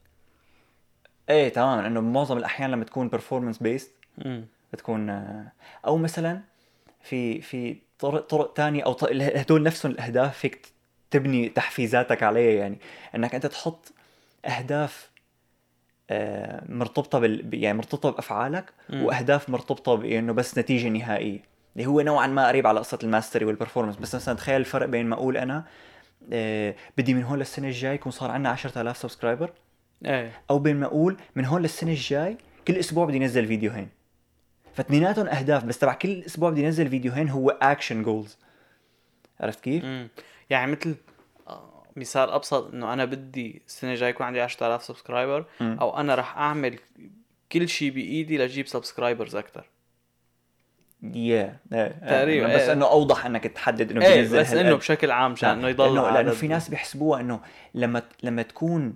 إيه 1.31 1.49
تماما. 1.49 1.87
إنه 1.87 2.01
بمعظم 2.01 2.37
الأحيان 2.39 2.71
لما 2.71 2.85
تكون 2.85 3.09
performance 3.09 3.59
based. 3.59 3.93
بتكون 4.73 5.11
آه، 5.11 5.53
أو 5.87 5.97
مثلا 5.97 6.41
في 7.03 7.41
في 7.41 7.77
طرق 7.99 8.27
طرق 8.27 8.53
تانية 8.53 8.85
أو 8.85 8.97
هدول 9.13 9.63
نفسهم 9.63 9.93
الأهداف 9.93 10.39
فيك 10.39 10.69
تبني 11.11 11.49
تحفيزاتك 11.49 12.23
عليها 12.23 12.59
يعني 12.59 12.79
إنك 13.15 13.35
أنت 13.35 13.47
تحط 13.47 13.93
أهداف 14.45 15.11
آه، 16.11 16.65
مرتبطة 16.69 17.19
بال 17.19 17.55
يعني 17.55 17.79
مرتبطة 17.79 18.11
بأفعالك 18.11 18.73
مم. 18.89 19.03
وأهداف 19.03 19.51
مرتبطة 19.51 19.95
بانه 19.95 20.33
بس 20.33 20.59
نتيجة 20.59 20.89
نهائية. 20.89 21.41
اللي 21.77 21.87
هو 21.87 22.01
نوعا 22.01 22.27
ما 22.27 22.49
قريب 22.49 22.67
على 22.67 22.79
قصة 22.79 22.99
ال 23.03 23.08
mastery 23.08 23.45
وال 23.45 23.53
performance 23.53 23.97
بس 23.97 24.15
مثلا 24.15 24.35
تخيل 24.35 24.57
الفرق 24.57 24.87
بين 24.87 25.07
ما 25.07 25.15
أقول 25.15 25.37
أنا 25.37 25.65
بدي 26.99 27.15
من 27.15 27.23
هون 27.23 27.39
للسنة 27.39 27.69
الجاي 27.69 27.95
يكون 27.95 28.13
صار 28.13 28.31
عندنا 28.31 28.49
10000 28.49 28.97
subscriber 28.97 29.53
إيه 30.05 30.33
أو 30.51 30.59
بين 30.59 30.77
ما 30.77 30.87
أقول 30.87 31.17
من 31.37 31.45
هون 31.45 31.63
للسنة 31.63 31.91
الجاي 31.91 32.37
كل 32.69 32.77
أسبوع 32.77 33.05
بدي 33.05 33.17
انزل 33.17 33.47
فيديوهين 33.47 33.89
فاثنيناتهم 34.75 35.27
أهداف 35.27 35.65
بس 35.65 35.79
تبع 35.79 35.95
كل 35.95 36.23
أسبوع 36.23 36.51
بدي 36.51 36.67
انزل 36.67 36.89
فيديوهين 36.89 37.29
هو 37.29 37.51
action 37.51 38.03
goals 38.03 38.39
عرفت 39.41 39.61
كيف؟ 39.61 39.85
مم. 39.85 40.09
يعني 40.51 40.73
مثل 40.73 40.95
آه، 41.49 41.83
مثال 41.97 42.31
أبسط 42.31 42.75
إنه 42.75 42.93
أنا 42.93 43.05
بدي 43.05 43.63
السنة 43.67 43.93
الجايه 43.93 44.11
يكون 44.11 44.27
عندي 44.27 44.41
10000 44.41 44.85
subscriber. 44.85 45.45
أو 45.61 46.01
أنا 46.01 46.15
رح 46.15 46.37
أعمل 46.39 46.79
كل 47.53 47.69
شيء 47.69 47.91
بإيدي 47.91 48.39
لجيب 48.39 48.67
subscribers 48.67 49.37
أكثر 49.37 49.65
yeah 51.03 51.57
تقريباً، 52.09 52.55
بس 52.55 52.61
إيه. 52.61 52.73
إنه 52.73 52.87
أوضح 52.91 53.27
إنك 53.27 53.45
تحدد 53.47 53.91
إنه 53.91 54.05
إيه 54.07 54.21
انزل 54.21 54.41
بس. 54.41 54.53
إنه 54.53 54.75
بشكل 54.77 55.11
عام 55.11 55.33
مشان 55.33 55.49
إنه 55.51 55.69
يضل 55.69 55.95
لأنه 55.95 56.07
عدد- 56.07 56.31
في 56.33 56.49
ناس 56.49 56.69
بيحسبوها 56.69 57.21
إنه 57.21 57.41
لما 57.75 58.03
لما 58.23 58.43
تكون 58.43 58.95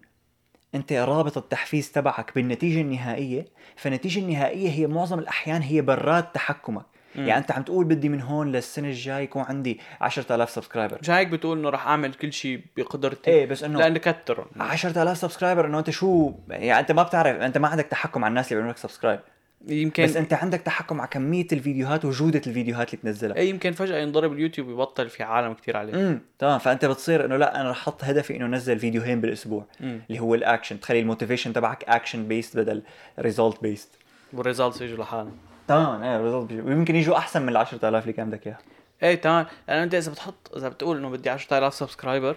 أنت 0.75 0.93
رابط 0.93 1.39
التحفيز 1.39 1.93
تبعك 1.93 2.35
بالنتيجة 2.35 2.81
النهائية 2.81 3.47
فالنتيجة 3.77 4.21
النهائية 4.21 4.71
هي 4.71 4.87
معظم 4.87 5.19
الأحيان 5.19 5.63
هي 5.63 5.81
برات 5.81 6.35
تحكمك. 6.35 6.83
مم. 7.17 7.27
يعني 7.27 7.41
أنت 7.41 7.53
عم 7.53 7.63
تقول 7.63 7.85
بدي 7.85 8.09
من 8.09 8.21
هون 8.21 8.53
للسنة 8.53 8.89
الجاي 8.89 9.25
يكون 9.25 9.43
عندي 9.43 9.81
10000 10.01 10.51
subscriber. 10.51 10.99
مش 11.03 11.11
هيك 11.11 11.29
بتقول 11.29 11.59
إنه 11.59 11.69
رح 11.71 11.87
أعمل 11.87 12.15
كل 12.15 12.33
شيء 12.33 12.61
بقدرتي 12.77 13.31
إيه 13.31 13.47
بس 13.47 13.65
إنه 13.65 13.79
لأنه 13.79 13.99
كتر 13.99 14.47
10000 14.57 15.17
subscriber 15.19 15.67
إنه 15.67 15.79
أنت 15.79 15.91
شو؟ 15.91 16.33
يعني 16.49 16.81
أنت 16.81 16.93
ما 16.93 17.03
بتعرف 17.03 17.37
أنت 17.41 17.59
ما 17.59 17.69
عندك 17.69 17.87
تحكم 17.87 18.25
على 18.25 18.31
الناس 18.31 18.45
اللي 18.47 18.55
بيعملوا 18.57 18.73
لك 18.73 18.79
subscribe. 18.79 19.21
يمكن 19.69 20.05
بس 20.05 20.17
انت 20.17 20.33
عندك 20.33 20.61
تحكم 20.61 21.01
على 21.01 21.09
كمية 21.09 21.47
الفيديوهات 21.53 22.05
وجودة 22.05 22.43
الفيديوهات 22.47 22.95
اللي 22.95 23.03
تنزلها. 23.03 23.37
إيه 23.37 23.51
يمكن 23.51 23.73
فجأة 23.73 23.99
ينضرب 23.99 24.33
اليوتيوب 24.33 24.71
يبطل 24.71 25.09
في 25.09 25.23
عالم 25.23 25.55
كتير 25.55 25.77
عليه. 25.77 25.95
امم 25.95 26.21
تمام. 26.39 26.59
فأنت 26.59 26.85
بتصير 26.85 27.25
إنه 27.25 27.37
لا 27.37 27.61
أنا 27.61 27.71
رح 27.71 27.77
أحط 27.77 28.05
هدفي 28.05 28.37
إنه 28.37 28.47
أنزل 28.47 28.79
فيديوهين 28.79 29.21
بالأسبوع 29.21 29.67
مم. 29.81 30.01
اللي 30.09 30.21
هو 30.21 30.35
الأكشن. 30.35 30.81
تخلي 30.81 31.01
ال 31.01 31.05
motivation 31.05 31.53
تبعك 31.53 31.85
action 31.85 32.29
based 32.29 32.57
بدل 32.57 32.83
result 33.19 33.63
based 33.63 33.89
وال 34.33 34.43
results 34.43 34.81
يجوا 34.81 35.05
لحالهم. 35.05 35.37
تمام. 35.69 36.03
إيه 36.03 36.21
result 36.21 36.53
ويمكن 36.53 36.97
يجوا 36.97 37.17
أحسن 37.17 37.43
من 37.43 37.49
ال 37.49 37.57
10000 37.57 38.03
اللي 38.03 38.13
كان 38.13 38.31
بدك 38.31 38.47
إياها. 38.47 38.59
إيه 39.03 39.15
تمام. 39.15 39.47
لأنه 39.69 39.83
أنت 39.83 39.95
إذا 39.95 40.13
بتحط 40.13 40.57
إذا 40.57 40.69
بتقول 40.69 40.97
إنه 40.97 41.11
بدي 41.11 41.31
10000 41.31 41.75
subscriber 41.75 42.37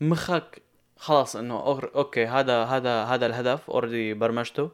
مخك 0.00 0.62
خلاص 0.96 1.36
إنه 1.36 1.80
okay 1.94 2.26
هذا 2.26 2.64
هذا 2.64 3.04
هذا 3.04 3.26
الهدف 3.26 3.70
already 3.70 4.14
برمجته. 4.14 4.70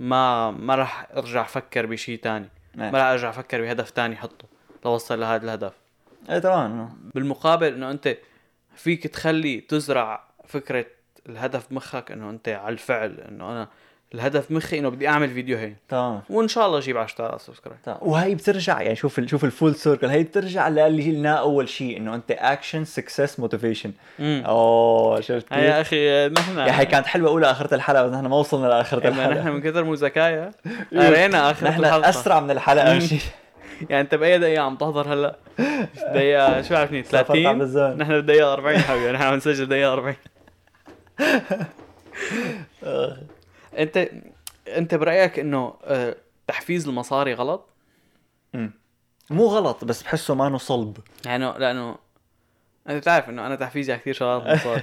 ما 0.00 0.50
ما 0.50 0.74
راح 0.74 1.06
ارجع 1.16 1.42
أفكر 1.42 1.86
بشيء 1.86 2.18
تاني. 2.18 2.48
إيه. 2.78 2.90
ما 2.90 2.98
راح 2.98 3.06
ارجع 3.06 3.30
أفكر 3.30 3.60
بهدف 3.60 3.90
تاني 3.90 4.16
حطه 4.16 4.44
لوصل 4.84 5.20
لهذا 5.20 5.44
الهدف. 5.44 5.72
إيه 6.30 6.66
إنه. 6.66 6.96
بالمقابل 7.14 7.74
إنه 7.74 7.90
أنت 7.90 8.16
فيك 8.76 9.06
تخلي 9.06 9.60
تزرع 9.60 10.24
فكرة 10.46 10.86
الهدف 11.28 11.72
مخك 11.72 12.12
إنه 12.12 12.30
أنت 12.30 12.48
على 12.48 12.72
الفعل 12.72 13.20
إنه 13.20 13.50
أنا 13.50 13.68
الهدف 14.14 14.50
مخي 14.50 14.78
إنه 14.78 14.88
بدي 14.88 15.08
أعمل 15.08 15.28
فيديو 15.30 15.58
هيك 15.58 15.76
تمام. 15.88 16.20
وإن 16.30 16.48
شاء 16.48 16.66
الله 16.66 16.78
أجيب 16.78 16.96
10000 16.96 17.42
سبسكرايب 17.42 17.82
تمام. 17.82 17.98
وهي 18.00 18.34
بترجع 18.34 18.80
يعني 18.82 18.96
شوف 18.96 19.18
ال- 19.18 19.30
شوف 19.30 19.44
الفول 19.44 19.74
سيركل 19.74 20.06
هي 20.06 20.22
بترجع 20.22 20.68
للي 20.68 21.10
قلناه 21.10 21.34
أول 21.34 21.68
شيء 21.68 21.96
إنه 21.96 22.14
أنت 22.14 22.30
اكشن 22.30 22.84
سكسس 22.84 23.40
موتيفيشن 23.40 23.92
أوه 24.20 25.20
شفت 25.20 25.46
هي 25.52 25.64
يا؟ 25.66 25.80
أخي 25.80 26.28
نحن 26.28 26.58
يا 26.58 26.80
هي 26.80 26.86
كانت 26.86 27.06
حلوة 27.06 27.30
أولى 27.30 27.50
آخرة 27.50 27.74
الحلقة 27.74 28.06
بس 28.06 28.12
نحن 28.14 28.26
ما 28.26 28.36
وصلنا 28.36 28.66
لآخرة 28.66 29.08
إما 29.08 29.22
نحن 29.26 29.32
الحلقة. 29.32 29.50
من 29.54 29.60
كثر 29.62 29.84
مو 29.84 29.94
ذكايا. 29.94 30.50
قرينا 30.92 31.50
اخر 31.50 31.66
نحن 31.68 31.84
الحلقة. 31.84 32.08
أسرع 32.08 32.40
من 32.40 32.50
الحلقة. 32.50 32.98
شيء. 32.98 33.20
يعني 33.90 34.00
أنت 34.00 34.14
بأي 34.14 34.38
دقيقة 34.38 34.62
عم 34.62 34.76
تحضر 34.76 35.12
هلأ؟ 35.14 35.36
دقيقة 36.14 36.62
شو 36.62 36.74
عرفني 36.76 37.02
سافرت 37.02 37.30
عبر 37.30 37.42
30 37.42 37.60
الزمن. 37.62 37.98
نحن 37.98 38.20
بدقيقة 38.20 38.52
40 38.52 38.78
حبيبي 38.78 39.12
نحن 39.12 39.22
عم 39.22 39.34
نسجل 39.34 39.66
دقيقه 39.66 39.92
40 39.92 40.14
أنت 43.78 44.10
أنت 44.68 44.94
برأيك 44.94 45.38
إنه 45.38 45.74
آه، 45.84 46.16
تحفيز 46.46 46.88
المصاري 46.88 47.34
غلط؟ 47.34 47.68
مو 49.30 49.46
غلط 49.46 49.84
بس 49.84 50.02
بحسه 50.02 50.34
ما 50.34 50.46
إنه 50.46 50.58
صلب. 50.58 50.98
يعني 51.26 51.58
لأنه 51.58 51.98
أنت 52.88 52.96
بتعرف 52.96 53.28
إنه 53.28 53.46
أنا 53.46 53.56
تحفيزي 53.56 53.92
على 53.92 54.00
كثير 54.00 54.14
شغلات 54.14 54.58
مصاري 54.60 54.82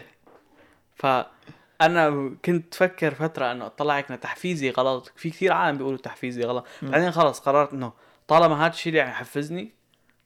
فانا 1.02 2.36
كنت 2.46 2.74
فكر 2.74 3.14
فترة 3.14 3.52
إنه 3.52 3.66
اطلع 3.66 3.98
هيك 3.98 4.08
تحفيزي 4.08 4.70
غلط. 4.70 5.12
في 5.16 5.30
كثير 5.30 5.54
عالم 5.54 5.78
بيقولوا 5.78 5.98
تحفيزي 6.00 6.44
غلط. 6.44 6.66
بعدين 6.82 7.12
خلص 7.12 7.40
قررت 7.40 7.74
إنه 7.74 7.94
طالما 8.28 8.66
هذا 8.66 8.74
الشيء 8.74 8.90
اللي 8.90 9.02
عم 9.02 9.10
يحفزني 9.10 9.72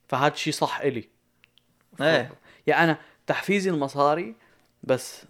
فهذا 0.07 0.33
الشيء 0.33 0.53
صح 0.53 0.79
إلي. 0.79 1.09
إيه. 2.01 2.31
يعني 2.67 2.83
أنا 2.83 2.97
تحفيزي 3.27 3.69
المصاري 3.69 4.35
بس 4.83 5.25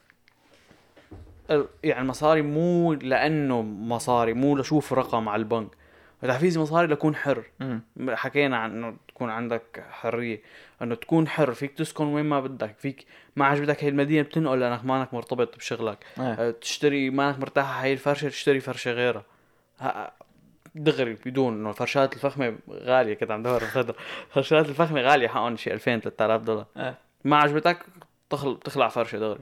يعني 1.83 2.01
المصاري 2.01 2.41
مو 2.41 2.93
لأنه 2.93 3.61
مصاري 3.61 4.33
مو 4.33 4.57
لشوف 4.57 4.93
رقم 4.93 5.29
على 5.29 5.39
البنك. 5.39 5.67
تحفيزي 6.21 6.59
مصاري 6.59 6.87
لكون 6.87 7.15
حر. 7.15 7.43
مم. 7.59 7.81
حكينا 8.09 8.57
عن 8.57 8.71
إنه 8.71 8.95
تكون 9.07 9.29
عندك 9.29 9.83
حرية. 9.89 10.41
إنه 10.81 10.95
تكون 10.95 11.27
حر 11.27 11.53
فيك 11.53 11.73
تسكن 11.77 12.05
وين 12.05 12.25
ما 12.25 12.39
بدك. 12.39 12.75
فيك 12.79 13.05
ما 13.35 13.45
عجبتك 13.45 13.83
هي 13.83 13.89
المدينة 13.89 14.21
بتنقل 14.21 14.59
لأنك 14.59 14.85
مانك 14.85 15.13
مرتبط 15.13 15.55
بشغلك. 15.57 15.97
إيه. 16.19 16.23
أه، 16.33 16.51
تشتري 16.51 17.09
مانك 17.09 17.39
مرتاح 17.39 17.81
هاي 17.81 17.93
الفرشة 17.93 18.27
تشتري 18.29 18.59
فرشة 18.59 18.91
غيرها. 18.91 19.23
ه- 19.81 20.11
دغري 20.75 21.13
بدون 21.25 21.53
إنه 21.53 21.69
الفرشات 21.69 22.13
الفخمة 22.13 22.55
غالية 22.69 23.13
كنت 23.13 23.31
عم 23.31 23.43
دور 23.43 23.57
بفتره 23.57 23.95
الفرشات 24.27 24.69
الفخمة 24.69 25.01
غالية 25.01 25.27
حقهم 25.27 25.57
شي 25.57 25.73
2000 25.73 25.99
3000 25.99 26.41
دولار. 26.41 26.65
إيه. 26.77 26.97
ما 27.23 27.37
عجبتك 27.37 27.79
تخل... 28.29 28.59
تخلع 28.59 28.87
فرشة 28.87 29.17
دغري. 29.19 29.39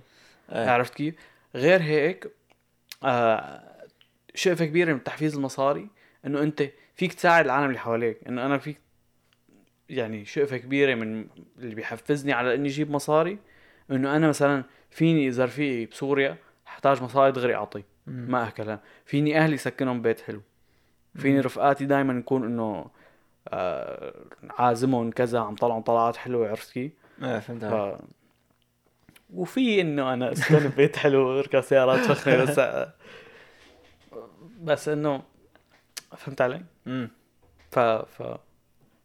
إيه. 0.51 0.69
عرفت 0.69 0.93
كيف؟ 0.93 1.15
غير 1.55 1.81
هيك 1.81 2.31
آه 3.03 3.63
شقفه 4.35 4.65
كبيرة 4.65 4.93
من 4.93 5.03
تحفيز 5.03 5.35
المصاري 5.35 5.87
إنه 6.25 6.41
أنت 6.41 6.63
فيك 6.95 7.13
تساعد 7.13 7.45
العالم 7.45 7.67
اللي 7.67 7.79
حواليك 7.79 8.17
إنه 8.27 8.45
أنا 8.45 8.57
فيك 8.57 8.77
يعني 9.89 10.25
شقفه 10.25 10.57
كبيرة 10.57 10.95
من 10.95 11.27
اللي 11.59 11.75
بيحفزني 11.75 12.33
على 12.33 12.55
إني 12.55 12.67
أجيب 12.67 12.91
مصاري 12.91 13.37
إنه 13.91 14.15
أنا 14.15 14.27
مثلا 14.27 14.63
فيني 14.89 15.27
إذا 15.27 15.45
رفيقي 15.45 15.85
بسوريا 15.85 16.37
احتاج 16.67 17.01
مصاري 17.03 17.31
دغري 17.31 17.55
اعطيه. 17.55 17.85
ما 18.07 18.47
أكلها 18.47 18.79
فيني 19.05 19.37
أهلي 19.37 19.57
سكنهم 19.57 20.01
بيت 20.01 20.21
حلو 20.21 20.41
فيني. 21.15 21.39
رفقاتي 21.39 21.85
دائما 21.85 22.13
نكون 22.13 22.43
إنه 22.43 22.89
آه 23.47 24.13
عازمهم 24.49 25.11
كذا 25.11 25.39
عم 25.39 25.55
طلعوا 25.55 25.81
طلعات 25.81 26.15
حلوة 26.15 26.49
عرفت 26.49 26.71
كيف؟ 26.71 26.91
إيه 27.23 27.39
فهمت. 27.39 27.99
وفي 29.33 29.81
إنه 29.81 30.13
أنا 30.13 30.31
اسكن 30.31 30.59
ببيت 30.59 30.95
حلو 30.95 31.27
واركب 31.27 31.61
سيارات 31.61 31.99
فخمة 31.99 32.43
بس 32.43 32.59
بس 34.61 34.89
إنه 34.89 35.23
فهمت 36.17 36.41
علي؟ 36.41 36.61
مم. 36.85 37.09
ف 37.71 37.79
ف 37.79 38.37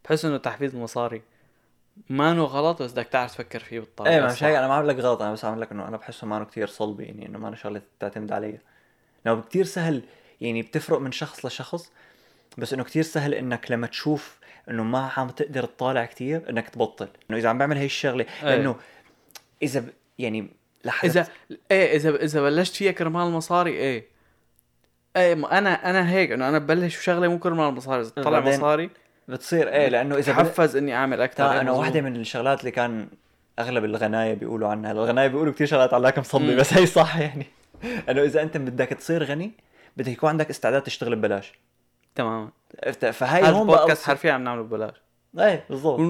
بحس 0.05 0.25
إنه 0.25 0.37
تحفيز 0.37 0.75
المصاري 0.75 1.23
ما 2.09 2.33
إنه 2.33 2.45
غلط 2.45 2.83
بس 2.83 2.93
بدك 2.93 3.07
تعرف 3.07 3.33
تفكر 3.33 3.59
فيه 3.59 3.81
بالطريقة 3.81 4.15
إيه 4.15 4.33
مش. 4.33 4.45
هيك 4.45 4.57
أنا 4.57 4.69
ما 4.69 4.75
عم 4.75 4.87
لك 4.87 4.97
غلط 4.97 5.23
أنا 5.23 5.33
بس 5.33 5.45
عم 5.45 5.61
لك 5.61 5.73
إنه 5.73 5.89
أنا 5.89 5.97
بحسه 5.97 6.27
ما 6.27 6.45
كثير 6.45 6.67
صلبي 6.67 7.05
يعني 7.05 7.27
إنه 7.27 7.39
ما 7.39 7.49
أنا 7.49 7.57
شغلة 7.57 7.83
تعتمد 8.01 8.33
علي 8.33 8.59
لو 9.27 9.43
كثير 9.43 9.65
سهل 9.65 10.03
يعني 10.41 10.63
بتفرق 10.63 10.99
من 10.99 11.13
شخص 11.13 11.47
لشخص 11.47 11.93
بس 12.59 12.73
إنه 12.73 12.85
كثير 12.85 13.03
سهل 13.03 13.35
إنك 13.35 13.71
لما 13.71 13.87
تشوف 13.87 14.39
إنه 14.71 14.83
ما 14.83 15.11
عم 15.17 15.29
تقدر 15.29 15.65
تطالع 15.65 16.05
كثير 16.05 16.51
إنك 16.51 16.69
تبطل 16.69 17.09
إنه 17.31 17.39
إذا 17.39 17.49
عم 17.49 17.59
بعمل 17.59 17.77
هي 17.77 17.85
الشغلة 17.85 18.27
إيه. 18.43 18.49
لأنه 18.49 18.77
إذا 19.63 19.81
ب... 19.81 19.89
يعني 20.19 20.51
لحظة 20.85 21.11
اذا 21.11 21.27
إيه 21.71 21.97
اذا 21.97 22.25
إذا 22.25 22.43
بلشت 22.43 22.75
فيها 22.75 22.93
كرمال 22.93 23.27
المصاري 23.27 23.71
إيه 23.71 24.07
إيه 25.17 25.33
أنا 25.33 25.91
أنا 25.91 26.11
هيك 26.11 26.31
إنه 26.31 26.49
أنا 26.49 26.59
ببلش 26.59 26.99
بشغله 26.99 27.29
مو 27.29 27.39
كرمال 27.39 27.69
المصاري 27.69 28.01
إذا 28.01 28.11
طلع 28.11 28.41
مصاري 28.41 28.91
بتصير 29.29 29.69
إيه 29.69 29.89
لأنه 29.89 30.17
إذا. 30.17 30.35
حفز 30.35 30.77
إني 30.77 30.95
أعمل 30.95 31.21
أكثر 31.21 31.37
تا 31.37 31.61
أنا 31.61 31.73
واحدة 31.73 32.01
من 32.01 32.17
الشغلات 32.17 32.61
اللي 32.61 32.71
كان 32.71 33.09
أغلب 33.59 33.85
الغناية 33.85 34.35
بيقولوا 34.35 34.69
عنها 34.69 34.93
الغناية 34.93 35.29
بيقولوا 35.29 35.53
كثير 35.53 35.67
شغلات 35.67 35.95
علاقة 35.95 36.21
مصلي 36.21 36.53
مم. 36.53 36.61
بس 36.61 36.75
هي 36.75 36.87
صح 36.87 37.19
يعني 37.19 37.47
إنه 38.09 38.23
إذا 38.23 38.43
أنت 38.43 38.57
بدك 38.57 38.89
تصير 38.89 39.25
غني 39.25 39.53
بدك 39.97 40.09
يكون 40.09 40.29
عندك 40.29 40.51
استعداد 40.51 40.83
تشتغل 40.83 41.17
ببلاش 41.17 41.53
تماما؟ 42.15 42.51
فهي 43.13 43.51
هون 43.51 43.61
البودكاست 43.61 44.01
بقى 44.01 44.07
حرفيا 44.07 44.33
عم 44.33 44.45
نعمله 44.45 44.63
ببلاش 44.63 45.03
إيه 45.39 45.65
بالضبط. 45.71 46.01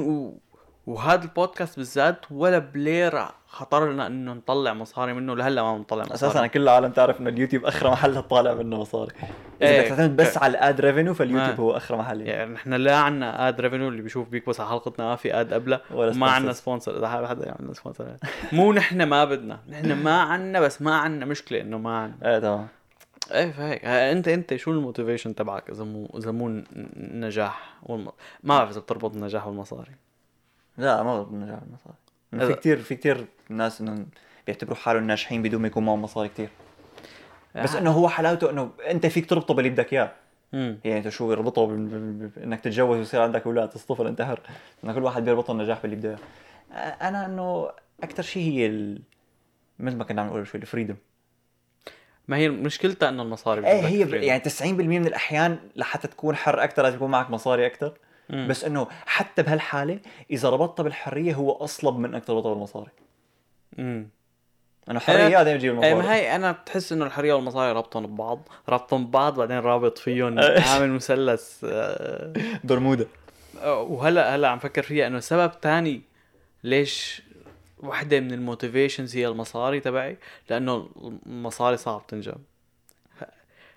وهذا 0.86 1.22
البودكاست 1.22 1.76
بالذات 1.76 2.20
ولا 2.30 2.58
بلير 2.58 3.24
خطر 3.46 3.92
لنا 3.92 4.06
إنه 4.06 4.32
نطلع 4.32 4.72
مصاري 4.72 5.12
منه 5.12 5.36
لهلا 5.36 5.62
ما 5.62 5.76
بنطلع 5.76 6.02
مصاري. 6.02 6.14
أساسا 6.14 6.46
كل 6.46 6.62
العالم 6.62 6.92
تعرف 6.92 7.20
إنه 7.20 7.30
اليوتيوب 7.30 7.64
اخر 7.64 7.90
محل 7.90 8.14
تطالع 8.14 8.54
منه 8.54 8.80
مصاري. 8.80 9.12
إذا 9.62 9.70
إيه. 9.70 9.80
بدك 9.80 9.88
تعتمد 9.88 10.16
بس 10.16 10.38
على 10.38 10.50
ال 10.50 10.60
ad 10.60 10.80
revenue. 10.80 11.14
فاليوتيوب 11.14 11.60
هو 11.60 11.76
اخر 11.76 11.96
محل. 11.96 12.20
يعني. 12.20 12.30
يعني 12.30 12.52
نحن 12.52 12.74
لا 12.74 12.96
عنا 12.96 13.48
ad 13.48 13.60
revenue 13.60 13.88
اللي 13.88 14.02
بيشوف 14.02 14.28
بيكبس 14.28 14.60
على 14.60 14.68
حلقتنا 14.70 15.04
ما 15.04 15.16
في 15.16 15.40
ad 15.40 15.54
قبلها 15.54 15.80
ولا 15.90 16.10
وما 16.10 16.38
sponsors. 16.38 16.50
sponsor 16.50 16.98
إذا 16.98 17.08
حابب 17.08 17.26
حدا 17.26 17.46
يعمل 17.46 17.76
sponsor 17.76 18.16
مو 18.52 18.72
نحن 18.72 19.02
ما 19.02 19.24
بدنا. 19.24 19.60
نحن 19.68 19.92
ما 19.92 20.20
عنا 20.20 20.60
بس 20.60 20.82
ما 20.82 20.96
عنا 20.96 21.26
مشكلة 21.26 21.60
إنه 21.60 21.78
ما 21.78 21.98
عنا. 21.98 22.14
إيه 22.24 22.38
تمام. 22.38 22.66
إيه 23.32 23.52
فهيك. 23.52 23.84
ها، 23.84 24.12
انت 24.12 24.28
أنت 24.28 24.56
شو 24.56 24.70
ال 24.70 24.76
motivation 24.76 25.34
تبعك 25.34 25.70
إذا 25.70 25.84
مو 25.84 26.10
إذا 26.18 26.30
مو 26.30 26.62
النجاح 26.96 27.74
والم... 27.82 28.04
ما 28.42 28.58
بعرف 28.58 28.70
إذا 28.70 28.80
بتربط 28.80 29.14
النجاح 29.14 29.46
والمصاري. 29.46 29.92
لا 30.78 31.02
ما 31.02 31.22
بنرجع 31.22 31.58
المصاري. 31.68 31.96
إنه 32.34 32.42
إذا- 32.42 32.46
في 32.46 32.54
كثير 32.54 32.78
في 32.78 32.96
كثير 32.96 33.26
ناس 33.48 33.80
انه 33.80 34.06
بيعتبروا 34.46 34.76
حالهم 34.76 35.06
ناجحين 35.06 35.42
بدون 35.42 35.60
ما 35.60 35.66
يكون 35.66 35.84
معهم 35.84 36.02
مصاري 36.02 36.28
كثير 36.28 36.48
بس 37.54 37.74
إنه 37.74 37.90
هو 37.90 38.08
حلاوته 38.08 38.50
إنه 38.50 38.70
أنت 38.90 39.06
فيك 39.06 39.26
تربطه 39.30 39.54
باللي 39.54 39.70
بدك 39.70 39.92
إياه. 39.92 40.12
يعني 40.52 40.98
أنت 40.98 41.08
شو 41.08 41.32
يربطه 41.32 41.64
إنك 42.36 42.60
تتجوز 42.60 42.98
ويصير 42.98 43.22
عندك 43.22 43.46
أولاد 43.46 43.70
تصطفل 43.70 44.06
انت 44.06 44.22
حر 44.22 44.40
انه 44.84 44.92
كل 44.92 45.02
واحد 45.02 45.24
بيربطه 45.24 45.52
النجاح 45.52 45.82
باللي 45.82 45.96
بده 45.96 46.16
أنا 47.02 47.26
إنه 47.26 47.70
أكثر 48.02 48.22
شيء 48.22 48.42
هي 48.52 48.66
ال... 48.66 49.02
مثل 49.78 49.96
ما 49.96 50.04
كنا 50.04 50.22
عم 50.22 50.26
نقول 50.28 50.46
شوي 50.46 50.60
الفريدم 50.60 50.96
ما 52.28 52.36
هي 52.36 52.48
مشكلتها 52.48 53.08
إنه 53.08 53.22
المصاري 53.22 53.66
إيه 53.66 53.86
هي. 53.86 54.26
يعني 54.26 54.42
90% 54.42 54.62
من 54.62 55.06
الأحيان 55.06 55.58
لحتى 55.76 56.08
تكون 56.08 56.36
حر 56.36 56.64
أكثر 56.64 56.82
لازم 56.82 56.96
يكون 56.96 57.10
معك 57.10 57.30
مصاري 57.30 57.66
أكثر 57.66 57.98
مم. 58.30 58.48
بس 58.48 58.64
إنه 58.64 58.86
حتى 59.06 59.42
بهالحالة 59.42 59.98
إذا 60.30 60.48
ربطتها 60.50 60.82
بالحرية 60.82 61.34
هو 61.34 61.52
أصلب 61.52 61.98
من 61.98 62.14
انك 62.14 62.24
تربطها 62.24 62.54
بالمصاري 62.54 62.90
امم 63.78 64.08
انه 64.90 65.00
حرية 65.00 65.42
دائما 65.42 65.56
تجيب 65.58 65.82
إيه 65.82 65.92
المصاري. 65.92 65.94
ما 66.08 66.14
هي 66.14 66.36
أنا 66.36 66.52
بتحس 66.52 66.92
إنه 66.92 67.06
الحرية 67.06 67.34
والمصاري 67.34 67.72
ربطهم 67.72 68.06
ببعض 68.06 68.48
ربطهم 68.68 69.06
ببعض 69.06 69.34
بعدين 69.38 69.58
رابط 69.58 69.98
فيهم 69.98 70.38
إيه. 70.38 70.60
عامل 70.60 70.90
مثلث 70.90 71.64
آه، 71.64 72.32
برمودا. 72.64 73.06
وهلا 73.64 74.34
هلا 74.34 74.48
عم 74.48 74.58
فكر 74.58 74.82
فيها 74.82 75.06
إنه 75.06 75.20
سبب 75.20 75.60
تاني 75.60 76.02
ليش 76.64 77.22
وحدة 77.82 78.20
من 78.20 78.32
ال 78.32 78.39
motivations 78.39 79.16
هي 79.16 79.28
المصاري 79.28 79.80
تبعي 79.80 80.16
لأنه 80.50 80.88
المصاري 81.26 81.76
صعب 81.76 82.06
تنجب 82.06 82.38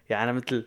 يعني 0.09 0.33
مثل 0.33 0.65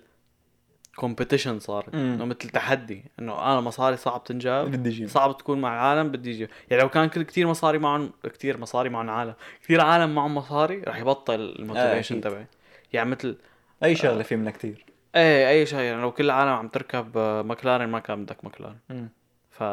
competition 0.98 1.58
صارت. 1.58 1.94
مم. 1.94 2.00
إنه 2.00 2.24
مثل 2.24 2.48
تحدي. 2.48 3.04
إنه 3.18 3.52
أنا 3.52 3.60
مصاري 3.60 3.96
صعب 3.96 4.24
تنجب 4.24 4.70
بدي 4.70 4.88
أجيب 4.88 5.08
صعب 5.08 5.36
تكون 5.36 5.60
مع 5.60 5.74
العالم 5.74 6.10
بدي 6.10 6.30
أجي 6.30 6.48
يعني 6.70 6.82
لو 6.82 6.88
كان 6.88 7.08
كل 7.08 7.22
كثير 7.22 7.46
مصاري 7.46 7.78
معهم 7.78 8.12
كثير 8.24 8.58
مصاري 8.58 8.88
معهم 8.88 9.10
عالم. 9.10 9.34
كثير 9.62 9.80
عالم 9.80 10.14
معهم 10.14 10.34
مصاري 10.34 10.80
رح 10.80 10.98
يبطل 10.98 11.40
ال 11.40 11.47
motivation 11.47 12.16
أكيد. 12.18 12.30
تبعي. 12.30 12.46
يعني 12.92 13.10
مثل 13.10 13.36
أي 13.84 13.96
شغلة 13.96 14.22
في 14.22 14.36
منها 14.36 14.52
كثير 14.52 14.84
إيه 15.14 15.48
أي 15.50 15.66
شيء. 15.66 15.78
يعني 15.78 16.02
لو 16.02 16.12
كل 16.12 16.24
العالم 16.24 16.50
عم 16.50 16.68
تركب 16.68 17.18
آه، 17.18 17.42
مكلارن 17.42 17.88
ما 17.88 17.98
كان 17.98 18.24
بدك 18.24 18.44
مكلارن 18.44 19.08
ف 19.50 19.64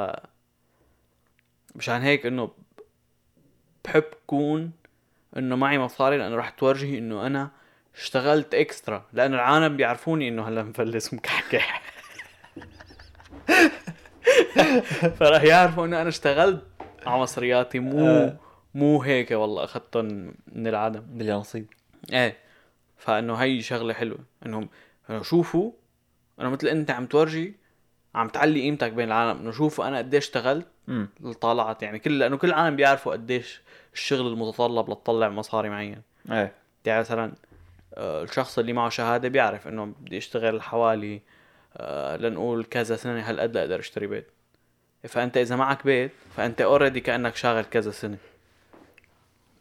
مشان 1.76 2.02
هيك 2.02 2.26
إنه 2.26 2.52
بحب 3.86 4.04
كون 4.28 4.72
إنه 5.38 5.56
معي 5.56 5.80
مصاري 5.80 6.18
لأنه 6.18 6.36
رح 6.36 6.50
تورجي 6.50 6.98
إنه 6.98 7.28
أنا 7.28 7.52
اشتغلت 7.98 8.54
extra 8.54 9.06
لأنه 9.14 9.36
العالم 9.36 9.78
بيعرفوني 9.78 10.28
إنه 10.28 10.48
هلا 10.48 10.64
مفلس 10.64 11.14
ومكحكح 11.14 11.82
فراح 15.20 15.44
يعرفوا 15.44 15.86
إنه 15.86 16.02
أنا 16.02 16.10
اشتغلت 16.10 16.64
على 17.06 17.22
مصرياتي 17.22 17.80
مو 17.80 18.08
آه. 18.08 18.38
مو 18.74 19.02
هيك 19.02 19.32
والله 19.32 19.64
أخذتهم 19.64 20.34
من 20.48 20.68
العدم. 20.68 21.00
بدي 21.00 21.32
نصيب 21.32 21.66
إيه. 22.14 22.38
فإنه 22.98 23.34
هي 23.36 23.62
شغلة 23.62 23.94
حلوة 23.94 24.20
انه 24.46 24.68
إنه 25.10 25.24
شوفوا 25.24 25.72
إنه 26.40 26.50
مثل 26.50 26.68
أنت 26.68 26.92
عم 26.92 27.06
تورجي 27.06 27.56
عم 28.16 28.28
تعلي 28.28 28.62
قيمتك 28.62 28.92
بين 28.92 29.08
العالم 29.08 29.40
إنه 29.40 29.52
شوفوا 29.52 29.88
أنا 29.88 29.98
قديش 29.98 30.26
اشتغلت 30.26 30.68
طالعت 31.42 31.84
يعني 31.84 32.00
كل 32.00 32.20
لأنه 32.20 32.38
كل 32.38 32.48
العالم 32.48 32.76
بيعرفوا 32.76 33.12
قديش 33.12 33.62
الشغل 33.94 34.28
المتطلب 34.28 34.90
لتطلع 34.90 35.30
مصاري 35.30 35.70
معين. 35.70 36.02
إيه. 36.32 36.54
يعني 36.86 37.00
مثلا 37.00 37.34
الشخص 37.98 38.60
اللي 38.60 38.74
معه 38.74 38.90
شهادة 38.90 39.30
بيعرف 39.30 39.68
إنه 39.68 39.86
بدي 39.86 40.18
أشتغل 40.18 40.62
حوالي 40.62 41.22
آه، 41.78 42.18
لنقول 42.18 42.66
كذا 42.66 42.96
سنة. 42.96 43.30
هالقد 43.30 43.56
لاقدر 43.56 43.80
أشتري 43.80 44.08
بيت. 44.08 44.28
فأنت 45.04 45.38
إذا 45.38 45.56
معك 45.56 45.86
بيت 45.86 46.12
فأنت 46.36 46.62
already 46.62 47.00
كأنك 47.00 47.36
شاغل 47.36 47.64
كذا 47.64 47.92
سنة. 47.92 48.18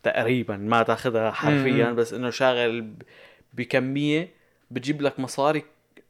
تقريبا 0.03 0.57
ما 0.57 0.83
تأخذها 0.83 1.31
حرفيا. 1.31 1.93
بس 1.93 2.13
إنه 2.13 2.31
شاغل 2.31 2.95
بكمية 3.53 4.29
بتجيب 4.71 5.03
لك 5.03 5.21
مصاري 5.21 5.63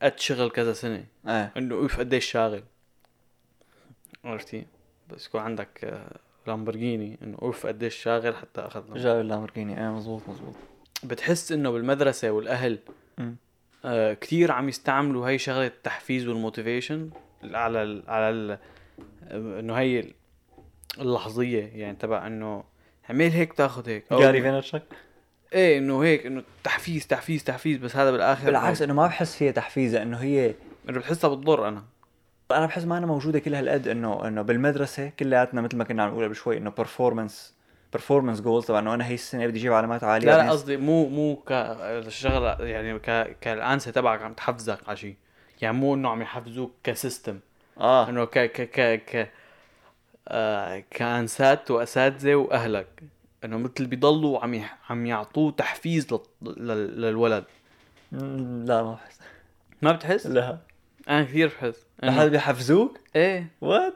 قد 0.03 0.19
شغل 0.19 0.51
كذا 0.51 0.73
سنة. 0.73 1.05
إيه. 1.29 1.53
إنه 1.57 1.75
أوف 1.75 1.99
قديش 1.99 2.25
شاغل. 2.25 2.63
عرفتي 4.25 4.67
بس 5.11 5.27
يكون 5.27 5.41
عندك 5.41 5.85
آه، 5.85 6.19
لامبورجيني 6.47 7.19
إنه 7.23 7.39
أوف 7.43 7.67
قديش 7.67 7.95
شاغل 7.95 8.37
حتى 8.37 8.61
أخذ 8.61 8.81
لامبورجيني. 8.81 9.05
جاب 9.05 9.21
اللامبورجيني 9.21 9.81
إيه 9.81 9.91
مزبوط 9.91 10.29
مزبوط. 10.29 10.55
بتحس 11.05 11.53
إنه 11.53 11.71
بالمدرسة 11.71 12.31
والأهل. 12.31 12.79
آه 13.85 14.15
كثير 14.15 14.53
عم 14.53 14.69
يستعملوا 14.69 15.29
هي 15.29 15.39
شغلة 15.39 15.67
التحفيز 15.67 16.29
وال 16.29 16.42
motivation 16.42 17.11
على 17.45 17.83
ال 17.83 18.03
على 18.09 18.31
ال 18.31 18.59
إنه 19.33 19.75
هي 19.75 20.01
ال- 20.01 20.13
اللحظية 21.01 21.71
يعني 21.75 21.97
تبع 21.97 22.27
إنه 22.27 22.65
اعمل 23.11 23.31
هيك 23.31 23.53
تاخذ 23.53 23.89
هيك 23.89 24.05
جاري 24.21 24.43
فينرشك 24.43 24.83
إيه 25.53 25.79
إنه 25.79 26.03
هيك 26.05 26.27
إنه 26.27 26.43
تحفيز 26.65 27.07
تحفيز 27.07 27.45
تحفيز 27.45 27.79
بس 27.79 27.97
هذا 27.97 28.11
بالآخر 28.11 28.47
بالعكس 28.47 28.83
إنه 28.83 28.93
ما 28.95 29.07
بحس 29.07 29.37
فيها 29.37 29.53
تحفيز 29.53 29.95
إنه 29.95 30.17
هي 30.17 30.55
إنه 30.89 30.99
بحسها 31.01 31.31
بتضر 31.35 31.69
أنا 31.69 31.85
أنا 32.51 32.67
بحس 32.67 32.85
ما 32.85 32.99
أنا 32.99 33.07
موجودة 33.07 33.39
كل 33.39 33.55
هالقد 33.55 33.89
إنه 33.89 34.29
إنه 34.29 34.43
بالمدرسة 34.43 35.09
كلياتنا 35.09 35.61
مثل 35.61 35.77
ما 35.77 35.85
كنا 35.85 36.03
عم 36.03 36.11
نقول 36.11 36.25
قبل 36.25 36.35
شوي 36.37 36.57
إنه 36.57 36.73
performance 36.83 37.33
performance 37.97 38.41
goals 38.41 38.65
طبعا 38.67 38.81
انه 38.81 38.95
أنا 38.95 39.07
هي 39.07 39.15
السنة 39.15 39.47
بدي 39.47 39.59
أجيب 39.59 39.73
علامات 39.73 40.05
عالية. 40.05 40.27
لا 40.27 40.37
لا 40.43 40.51
قصدي 40.51 40.77
مو 40.77 41.09
مو 41.09 41.37
كشغله 41.47 42.57
يعني 42.61 42.99
ك 42.99 43.37
كالأنسة 43.41 43.91
تبعك 43.91 44.23
عم 44.23 44.33
تحفزك 44.35 44.79
على 44.89 44.97
شيء 44.97 45.17
يعني 45.63 45.77
مو 45.77 45.95
إنه 45.95 46.09
عم 46.09 46.23
يحفزوك 46.23 46.73
ك 46.85 46.91
system. 46.91 47.39
آه. 47.81 48.09
إنه 48.09 48.25
ك 48.25 48.39
ك 48.39 48.71
ك 48.71 49.05
ك 49.05 49.31
آه 50.29 50.85
كأنسات 50.91 51.71
وأساتذة 51.71 52.35
وأهلك. 52.35 52.87
إنه 53.45 53.59
مثل 53.59 53.87
بيضلوا 53.87 54.39
عم 54.41 54.55
يح- 54.55 54.79
عم 54.91 55.07
يعطوه 55.07 55.53
تحفيز 55.53 56.07
لل- 56.13 56.21
لل- 56.43 57.01
للولد. 57.01 57.45
لا 58.13 58.83
ما 58.83 58.93
بحس. 58.95 59.19
ما 59.83 59.93
بتحس؟ 59.93 60.27
لا. 60.27 60.59
أنا 61.09 61.23
كثير 61.25 61.49
بحس. 61.49 61.87
لحد 62.03 62.27
بيحفزوك؟ 62.27 62.99
إيه. 63.17 63.47
what 63.61 63.95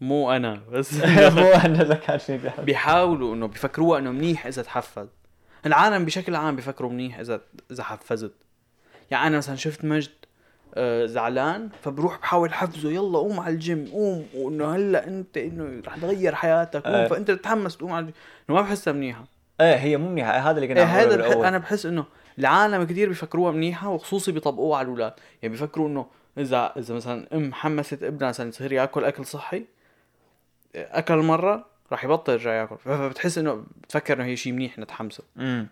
مو 0.00 0.32
أنا 0.32 0.60
بس 0.72 0.94
مو 1.38 1.48
أنا 1.48 1.82
لك 1.92 2.30
بيحفز 2.30 2.64
بيحاولوا 2.64 3.34
إنه 3.34 3.46
بيفكروها 3.46 3.98
إنه 3.98 4.10
منيح 4.10 4.46
إذا 4.46 4.62
تحفز 4.62 5.08
العالم 5.66 6.04
بشكل 6.04 6.34
عام 6.34 6.56
بيفكروا 6.56 6.90
منيح 6.90 7.18
إذا 7.18 7.40
إذا 7.70 7.82
حفزت 7.82 8.32
يعني 9.10 9.26
أنا 9.26 9.36
مثلا 9.36 9.56
شفت 9.56 9.84
مجد 9.84 10.10
آه، 10.74 11.06
زعلان 11.06 11.68
فبروح 11.82 12.18
بحاول 12.18 12.54
حفزه 12.54 12.90
يلا 12.90 13.18
قوم 13.18 13.40
على 13.40 13.54
الجيم 13.54 13.88
قوم. 13.92 14.26
وإنه 14.34 14.74
هلأ 14.76 15.06
أنت 15.06 15.36
إنه 15.36 15.82
رح 15.86 15.96
تغير 15.96 16.34
حياتك 16.34 16.82
قوم. 16.82 16.94
إيه. 16.94 17.08
فأنت 17.08 17.30
تتحمس 17.30 17.76
تقوم 17.76 17.92
على 17.92 18.00
الجيم. 18.00 18.14
إنه 18.50 18.56
ما 18.58 18.62
بحسها 18.62 18.92
منيحة. 18.92 19.24
إيه 19.60 19.74
هي 19.74 19.96
مو 19.96 20.08
منيحة. 20.08 20.30
هذا 20.30 20.56
اللي 20.56 20.68
كنا 20.68 20.80
إيه 20.80 21.06
نقوله 21.06 21.26
هذا 21.26 21.38
بح... 21.40 21.46
أنا 21.46 21.58
بحس 21.58 21.86
إنه 21.86 22.04
العالم 22.38 22.84
كثير 22.84 23.08
بيفكروها 23.08 23.52
منيحة 23.52 23.88
وخصوصي 23.88 24.32
بيطبقوها 24.32 24.78
على 24.78 24.84
الأولاد. 24.84 25.12
يعني 25.42 25.54
بيفكروا 25.54 25.88
إنه 25.88 26.06
إذا 26.38 26.72
إذا 26.76 26.94
مثلا 26.94 27.26
أم 27.32 27.54
حمست 27.54 28.02
ابنها 28.02 28.28
مثلا 28.28 28.48
يصير 28.48 28.72
ياكل 28.72 29.04
أكل 29.04 29.24
صحي 29.24 29.64
أكل 30.74 31.16
مرة 31.16 31.66
راح 31.92 32.04
يبطل 32.04 32.32
يرجع 32.32 32.52
ياكل. 32.52 32.76
فبتحس 32.78 33.38
إنه 33.38 33.64
بتفكر 33.82 34.14
إنه 34.14 34.24
هي 34.24 34.36
شيء 34.36 34.52
منيح 34.52 34.78
نتحمسه 34.78 35.24
امم 35.38 35.66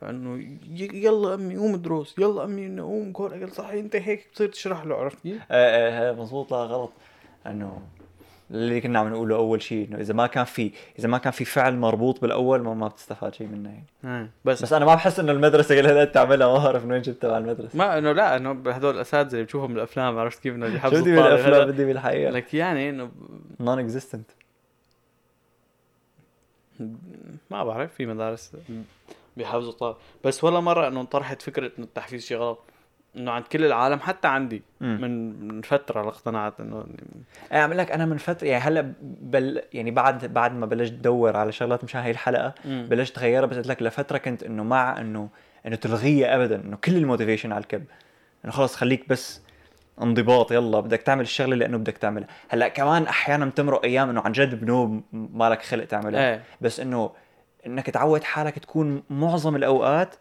فإنه 0.00 0.58
يلا 0.76 1.34
أمي 1.34 1.56
قوم 1.56 1.76
دروس 1.76 2.14
يلا 2.18 2.44
أمي 2.44 2.80
قوم 2.80 3.12
كل 3.12 3.32
اكل 3.32 3.52
صحي 3.52 3.80
أنت 3.80 3.96
هيك 3.96 4.26
بتصير 4.30 4.48
تشرح 4.48 4.84
له 4.84 4.96
عرفت 4.96 5.22
كيف؟ 5.22 5.42
إيه 5.52 6.08
إيه 6.08 6.12
مضبوط 6.12 6.52
لا 6.52 6.56
غلط. 6.56 6.92
إنه 7.46 7.82
اللي 8.50 8.80
كنا 8.80 8.98
عم 8.98 9.08
نقوله 9.08 9.36
أول 9.36 9.62
شيء 9.62 9.88
إنه 9.88 10.00
إذا 10.00 10.14
ما 10.14 10.26
كان 10.26 10.44
في 10.44 10.72
إذا 10.98 11.08
ما 11.08 11.18
كان 11.18 11.32
في 11.32 11.44
فعل 11.44 11.76
مربوط 11.76 12.20
بالأول 12.20 12.60
ما, 12.60 12.74
ما 12.74 12.88
بتستفاد 12.88 13.34
شيء 13.34 13.46
منه 13.46 13.82
يعني. 14.02 14.30
بس, 14.44 14.62
بس 14.62 14.72
أنا 14.72 14.84
ما 14.84 14.94
بحس 14.94 15.20
إنه 15.20 15.32
المدرسة 15.32 15.80
كل 15.80 15.86
هالقد 15.86 16.12
تعملها 16.12 16.46
ما 16.46 16.64
بعرف 16.64 16.84
من 16.84 16.92
وين 16.92 17.02
جبتها 17.02 17.34
على 17.34 17.44
المدرسة. 17.44 17.78
ما 17.78 17.98
إنه 17.98 18.12
لا 18.12 18.36
إنه 18.36 18.50
هدول 18.50 18.94
الأساتذة 18.94 19.32
اللي 19.32 19.44
بتشوفهم 19.44 19.74
بالأفلام 19.74 20.18
عرفت 20.18 20.42
كيف؟ 20.42 20.54
إنه 20.54 20.68
شو 20.68 20.74
يحفزوا 20.74 21.00
بدي 21.00 21.16
بالأفلام. 21.16 21.70
بدي 21.70 21.84
بالحقيقة. 21.84 22.30
لك 22.30 22.54
يعني 22.54 22.90
إنه 22.90 23.10
non-existent 23.60 24.30
ما 27.50 27.64
بعرف 27.64 27.94
في 27.94 28.06
مدارس 28.06 28.52
بيحفزوا 29.36 29.70
الطالب 29.70 29.96
بس 30.24 30.44
ولا 30.44 30.60
مرة 30.60 30.88
إنه 30.88 31.00
انطرحت 31.00 31.42
فكرة 31.42 31.72
إنه 31.78 31.86
التحفيز 31.86 32.26
شيء 32.26 32.36
غلط. 32.36 32.58
إنه 33.16 33.30
عند 33.30 33.44
كل 33.44 33.64
العالم 33.64 34.00
حتى 34.00 34.28
عندي 34.28 34.62
من 34.80 35.46
من 35.48 35.62
فترة 35.62 36.08
اقتنعت 36.08 36.60
إنه 36.60 36.86
إيه 37.52 37.58
عم 37.58 37.72
لك 37.72 37.92
أنا 37.92 38.06
من 38.06 38.16
فترة 38.16 38.48
يعني 38.48 38.64
هلأ 38.64 38.92
بل 39.02 39.62
يعني 39.72 39.90
بعد 39.90 40.24
بعد 40.24 40.54
ما 40.54 40.66
بلشت 40.66 40.92
ادور 40.92 41.36
على 41.36 41.52
شغلات 41.52 41.84
مشان 41.84 42.00
هاي 42.00 42.10
الحلقة 42.10 42.54
مم. 42.64 42.86
بلشت 42.90 43.18
اغيرها 43.18 43.46
بس 43.46 43.56
قلت 43.56 43.66
لك 43.66 43.82
لفترة 43.82 44.18
كنت 44.18 44.42
إنه 44.42 44.64
مع 44.64 45.00
إنه 45.00 45.28
إنه 45.66 45.76
تلغيها 45.76 46.36
ابدا 46.36 46.56
إنه 46.64 46.76
كل 46.76 46.96
ال 46.96 47.01
motivation 47.01 47.52
على 47.52 47.62
الكب 47.62 47.84
إنه 48.44 48.52
خلص 48.52 48.76
خليك 48.76 49.08
بس 49.08 49.40
انضباط 50.02 50.52
يلا 50.52 50.80
بدك 50.80 51.02
تعمل 51.02 51.22
الشغلة 51.22 51.56
لأنه 51.56 51.78
بدك 51.78 51.96
تعملها. 51.98 52.28
هلأ 52.48 52.68
كمان 52.68 53.02
أحيانا 53.06 53.46
بتمرق 53.46 53.84
أيام 53.84 54.10
إنه 54.10 54.20
عن 54.20 54.32
جد 54.32 54.60
بنوب 54.60 55.02
مالك 55.12 55.62
خلق 55.62 55.84
تعملها. 55.84 56.30
إيه. 56.32 56.42
بس 56.60 56.80
إنه 56.80 57.10
إنك 57.66 57.86
تعود 57.90 58.22
حالك 58.24 58.58
تكون 58.58 59.02
معظم 59.10 59.56
الأوقات 59.56 60.14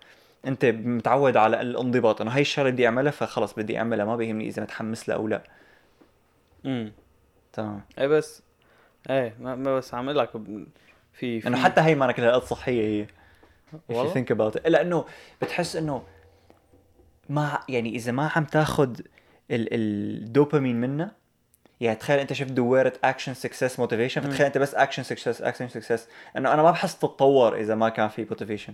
انت 0.45 0.65
متعود 0.65 1.37
على 1.37 1.61
الانضباط 1.61 2.21
انه 2.21 2.31
هاي 2.31 2.41
الشغلة 2.41 2.69
بدي 2.69 2.85
اعملها 2.85 3.11
فخلص 3.11 3.53
بدي 3.53 3.77
اعملها 3.77 4.05
ما 4.05 4.15
بيهمني 4.15 4.47
إذا 4.47 4.63
متحمس 4.63 5.09
لها 5.09 5.17
أو 5.17 5.27
لا. 5.27 5.43
امم 6.65 6.91
تمام. 7.53 7.81
إيه 7.97 8.07
بس. 8.07 8.43
إيه 9.09 9.35
ما, 9.39 9.55
ما 9.55 9.77
بس 9.77 9.93
عم 9.93 10.09
لك 10.09 10.31
في 11.13 11.39
في 11.39 11.47
إنه 11.47 11.57
حتى 11.63 11.81
هي 11.81 11.95
ما 11.95 12.11
كلها 12.11 12.39
صحية 12.39 13.01
هي. 13.03 13.07
والله؟ 13.89 14.25
about 14.25 14.59
it. 14.59 14.67
لأنه 14.67 15.05
بتحس 15.41 15.75
إنه 15.75 16.03
ما 17.29 17.59
يعني 17.69 17.95
إذا 17.95 18.11
ما 18.11 18.31
عم 18.35 18.43
تاخذ 18.43 18.99
ال- 19.51 19.67
الدوبامين 19.73 20.81
منها 20.81 21.11
يعني 21.81 21.95
تخيل 21.95 22.19
أنت 22.19 22.33
شفت 22.33 22.51
دويرة 22.51 22.93
action 23.03 23.33
success 23.33 23.79
motivation 23.79 24.21
فتخيل 24.21 24.45
أنت 24.45 24.57
بس 24.57 24.75
action 24.75 25.03
success 25.03 25.41
action 25.41 25.67
success 25.67 26.07
إنه 26.37 26.53
أنا 26.53 26.63
ما 26.63 26.71
بحس 26.71 26.97
تتطور 26.97 27.55
إذا 27.55 27.75
ما 27.75 27.89
كان 27.89 28.07
في 28.09 28.25
motivation 28.29 28.73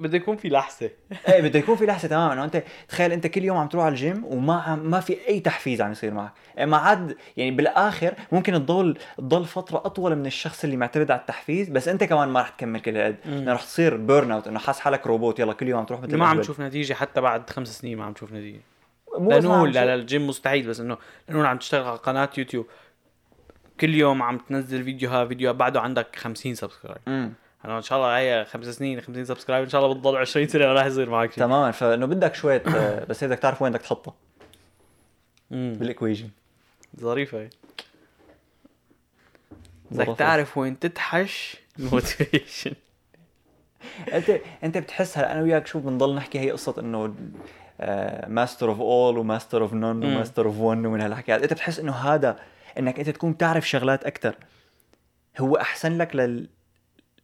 بده 0.00 0.16
يكون 0.16 0.36
في 0.36 0.48
لحسه 0.48 0.90
إيه 1.28 1.42
بده 1.42 1.58
يكون 1.58 1.76
في 1.76 1.86
لحظة 1.86 2.08
تماما. 2.08 2.32
انه 2.32 2.44
أنت 2.44 2.62
تخيل 2.88 3.12
أنت 3.12 3.26
كل 3.26 3.44
يوم 3.44 3.56
عم 3.56 3.68
تروح 3.68 3.84
على 3.84 3.92
الجيم 3.92 4.24
وما 4.24 4.76
ما 4.76 5.00
في 5.00 5.28
أي 5.28 5.40
تحفيز 5.40 5.80
عم 5.80 5.92
يصير 5.92 6.14
معك. 6.14 6.32
يعني 6.56 6.70
ما 6.70 6.76
عاد 6.76 7.16
يعني 7.36 7.50
بالآخر 7.50 8.14
ممكن 8.32 8.52
تضل 8.52 8.98
تضل 9.18 9.44
فترة 9.44 9.82
أطول 9.84 10.16
من 10.16 10.26
الشخص 10.26 10.64
اللي 10.64 10.76
معتمد 10.76 11.10
على 11.10 11.20
التحفيز 11.20 11.68
بس 11.68 11.88
أنت 11.88 12.04
كمان 12.04 12.28
ما 12.28 12.40
رح 12.40 12.48
تكمل 12.48 12.80
كل 12.80 12.96
هالقد. 12.96 13.16
انه 13.26 13.52
رح 13.52 13.62
تصير 13.62 13.96
burn 13.96 14.30
out 14.30 14.48
إنه 14.48 14.58
حاس 14.58 14.80
حالك 14.80 15.06
روبوت 15.06 15.38
يلا 15.38 15.52
كل 15.52 15.68
يوم 15.68 15.78
عم 15.78 15.86
تروح 15.86 16.00
مثل 16.00 16.16
ما 16.16 16.26
عم. 16.26 16.40
تشوف 16.40 16.60
نتيجة 16.60 16.94
حتى 16.94 17.20
بعد 17.20 17.50
خمس 17.50 17.78
سنين 17.78 17.98
ما 17.98 18.04
عم 18.04 18.12
تشوف 18.12 18.32
نتيجة. 18.32 18.60
مو 19.18 19.30
لأنه 19.30 19.66
لا 19.66 19.86
لا 19.86 19.94
الجيم 19.94 20.26
مستحيل 20.26 20.68
بس 20.68 20.80
انه 20.80 20.98
لأنه 21.28 21.46
عم 21.46 21.58
تشتغل 21.58 21.84
على 21.88 21.96
قناة 21.98 22.30
يوتيوب 22.38 22.66
كل 23.80 23.94
يوم 23.94 24.22
عم 24.22 24.38
تنزل 24.38 24.84
فيديوها 24.84 25.26
فيديو 25.26 25.52
بعده 25.52 25.80
عندك 25.80 26.16
50 26.16 26.54
subscribe. 26.54 27.32
أنا 27.64 27.76
إن 27.76 27.82
شاء 27.82 27.98
الله 27.98 28.18
هي 28.18 28.44
خمس 28.44 28.66
سنين 28.66 29.00
50 29.00 29.24
subscribe 29.24 29.64
إن 29.64 29.68
شاء 29.70 29.84
الله 29.84 29.94
بتضل 29.94 30.16
20 30.16 30.48
سنة 30.48 30.64
راح 30.64 30.86
يصير 30.86 31.10
معك 31.10 31.32
شيء 31.32 31.44
تماما 31.44 31.70
فإنه 31.70 32.06
بدك 32.06 32.34
شوية 32.34 32.62
آه، 32.76 33.04
بس 33.04 33.24
بدك 33.24 33.38
تعرف 33.38 33.62
وين 33.62 33.72
بدك 33.72 33.82
تحطها. 33.82 34.14
بال 35.50 35.64
equation. 35.64 36.30
ظريفة 37.00 37.40
هي. 37.40 37.50
بدك. 39.90 40.18
تعرف 40.18 40.58
وين 40.58 40.78
تتحش 40.78 41.56
ال 41.78 41.86
motivation 41.86 42.72
أنت 44.12 44.40
أنت 44.64 44.78
بتحس 44.78 45.18
هلا 45.18 45.32
أنا 45.32 45.42
وياك 45.42 45.66
شو 45.66 45.78
بنضل 45.78 46.14
نحكي 46.14 46.40
هي 46.40 46.50
قصة 46.50 46.74
إنه 46.78 47.14
master 48.26 48.68
of 48.68 48.80
all 48.80 49.18
و 49.18 49.24
master 49.24 49.62
of 49.62 49.72
none. 49.74 50.04
و 50.04 50.10
master 50.10 50.46
of 50.46 50.58
one 50.58 50.86
ومن 50.86 51.00
هالحكيات. 51.00 51.42
أنت 51.42 51.52
بتحس 51.52 51.78
إنه 51.78 51.92
هذا 51.92 52.38
إنك 52.78 52.98
أنت 52.98 53.10
تكون 53.10 53.36
تعرف 53.36 53.68
شغلات 53.68 54.04
أكثر 54.04 54.34
هو 55.38 55.56
أحسن 55.56 55.98
لك 55.98 56.16
لل 56.16 56.48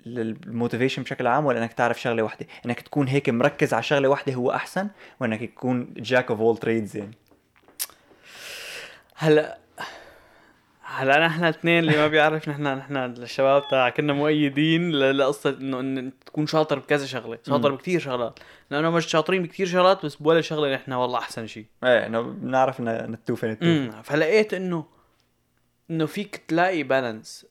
لل 0.06 0.22
motivation 0.22 1.02
بشكل 1.02 1.26
عام 1.26 1.46
ولا 1.46 1.58
إنك 1.58 1.72
تعرف 1.72 2.00
شغلة 2.00 2.22
واحدة 2.22 2.46
إنك 2.66 2.80
تكون 2.80 3.08
هيك 3.08 3.28
مركز 3.28 3.74
على 3.74 3.82
شغلة 3.82 4.08
واحدة 4.08 4.34
هو 4.34 4.50
أحسن 4.50 4.88
وإنك 5.20 5.44
تكون 5.44 5.94
jack 5.96 6.30
of 6.30 6.40
all 6.40 6.56
trades 6.56 6.96
يعني؟ 6.96 7.14
هلا 9.14 9.58
هلا 10.82 11.26
نحن 11.26 11.44
الاثنين 11.44 11.78
اللي 11.78 11.96
ما 11.96 12.08
بيعرف 12.08 12.48
نحن 12.48 12.62
نحن 12.62 12.96
الشباب 12.96 13.68
تاع 13.68 13.88
كنا 13.88 14.12
مؤيدين 14.12 14.90
لقصة 14.90 15.50
إنه 15.50 15.80
إن 15.80 16.12
تكون 16.26 16.46
شاطر 16.46 16.78
بكذا 16.78 17.06
شغلة 17.06 17.38
شاطر. 17.46 17.74
بكثير 17.74 18.00
شغلات. 18.00 18.38
لأنه 18.70 18.90
مش 18.90 19.06
شاطرين 19.06 19.42
بكثير 19.42 19.66
شغلات 19.66 20.06
بس 20.06 20.14
بولا 20.14 20.40
شغلة 20.40 20.74
نحن 20.74 20.92
والله 20.92 21.18
أحسن 21.18 21.46
شيء 21.46 21.66
إيه 21.84 22.06
إنه 22.06 22.20
بنعرف 22.20 22.80
نتوفى 22.80 23.46
نتوفى 23.46 24.02
فلقيت 24.02 24.54
إنه 24.54 24.86
إنه 25.90 26.06
فيك 26.06 26.36
تلاقي 26.48 26.82
بالانس 26.82 27.46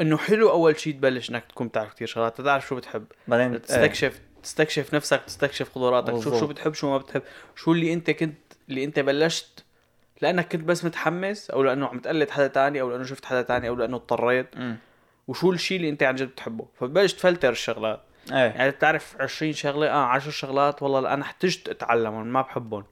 إنه 0.00 0.16
حلو 0.16 0.50
أول 0.50 0.80
شيء 0.80 0.92
تبلش 0.92 1.30
إنك 1.30 1.44
تكون 1.44 1.68
بتعرف 1.68 1.94
كثير 1.94 2.06
شغلات 2.06 2.40
تعرف 2.40 2.66
شو 2.66 2.76
بتحب. 2.76 3.04
بعدين 3.28 3.52
إيه. 3.52 3.58
تستكشف 3.58 4.20
تستكشف 4.42 4.94
نفسك 4.94 5.22
تستكشف 5.26 5.70
قدراتك 5.74 6.22
شوف. 6.22 6.40
شو 6.40 6.46
بتحب 6.46 6.74
شو 6.74 6.90
ما 6.90 6.98
بتحب 6.98 7.22
شو 7.56 7.72
اللي 7.72 7.92
أنت 7.92 8.10
كنت 8.10 8.38
اللي 8.68 8.84
أنت 8.84 8.98
بلشت 8.98 9.64
لأنك 10.20 10.52
كنت 10.52 10.64
بس 10.64 10.84
متحمس 10.84 11.50
أو 11.50 11.62
لأنه 11.62 11.86
عم 11.86 11.98
تقلد 11.98 12.30
حدا 12.30 12.46
تاني 12.46 12.80
أو 12.80 12.90
لأنه 12.90 13.04
شفت 13.04 13.24
حدا 13.24 13.42
تاني 13.42 13.68
أو 13.68 13.74
لأنه 13.74 13.96
اضطريت. 13.96 14.48
وشو 15.28 15.52
الشيء 15.52 15.76
اللي 15.76 15.88
أنت 15.88 16.02
عن 16.02 16.14
جد 16.14 16.28
بتحبه. 16.28 16.66
فبلش 16.80 17.12
تفلتر 17.12 17.50
الشغلات. 17.50 18.00
إيه. 18.32 18.36
يعني 18.36 18.70
بتعرف 18.70 19.16
20 19.20 19.52
شغلة 19.52 19.90
آه 19.90 20.04
10 20.04 20.30
شغلات 20.30 20.82
والله 20.82 21.14
أنا 21.14 21.22
احتجت 21.22 21.68
أتعلمهم 21.68 22.26
ما 22.26 22.42
بحبهم. 22.42 22.84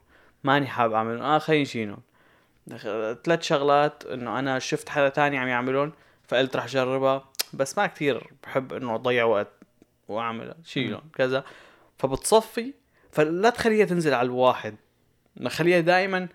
ماني 0.43 0.67
حابب 0.67 0.93
أعملهم. 0.93 1.21
آه 1.23 1.37
خليني 1.37 1.65
شيلهم 1.65 1.99
ثلاث 3.23 3.41
شغلات 3.41 4.05
إنه 4.05 4.39
أنا 4.39 4.59
شفت 4.59 4.89
حدا 4.89 5.09
تاني 5.09 5.37
عم 5.37 5.47
يعملهم. 5.47 5.91
فقلت 6.31 6.55
رح 6.55 6.63
أجربها. 6.63 7.29
بس 7.53 7.77
ما 7.77 7.87
كثير 7.87 8.29
بحب 8.43 8.73
إنه 8.73 8.95
أضيع 8.95 9.23
وقت 9.23 9.47
واعملها 10.07 10.55
شيلهم 10.63 11.01
كذا. 11.15 11.43
فبتصفي. 11.97 12.73
فلا 13.11 13.49
تخليها 13.49 13.85
تنزل 13.85 14.13
على 14.13 14.25
الواحد. 14.25 14.75
خليها 15.47 15.79
دائما 15.79 16.27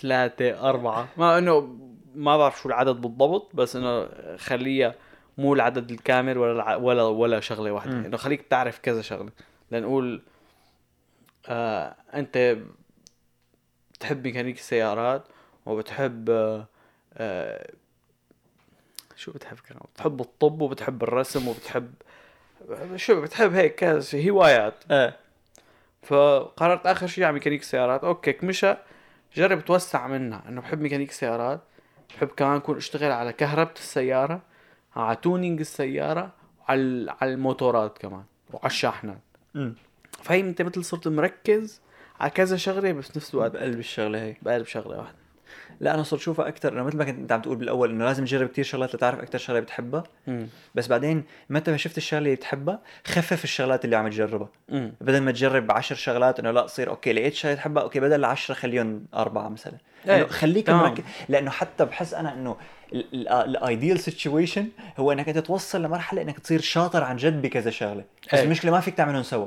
ثلاثة 0.00 0.68
أربعة. 0.68 1.08
ما 1.16 1.38
إنه 1.38 1.78
ما 2.14 2.36
بعرف 2.36 2.60
شو 2.60 2.68
العدد 2.68 2.96
بالضبط 2.96 3.56
بس 3.56 3.76
إنه 3.76 4.08
خليها 4.36 4.94
مو 5.38 5.54
العدد 5.54 5.90
الكامل 5.90 6.38
ولا 6.38 6.52
الع... 6.52 6.76
ولا 6.76 7.02
ولا 7.02 7.40
شغلة 7.40 7.70
واحدة. 7.70 7.92
إنه 7.92 8.16
خليك 8.16 8.42
تعرف 8.42 8.78
كذا 8.78 9.02
شغلة. 9.02 9.30
لنقول 9.70 10.22
آه 11.46 11.96
أنت 12.14 12.56
بتحب 13.92 14.26
ميكانيك 14.26 14.58
السيارات 14.58 15.24
وبتحب 15.66 16.30
آه 16.30 16.68
آه 17.14 17.70
شو 19.16 19.32
بتحب 19.32 19.56
كمان 19.68 19.82
بتحب 19.94 20.20
الطب 20.20 20.60
وبتحب 20.60 21.02
الرسم 21.02 21.48
وبتحب 21.48 21.94
شو 22.96 23.20
بتحب 23.20 23.54
هيك 23.54 23.74
كذا 23.74 24.30
هوايات. 24.30 24.74
إيه. 24.90 25.16
فقررت 26.02 26.86
آخر 26.86 27.06
شيء 27.06 27.24
على 27.24 27.32
ميكانيك 27.32 27.60
السيارات 27.60 28.04
أوكي 28.04 28.32
كمشى 28.32 28.74
جرب 29.34 29.64
توسع 29.64 30.06
منها 30.06 30.42
إنه 30.48 30.60
بحب 30.60 30.80
ميكانيك 30.80 31.10
السيارات 31.10 31.60
بحب 32.10 32.28
كمان 32.28 32.56
أكون 32.56 32.76
أشتغل 32.76 33.12
على 33.12 33.32
كهربة 33.32 33.72
السيارة 33.76 34.42
على 34.96 35.16
tuning 35.16 35.60
السيارة 35.60 36.32
وعلى 36.60 37.14
على 37.20 37.32
الموتورات 37.32 37.98
كمان 37.98 38.24
وعلى 38.52 38.66
الشاحنات. 38.66 39.20
فهي 40.22 40.40
انت 40.40 40.62
مثل 40.62 40.84
صرت 40.84 41.08
مركز 41.08 41.80
على 42.20 42.30
كذا 42.30 42.56
شغلة 42.56 42.92
بس 42.92 43.16
نفس 43.16 43.34
الوقت 43.34 43.50
بقلب 43.50 43.78
الشغلة 43.78 44.22
هي. 44.22 44.36
بقلب 44.42 44.66
شغلة 44.66 44.98
واحدة. 44.98 45.18
لا 45.80 45.94
أنا 45.94 46.02
صرت 46.02 46.20
أشوفها 46.20 46.48
أكثر 46.48 46.72
انه 46.72 46.82
مثل 46.82 46.96
ما 46.96 47.04
كنت 47.04 47.18
أنت 47.18 47.32
عم 47.32 47.40
تقول 47.42 47.56
بالأول 47.56 47.90
إنه 47.90 48.04
لازم 48.04 48.24
تجرب 48.24 48.48
كثير 48.48 48.64
شغلات 48.64 48.94
لتعرف 48.94 49.20
أكثر 49.20 49.38
شغلة 49.38 49.60
بتحبها. 49.60 50.04
امم 50.28 50.48
بس 50.74 50.86
بعدين 50.86 51.24
متى 51.50 51.70
ما 51.70 51.76
شفت 51.76 51.96
الشغلة 51.96 52.18
اللي 52.24 52.34
بتحبها 52.36 52.80
خفف 53.06 53.44
الشغلات 53.44 53.84
اللي 53.84 53.96
عم 53.96 54.08
تجربها. 54.08 54.48
امم 54.72 54.92
بدل 55.00 55.20
ما 55.20 55.32
تجرب 55.32 55.72
عشر 55.72 55.94
شغلات 55.94 56.40
إنه 56.40 56.50
لا 56.50 56.66
تصير 56.66 56.90
أوكي 56.90 57.12
لقيت 57.12 57.34
شغلة 57.34 57.54
تحبها 57.54 57.82
أوكي 57.82 58.00
بدل 58.00 58.14
العشرة 58.14 58.54
خليهم 58.54 59.06
أربعة 59.14 59.48
مثلا. 59.48 59.76
إنه 60.08 60.26
خليك. 60.26 60.70
مركز. 60.70 61.04
لأنه 61.28 61.50
حتى 61.50 61.84
بحس 61.84 62.14
أنا 62.14 62.32
إنه 62.32 62.56
ال 62.92 63.10
ideal 63.10 64.00
situation 64.00 64.68
هو 64.98 65.12
إنك 65.12 65.28
أنت 65.28 65.38
توصل 65.38 65.82
لمرحلة 65.82 66.22
إنك 66.22 66.38
تصير 66.38 66.60
شاطر 66.60 67.04
عن 67.04 67.16
جد 67.16 67.42
بكذا 67.42 67.70
شغلة. 67.70 68.04
بس 68.26 68.34
إيه. 68.34 68.42
المشكلة 68.44 68.70
ما 68.70 68.80
فيك 68.80 68.94
تعملهم 68.94 69.22
سوا. 69.22 69.46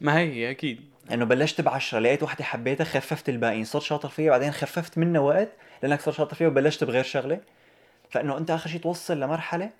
ما 0.00 0.18
هي 0.18 0.50
أكيد. 0.50 0.80
انه 1.12 1.24
بلشت 1.24 1.60
بعشرة 1.60 1.98
لقيت 1.98 2.22
وحده 2.22 2.44
حبيتها 2.44 2.84
خففت 2.84 3.28
الباقيين 3.28 3.64
صرت 3.64 3.82
شاطر 3.82 4.08
فيها 4.08 4.30
بعدين 4.30 4.52
خففت 4.52 4.98
منها 4.98 5.20
وقت 5.20 5.48
لأنك 5.82 6.00
صرت 6.00 6.14
شاطر 6.14 6.36
فيها 6.36 6.48
وبلشت 6.48 6.84
بغير 6.84 7.04
شغلة. 7.04 7.40
فإنه 8.10 8.38
أنت 8.38 8.50
آخر 8.50 8.70
شيء 8.70 8.80
توصل 8.80 9.20
لمرحلة 9.20 9.70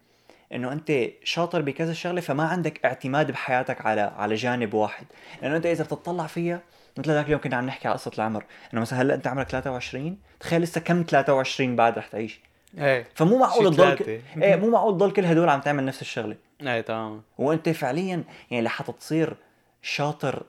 إنه 0.52 0.72
أنت 0.72 0.92
شاطر 1.24 1.62
بكذا 1.62 1.92
شغلة 1.92 2.20
فما 2.20 2.44
عندك 2.44 2.84
اعتماد 2.84 3.30
بحياتك 3.30 3.86
على 3.86 4.00
على 4.00 4.34
جانب 4.34 4.74
واحد. 4.74 5.06
لأنه 5.42 5.56
أنت 5.56 5.66
إذا 5.66 5.84
بتطلع 5.84 6.26
فيها 6.26 6.60
مثل 6.98 7.10
ذاك 7.10 7.26
اليوم 7.26 7.40
كنا 7.40 7.56
عم 7.56 7.66
نحكي 7.66 7.88
على 7.88 7.96
قصة 7.96 8.10
العمر 8.14 8.44
إنه 8.72 8.80
مثلا 8.80 9.02
هلأ 9.02 9.14
أنت 9.14 9.26
عمرك 9.26 9.48
23 9.48 10.18
تخيل 10.40 10.62
لسه 10.62 10.80
كم 10.80 11.04
23 11.08 11.76
بعد 11.76 11.98
رح 11.98 12.06
تعيش. 12.06 12.40
إيه. 12.78 13.06
فمو 13.14 13.38
معقول 13.38 13.74
تضل 13.74 13.76
ثلاثة. 13.76 14.20
إيه 14.42 14.56
مو 14.56 14.70
معقول 14.70 14.94
تضل 14.94 15.10
كل 15.10 15.24
هدول 15.24 15.48
عم 15.48 15.60
تعمل 15.60 15.84
نفس 15.84 16.02
الشغلة. 16.02 16.36
إيه 16.62 16.80
تمام. 16.80 17.22
وأنت 17.38 17.68
فعليا 17.68 18.24
يعني 18.50 18.64
لحتى 18.64 18.92
تصير 18.92 19.36
شاطر 19.82 20.42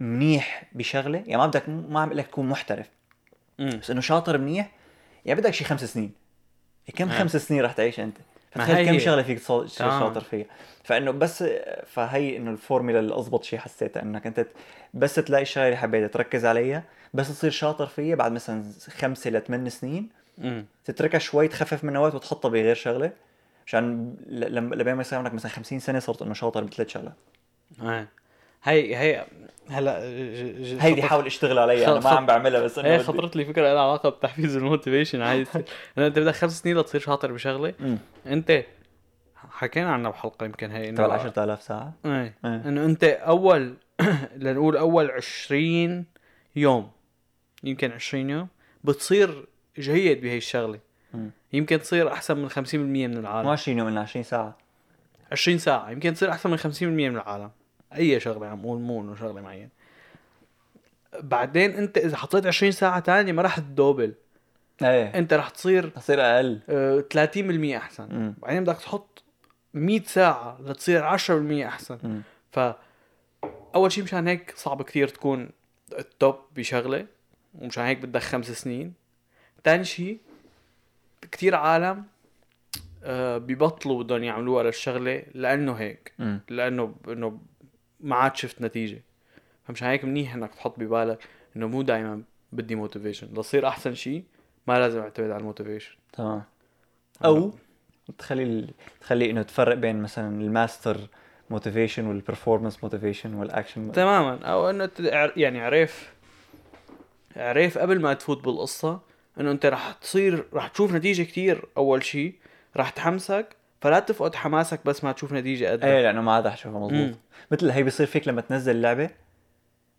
منيح 0.00 0.64
بشغلة. 0.72 1.18
يعني 1.18 1.36
ما 1.36 1.46
بدك 1.46 1.68
ما 1.68 2.00
عم 2.00 2.12
لك 2.12 2.26
تكون 2.26 2.48
محترف. 2.48 2.86
امم 3.60 3.78
بس 3.78 3.90
إنه 3.90 4.00
شاطر 4.00 4.38
منيح 4.38 4.70
يعني 5.24 5.40
بدك 5.40 5.50
شي 5.50 5.64
خمس 5.64 5.84
سنين. 5.84 6.12
كم 6.96 7.08
آه. 7.10 7.18
خمس 7.18 7.36
سنين 7.36 7.62
رح 7.64 7.72
تعيش 7.72 8.00
أنت؟ 8.00 8.16
فتخيل 8.50 8.86
كم. 8.92 8.98
شغلة 8.98 9.22
فيك 9.22 9.38
تص- 9.38 9.42
تصير. 9.46 9.68
شاطر 9.90 10.20
فيها. 10.20 10.46
فإنه 10.84 11.10
بس 11.10 11.44
فهي 11.86 12.36
إنه 12.36 12.50
الفورميلا 12.50 12.98
اللي 13.00 13.14
اضبط 13.14 13.44
شيء 13.44 13.58
حسيتها 13.58 14.02
إنك 14.02 14.26
أنت 14.26 14.46
بس 14.94 15.14
تلاقي 15.14 15.42
الشغلة 15.42 15.66
اللي 15.66 15.76
حبيتها 15.76 16.06
تركز 16.08 16.44
عليها 16.46 16.84
بس 17.14 17.28
تصير 17.28 17.50
شاطر 17.50 17.86
فيها 17.86 18.16
بعد 18.16 18.32
مثلا 18.32 18.64
خمسة 18.98 19.30
لثمان 19.30 19.68
سنين. 19.70 20.08
امم 20.40 20.66
تتركها 20.84 21.18
شوي 21.18 21.48
تخفف 21.48 21.84
منها 21.84 22.00
وقت 22.00 22.14
وتحطها 22.14 22.48
بغير 22.48 22.74
شغلة. 22.74 23.10
عشان 23.66 24.14
لما 24.28 24.74
لبين 24.74 24.94
ما 24.94 25.00
يصير 25.00 25.18
عندك 25.18 25.34
مثلا 25.34 25.50
50 25.52 25.78
سنة 25.80 25.98
صرت 25.98 26.22
إنه 26.22 26.34
شاطر 26.34 26.64
بثلاث 26.64 26.88
شغلات. 26.88 27.14
إيه 27.82 28.08
هي 28.62 28.96
هي 28.96 29.26
هلا 29.70 30.00
خطر- 30.80 31.02
حاول 31.02 31.26
اشتغل 31.26 31.58
عليها 31.58 31.92
أنا 31.92 32.00
ما 32.00 32.10
عم 32.10 32.26
بعملها 32.26 32.60
بس 32.60 32.78
انه 32.78 32.88
إيه 32.88 32.94
بدي- 32.96 33.04
خطرت 33.04 33.36
لي 33.36 33.44
فكرة 33.44 33.62
لها 33.74 33.82
علاقة 33.82 34.08
بتحفيز 34.08 34.56
الموتيفيشن 34.56 35.20
هاي 35.22 35.46
انه 35.98 36.06
أنت 36.06 36.18
بدك 36.18 36.34
خمس 36.34 36.60
سنين 36.60 36.78
لتصير 36.78 37.00
شاطر 37.00 37.32
بشغلة. 37.32 37.74
أنت 38.26 38.64
حكينا 39.50 39.90
عنها 39.92 40.10
بحلقة 40.10 40.44
يمكن 40.46 40.70
هي 40.70 40.88
إنه 40.88 41.06
ال 41.06 41.10
10000 41.10 41.62
ساعة. 41.62 41.92
إيه. 42.06 42.10
إيه. 42.12 42.34
إنه 42.44 42.84
أنت 42.84 43.04
أول 43.04 43.74
لنقول 44.36 44.76
أول 44.76 45.10
20 45.10 46.04
يوم 46.56 46.90
يمكن 47.64 47.92
20 47.92 48.30
يوم 48.30 48.48
بتصير 48.84 49.46
جيد 49.78 50.20
بهي 50.20 50.36
الشغلة. 50.36 50.78
يمكن 51.52 51.80
تصير 51.80 52.12
أحسن 52.12 52.36
من 52.38 52.48
50% 52.50 52.74
من 52.74 53.14
مو 53.14 53.20
العالم 53.20 53.48
20 53.48 53.78
يوم 53.78 53.88
الا 53.88 54.00
20 54.00 54.22
ساعة. 54.22 54.56
20 55.32 55.58
ساعة 55.58 55.90
يمكن 55.90 56.14
تصير 56.14 56.30
أحسن 56.30 56.50
من 56.50 56.58
50% 56.58 56.82
من 56.82 57.16
العالم. 57.16 57.50
أي 57.96 58.20
شغلة 58.20 58.46
عم 58.46 58.60
أقول 58.60 58.80
مو 58.80 59.00
إنه 59.00 59.14
شغلة 59.14 59.40
معينة. 59.40 59.68
بعدين 61.20 61.70
أنت 61.70 61.98
إذا 61.98 62.16
حطيت 62.16 62.46
20 62.46 62.72
ساعة 62.72 63.00
تانية 63.00 63.32
ما 63.32 63.42
راح 63.42 63.58
تدوبل. 63.58 64.14
إيه. 64.82 65.18
أنت 65.18 65.32
راح 65.32 65.48
تصير 65.48 65.88
تصير 65.88 66.20
أقل. 66.20 66.60
آه، 66.68 67.00
30% 67.00 67.76
أحسن. 67.76 68.08
مم. 68.10 68.34
بعدين 68.42 68.64
بدك 68.64 68.76
تحط 68.76 69.22
100 69.74 70.02
ساعة 70.02 70.58
لتصير 70.60 71.04
10% 71.04 71.66
أحسن. 71.66 71.98
مم. 72.02 72.22
ف 72.52 72.58
أول 73.74 73.92
شيء 73.92 74.04
مشان 74.04 74.28
هيك 74.28 74.52
صعب 74.56 74.82
كثير 74.82 75.08
تكون 75.08 75.50
التوب 75.98 76.36
بشغلة 76.56 77.06
ومشان 77.54 77.84
هيك 77.84 77.98
بدك 77.98 78.20
خمس 78.20 78.50
سنين. 78.50 78.92
ثاني 79.64 79.84
شيء 79.84 80.18
كثير 81.32 81.54
عالم 81.54 82.04
آه، 83.04 83.38
ببطلوا 83.38 84.02
بدهم 84.02 84.24
يعملوها 84.24 84.62
للشغلة 84.62 85.22
لأنه 85.34 85.72
هيك. 85.72 86.12
مم. 86.18 86.40
لأنه 86.48 86.94
إنه 87.08 87.38
ما 88.00 88.16
عاد 88.16 88.36
شفت 88.36 88.62
نتيجة. 88.62 89.02
فمشان 89.64 89.88
هيك 89.88 90.04
منيح 90.04 90.34
إنك 90.34 90.54
تحط 90.54 90.78
ببالك 90.78 91.28
إنه 91.56 91.68
مو 91.68 91.82
دائما 91.82 92.22
بدي 92.52 92.74
motivation 92.74 93.34
لصير 93.34 93.68
أحسن 93.68 93.94
شيء 93.94 94.24
ما 94.66 94.78
لازم 94.78 95.00
أعتمد 95.00 95.30
على 95.30 95.40
ال 95.40 95.45
motivation 95.45 95.96
تمام. 96.12 96.42
أو 97.24 97.52
تخلي 98.18 98.68
تخلي 99.00 99.30
إنه 99.30 99.42
تفرق 99.42 99.74
بين 99.74 100.02
مثلا 100.02 100.40
ال 100.40 100.48
mastery 100.48 101.08
motivation 101.50 102.06
وال 102.06 102.18
performance 102.18 102.84
motivation 102.84 103.34
والاكشن 103.34 103.92
تماما. 103.92 104.44
أو 104.44 104.70
إنه 104.70 104.90
يعني 105.36 105.60
عرف 105.60 106.12
عرف 107.36 107.78
قبل 107.78 108.00
ما 108.00 108.14
تفوت 108.14 108.44
بالقصة 108.44 109.00
إنه 109.40 109.50
أنت 109.50 109.66
رح 109.66 109.92
تصير 109.92 110.44
رح 110.54 110.68
تشوف 110.68 110.92
نتيجة 110.92 111.22
كتير 111.22 111.64
أول 111.76 112.04
شيء 112.04 112.34
رح 112.76 112.90
تحمسك 112.90 113.56
فلا 113.80 113.98
تفقد 113.98 114.34
حماسك 114.34 114.80
بس 114.84 115.04
ما 115.04 115.12
تشوف 115.12 115.32
نتيجة 115.32 115.70
قد 115.70 115.84
إيه 115.84 116.02
لأنه 116.02 116.20
ما 116.20 116.32
عاد 116.32 116.46
أشوفها 116.46 116.80
مضبوط. 116.80 117.18
مثل 117.50 117.70
هي 117.70 117.82
بيصير 117.82 118.06
فيك 118.06 118.28
لما 118.28 118.40
تنزل 118.40 118.80
لعبه 118.80 119.10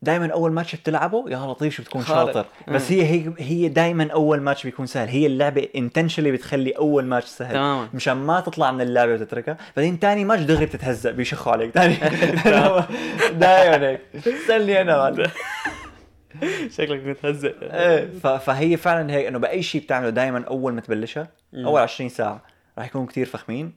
دائما 0.02 0.34
أول 0.34 0.52
ماتش 0.52 0.76
بتلعبه 0.76 1.26
يا 1.30 1.38
لطيف 1.38 1.76
شو 1.76 1.84
بتكون 1.84 2.02
خارق. 2.02 2.34
شاطر. 2.34 2.46
بس 2.68 2.92
هي 2.92 3.04
هي 3.04 3.34
هي 3.38 3.68
دائما 3.70 4.08
أول 4.14 4.42
ماتش 4.42 4.64
بيكون 4.64 4.86
سهل. 4.86 5.08
هي 5.08 5.26
اللعبة 5.26 5.68
انتشنلي 5.76 6.32
بتخلي 6.32 6.72
أول 6.72 7.06
ماتش 7.06 7.26
سهل. 7.28 7.54
تماما. 7.54 7.90
مشان 7.94 8.14
ما 8.18 8.40
تطلع 8.40 8.72
من 8.72 8.82
اللعبة 8.82 9.14
وتتركها. 9.14 9.58
بعدين 9.78 10.00
تاني 10.00 10.26
ماتش 10.26 10.42
دغري 10.42 10.66
بتتهزق 10.66 11.12
بيشخوا 11.12 11.52
عليك. 11.52 11.74
تاني. 11.74 11.96
دائما 13.44 13.88
هيك. 13.88 14.02
استني 14.16 14.82
أنا 14.82 14.98
بعد. 14.98 15.28
شكلك 16.78 17.06
متهزق 17.06 17.56
إيه 17.62 18.10
فهي 18.20 18.78
فعلا 18.78 19.14
هيك 19.14 19.26
إنه 19.26 19.40
بأي 19.40 19.62
شيء 19.62 19.82
بتعمله 19.82 20.10
دائما 20.10 20.44
أول 20.48 20.74
ما 20.74 20.82
تبلشها. 20.82 21.28
أول 21.56 21.82
20 21.82 22.10
ساعة. 22.10 22.42
رح 22.80 22.86
يكونوا 22.86 23.08
كتير 23.08 23.26
فخمين. 23.26 23.74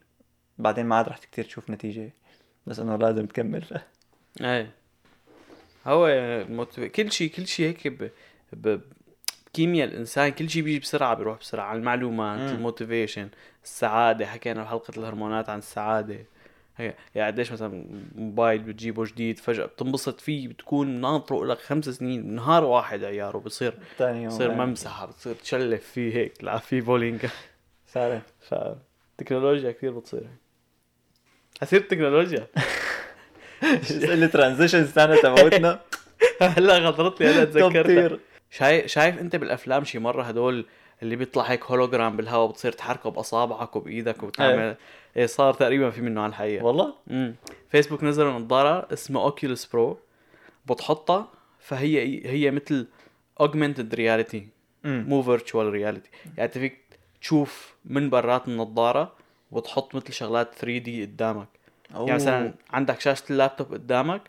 بعدين 0.58 0.86
ما 0.86 0.96
عاد 0.96 1.08
رح 1.08 1.18
كتير 1.18 1.44
تشوف 1.44 1.70
نتيجة 1.70 2.12
بس 2.66 2.78
إنه 2.78 2.96
لازم 2.96 3.26
تكمل. 3.26 3.64
إيه. 4.40 4.70
هو 5.86 6.08
الموتيف... 6.08 6.84
كل 6.84 7.12
شيء 7.12 7.30
كل 7.30 7.46
شيء 7.46 7.66
هيك 7.68 7.88
ب... 7.88 8.10
ب... 8.52 8.80
بكيمياء 9.46 9.88
الإنسان 9.88 10.28
كل 10.28 10.50
شيء 10.50 10.62
بيجي 10.62 10.78
بسرعة 10.78 11.14
بيروح 11.14 11.38
بسرعة. 11.38 11.74
المعلومات. 11.74 12.52
الموتيفيشن 12.52 13.28
السعادة. 13.64 14.26
حكينا 14.26 14.62
بحلقه 14.62 14.98
الهرمونات 14.98 15.48
عن 15.48 15.58
السعادة. 15.58 16.26
هي 16.76 16.94
يعني 17.14 17.32
قديش 17.32 17.52
مثلا 17.52 17.84
موبايل 18.14 18.62
بتجيبه 18.62 19.04
جديد 19.04 19.38
فجأة 19.38 19.66
بتنبسط 19.66 20.20
فيه 20.20 20.48
بتكون 20.48 20.88
ناطره 20.88 21.44
لك 21.44 21.58
خمس 21.58 21.88
سنين 21.88 22.34
نهار 22.34 22.64
واحد 22.64 23.04
عياره 23.04 23.38
بصير 23.38 23.78
بصير 24.00 24.50
إيه. 24.50 24.56
ممسحة 24.56 25.06
بتصير 25.06 25.34
تشلف 25.34 25.84
فيه 25.84 26.14
هيك. 26.14 26.36
تلعب 26.36 26.60
فيه 26.60 26.80
بولينج. 26.80 27.26
فعلا 27.86 28.22
فالتكنولوجيا 29.18 29.72
كثير 29.72 29.98
بتصير 29.98 30.26
حسير 31.60 31.80
التكنولوجيا. 31.80 32.46
اسئله 33.62 34.26
transition 34.26 34.86
سنه 34.86 35.16
تبعتنا 35.22 35.80
هلا 36.40 36.90
خطرت 36.92 37.20
لي 37.20 37.26
هلا 37.26 37.44
تذكرتها. 37.44 38.18
شايف 38.50 38.86
شايف 38.86 39.18
أنت 39.18 39.36
بالأفلام 39.36 39.84
شي 39.84 39.98
مرة 39.98 40.22
هدول 40.22 40.66
اللي 41.02 41.16
بيطلع 41.16 41.42
هيك 41.42 41.64
هولوجرام 41.64 42.16
بالهواء 42.16 42.50
بتصير 42.50 42.72
تحركه 42.72 43.10
بأصابعك 43.10 43.76
وبإيدك 43.76 44.22
وبتعمل 44.22 44.76
إيه. 45.16 45.26
صار 45.26 45.54
تقريبا 45.54 45.90
في 45.90 46.00
منه 46.00 46.20
على 46.20 46.30
الحقيقة 46.30 46.64
والله 46.64 46.94
امم 47.10 47.34
فيسبوك 47.70 48.04
نزلوا 48.04 48.32
نظاره 48.32 48.88
اسمها 48.92 49.22
Oculus 49.22 49.66
Pro 49.66 49.98
بتحطها 50.66 51.32
فهي 51.58 52.26
هي 52.26 52.50
مثل 52.50 52.88
augmented 53.40 53.94
reality 53.94 54.48
مو 54.84 55.22
virtual 55.22 55.70
reality 55.70 56.10
يعني 56.24 56.44
أنت 56.44 56.58
فيك 56.58 56.78
تشوف 57.22 57.74
من 57.84 58.10
برات 58.10 58.48
النظارة 58.48 59.12
وتحط 59.50 59.94
مثل 59.94 60.12
شغلات 60.12 60.54
3D 60.54 61.04
قدامك. 61.04 61.48
يعني 61.90 62.12
مثلا 62.12 62.54
عندك 62.70 63.00
شاشة 63.00 63.24
اللابتوب 63.30 63.72
قدامك 63.72 64.22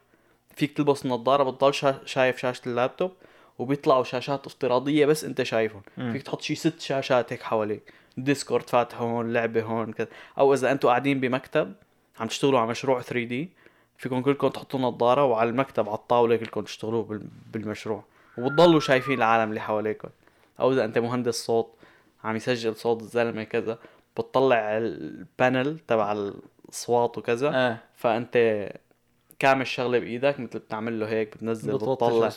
فيك 0.55 0.77
تلبس 0.77 1.05
النظارة 1.05 1.43
بتضل 1.43 1.73
شا... 1.73 1.99
شايف 2.05 2.37
شاشة 2.37 2.61
اللابتوب 2.67 3.11
وبيطلعوا 3.59 4.03
شاشات 4.03 4.45
افتراضية 4.45 5.05
بس 5.05 5.23
انت 5.23 5.43
شايفهم. 5.43 5.81
مم. 5.97 6.11
فيك 6.11 6.21
تحط 6.21 6.41
شي 6.41 6.55
ست 6.55 6.79
شاشات 6.79 7.33
هيك 7.33 7.41
حواليك 7.41 7.93
Discord 8.17 8.69
فاتح 8.69 9.01
هون 9.01 9.33
لعبة 9.33 9.63
هون 9.63 9.93
كذا. 9.93 10.07
أو 10.37 10.53
إذا 10.53 10.71
أنتم 10.71 10.87
قاعدين 10.87 11.19
بمكتب 11.19 11.73
عم 12.19 12.27
تشتغلوا 12.27 12.59
على 12.59 12.69
مشروع 12.69 13.01
3 13.01 13.23
دي 13.23 13.49
فيكم 13.97 14.21
كلكم 14.21 14.47
تحطوا 14.47 14.79
نظارة 14.79 15.25
وعلى 15.25 15.49
المكتب 15.49 15.89
على 15.89 15.97
الطاولة 15.97 16.35
كلكم 16.35 16.61
تشتغلوا 16.61 17.03
بال... 17.03 17.27
بالمشروع. 17.53 18.03
وبتضلوا 18.37 18.79
شايفين 18.79 19.17
العالم 19.17 19.49
اللي 19.49 19.61
حواليكم. 19.61 20.09
أو 20.59 20.71
إذا 20.71 20.85
أنت 20.85 20.97
مهندس 20.97 21.45
صوت 21.45 21.73
عم 22.23 22.35
يسجل 22.35 22.75
صوت 22.75 23.01
الزلمة 23.01 23.43
كذا 23.43 23.77
بتطلع 24.17 24.77
البانل 24.77 25.79
تبع 25.87 26.11
الأصوات 26.11 27.17
وكذا 27.17 27.49
آه. 27.53 27.77
فأنت 27.95 28.69
كامل 29.39 29.67
شغلة 29.67 29.99
بإيدك 29.99 30.39
مثل 30.39 30.59
بتعمل 30.59 30.99
له 30.99 31.07
هيك 31.09 31.35
بتنزل 31.37 31.73
بتطلع. 31.73 32.29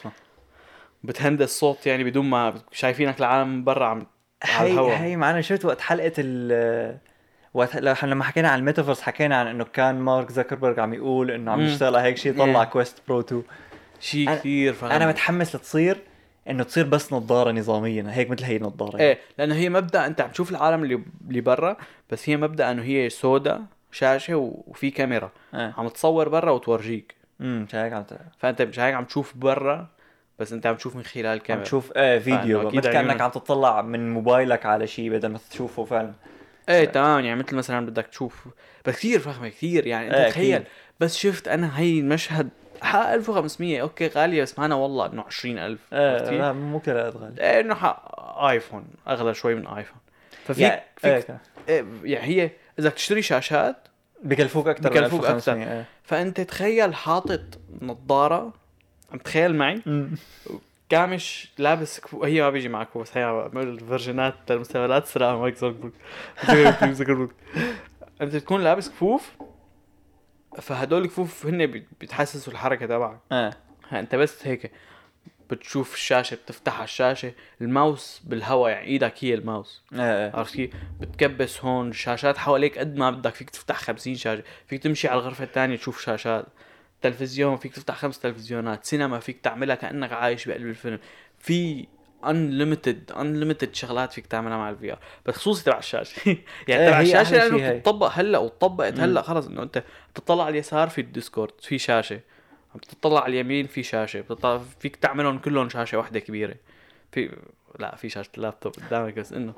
بتهندس 1.05 1.59
صوت 1.59 1.87
يعني 1.87 2.05
بدون 2.05 2.25
ما 2.31 2.55
شايفينك 2.73 3.19
العالم 3.21 3.49
من 3.49 3.65
برا 3.65 3.87
عم 3.87 4.07
على 4.45 4.71
هي 4.81 4.97
هي 4.97 5.17
معنا 5.17 5.41
شفت 5.41 5.65
وقت 5.65 5.81
حلقة 5.81 6.13
ال 6.19 6.99
وقت 7.55 7.77
لما 7.77 8.25
حكينا 8.25 8.49
عن 8.49 8.59
الميتافيرس 8.59 9.01
حكينا 9.01 9.37
عن 9.37 9.47
إنه 9.47 9.65
كان 9.65 9.95
مارك 10.01 10.31
زوكربرج 10.33 10.79
عم 10.79 10.95
يقول 10.95 11.31
إنه 11.31 11.53
عم. 11.53 11.61
يشتغل 11.61 11.97
على 11.97 12.09
هيك 12.09 12.17
شيء 12.17 12.39
طلع 12.39 12.65
Yeah. 12.65 12.69
Quest 12.69 12.99
Pro 13.09 13.21
2 13.21 13.43
شيء 14.01 14.31
كثير 14.35 14.73
فهم 14.73 14.91
أنا 14.91 15.07
متحمس 15.09 15.57
لتصير 15.57 15.99
إنه 16.51 16.63
تصير 16.65 16.85
بس 16.87 17.13
نظارة 17.13 17.53
نظامية 17.53 18.03
هيك 18.11 18.31
مثل 18.31 18.45
هي 18.45 18.57
النظارة 18.57 18.99
إيه 18.99 19.19
لأنه 19.39 19.55
هي 19.55 19.69
مبدأ 19.69 20.07
أنت 20.07 20.21
عم 20.21 20.31
تشوف 20.31 20.51
العالم 20.51 20.83
اللي 20.83 21.03
اللي 21.29 21.41
برا 21.41 21.77
بس 22.11 22.29
هي 22.29 22.37
مبدأ 22.37 22.71
إنه 22.71 22.83
هي 22.83 23.11
سودا 23.11 23.63
شاشة 23.93 24.37
وفي 24.67 24.91
كاميرا. 24.91 25.31
آه 25.55 25.75
عم 25.79 25.89
تصور 25.89 26.29
برا 26.29 26.51
وتورجيك. 26.51 27.15
امم 27.41 27.67
هيك 27.73 27.93
عم 27.93 28.03
ت- 28.03 28.19
فأنت 28.39 28.63
مش 28.63 28.81
هيك 28.81 28.95
عم 28.95 29.05
تشوف 29.05 29.37
برا 29.37 29.87
بس 30.39 30.53
أنت 30.53 30.67
عم 30.67 30.75
تشوف 30.77 30.97
من 30.97 31.03
خلال 31.03 31.27
عم 31.27 31.33
الكاميرا. 31.33 31.65
تشوف 31.65 31.93
إيه 31.97 32.19
فيديو 32.19 32.63
مثل 32.63 32.81
كأنك 32.81 32.97
عيونك. 32.97 33.21
عم 33.21 33.31
تطلع 33.31 33.83
من 33.83 34.11
موبايلك 34.15 34.67
على 34.67 34.87
شيء 34.87 35.11
بدل 35.11 35.29
ما 35.29 35.39
تشوفه 35.51 35.85
فعلا. 35.85 36.13
إيه 36.69 36.85
تمام 36.85 37.25
يعني 37.25 37.39
مثل 37.43 37.57
مثلا 37.57 37.87
بدك 37.87 38.07
تشوف 38.07 38.49
بس 38.87 38.95
كثير 38.95 39.19
فخمة 39.21 39.49
كثير 39.49 39.87
يعني. 39.87 40.07
أنت 40.07 40.15
إيه، 40.15 40.29
تخيل 40.31 40.55
أكيد. 40.55 40.67
بس 41.01 41.17
شفت 41.17 41.49
أنا 41.49 41.79
هي 41.79 42.01
المشهد 42.01 42.49
حق 42.83 43.13
1500 43.13 43.81
أوكي 43.81 44.09
غالية 44.09 44.43
بس 44.43 44.59
معنا 44.59 44.75
والله 44.75 45.07
إنه 45.07 45.23
20000 45.23 45.79
عرفت 45.93 46.29
إيه؟ 46.29 46.39
لا 46.39 46.53
مو 46.53 46.81
كذا 46.81 47.11
غالي 47.11 47.41
إيه 47.41 47.61
إنه 47.61 47.75
حق 47.75 48.21
آيفون 48.41 48.85
أغلى 49.09 49.35
شوي 49.35 49.55
من 49.55 49.67
آيفون. 49.67 49.99
ففيك 50.45 50.59
يعني 50.59 50.83
فيك 50.97 51.31
إيه، 51.31 51.41
إيه 51.69 51.87
يعني 52.05 52.27
هي 52.27 52.51
إذا 52.79 52.91
تشتري 52.91 53.23
شاشات 53.23 53.77
بكلفوك 54.23 54.69
أكثر 54.69 54.91
بكلفوك 54.91 55.25
أكتر. 55.25 55.85
فأنت 56.03 56.41
تخيل 56.41 56.95
حاطط 56.95 57.41
نظارة 57.83 58.53
عم 59.13 59.19
تخيل 59.19 59.55
معي. 59.55 59.83
كامش 60.89 61.53
لابس 61.59 62.01
كفو... 62.01 62.25
هي 62.25 62.43
ما 62.43 62.51
بيجي 62.51 62.69
معك 62.69 62.99
بس 62.99 63.17
هي 63.17 63.51
ال 63.55 63.64
version 63.64 64.26
ات 64.26 64.35
المستقبليات 64.51 65.05
تسرقها 65.05 65.37
مارك 65.37 65.57
زوكربرج 65.57 67.31
أنت 68.21 68.37
تكون 68.37 68.65
لابس 68.65 68.89
كفوف 68.89 69.31
فهدول 70.61 71.03
الكفوف 71.05 71.47
هن 71.47 71.67
بي- 71.67 71.87
بيتحسسوا 72.01 72.53
الحركة 72.53 72.87
تبعك. 72.87 73.19
ها 73.33 73.51
انت 73.93 74.15
بس 74.15 74.47
هيك 74.47 74.71
بتشوف 75.51 75.95
الشاشة 75.95 76.35
بتفتح 76.35 76.75
على 76.75 76.85
الشاشة 76.85 77.33
الماوس 77.61 78.21
بالهواء 78.25 78.71
يعني 78.73 78.87
إيدك 78.87 79.15
هي 79.21 79.35
الماوس. 79.35 79.83
إيه 79.93 80.01
إيه 80.01 80.37
عرفت 80.37 80.55
كيف؟ 80.55 80.71
بتكبس 81.01 81.65
هون 81.65 81.89
الشاشات 81.91 82.39
حواليك 82.39 82.79
قد 82.79 82.97
ما 82.97 83.11
بدك 83.11 83.35
فيك 83.35 83.51
تفتح 83.51 83.77
50 83.81 84.15
شاشة 84.15 84.43
فيك 84.67 84.83
تمشي 84.83 85.09
على 85.09 85.21
الغرفة 85.21 85.45
الثانية 85.45 85.77
تشوف 85.77 86.01
شاشات. 86.01 86.47
تلفزيون 87.03 87.57
فيك 87.57 87.75
تفتح 87.75 87.95
خمس 87.97 88.19
تلفزيونات. 88.19 88.85
سينما 88.85 89.19
فيك 89.19 89.41
تعملها 89.41 89.75
كأنك 89.77 90.13
عايش 90.13 90.49
بقلب 90.49 90.67
الفيلم. 90.67 90.99
في 91.39 91.87
unlimited 92.27 93.15
unlimited 93.15 93.73
شغلات 93.73 94.13
فيك 94.13 94.27
تعملها 94.27 94.57
مع 94.57 94.71
ال 94.71 94.93
VR 94.93 94.99
بس 95.27 95.35
خصوصي 95.37 95.65
تبع 95.65 95.79
الشاشة. 95.79 96.21
يعني 96.69 96.83
إيه، 96.83 96.89
تبع 96.89 97.01
الشاشة 97.01 97.49
لأنه. 97.49 97.73
بتطبق 97.73 98.11
هلأ 98.13 98.39
وطبقت 98.39 98.95
مم. 98.95 99.01
هلا 99.01 99.23
خلص 99.23 99.47
إنه 99.47 99.63
أنت 99.63 99.85
بتطلع 100.15 100.45
على 100.45 100.53
اليسار 100.53 100.89
في 100.89 101.01
ال 101.01 101.07
Discord 101.07 101.53
في 101.61 101.79
شاشة. 101.79 102.21
بتطلع 102.75 103.23
على 103.23 103.33
اليمين 103.33 103.67
في 103.67 103.83
شاشة. 103.83 104.21
بتطلع 104.21 104.61
فيك 104.81 104.97
تعملهم 104.97 105.39
كلهم 105.39 105.69
شاشة 105.69 105.99
واحدة 105.99 106.21
كبيرة. 106.21 106.55
في 107.13 107.31
لا 107.79 107.97
في 107.97 108.09
شاشة 108.09 108.31
اللابتوب 108.37 108.73
قدامك 108.73 109.19
بس 109.19 109.33
إنه. 109.33 109.55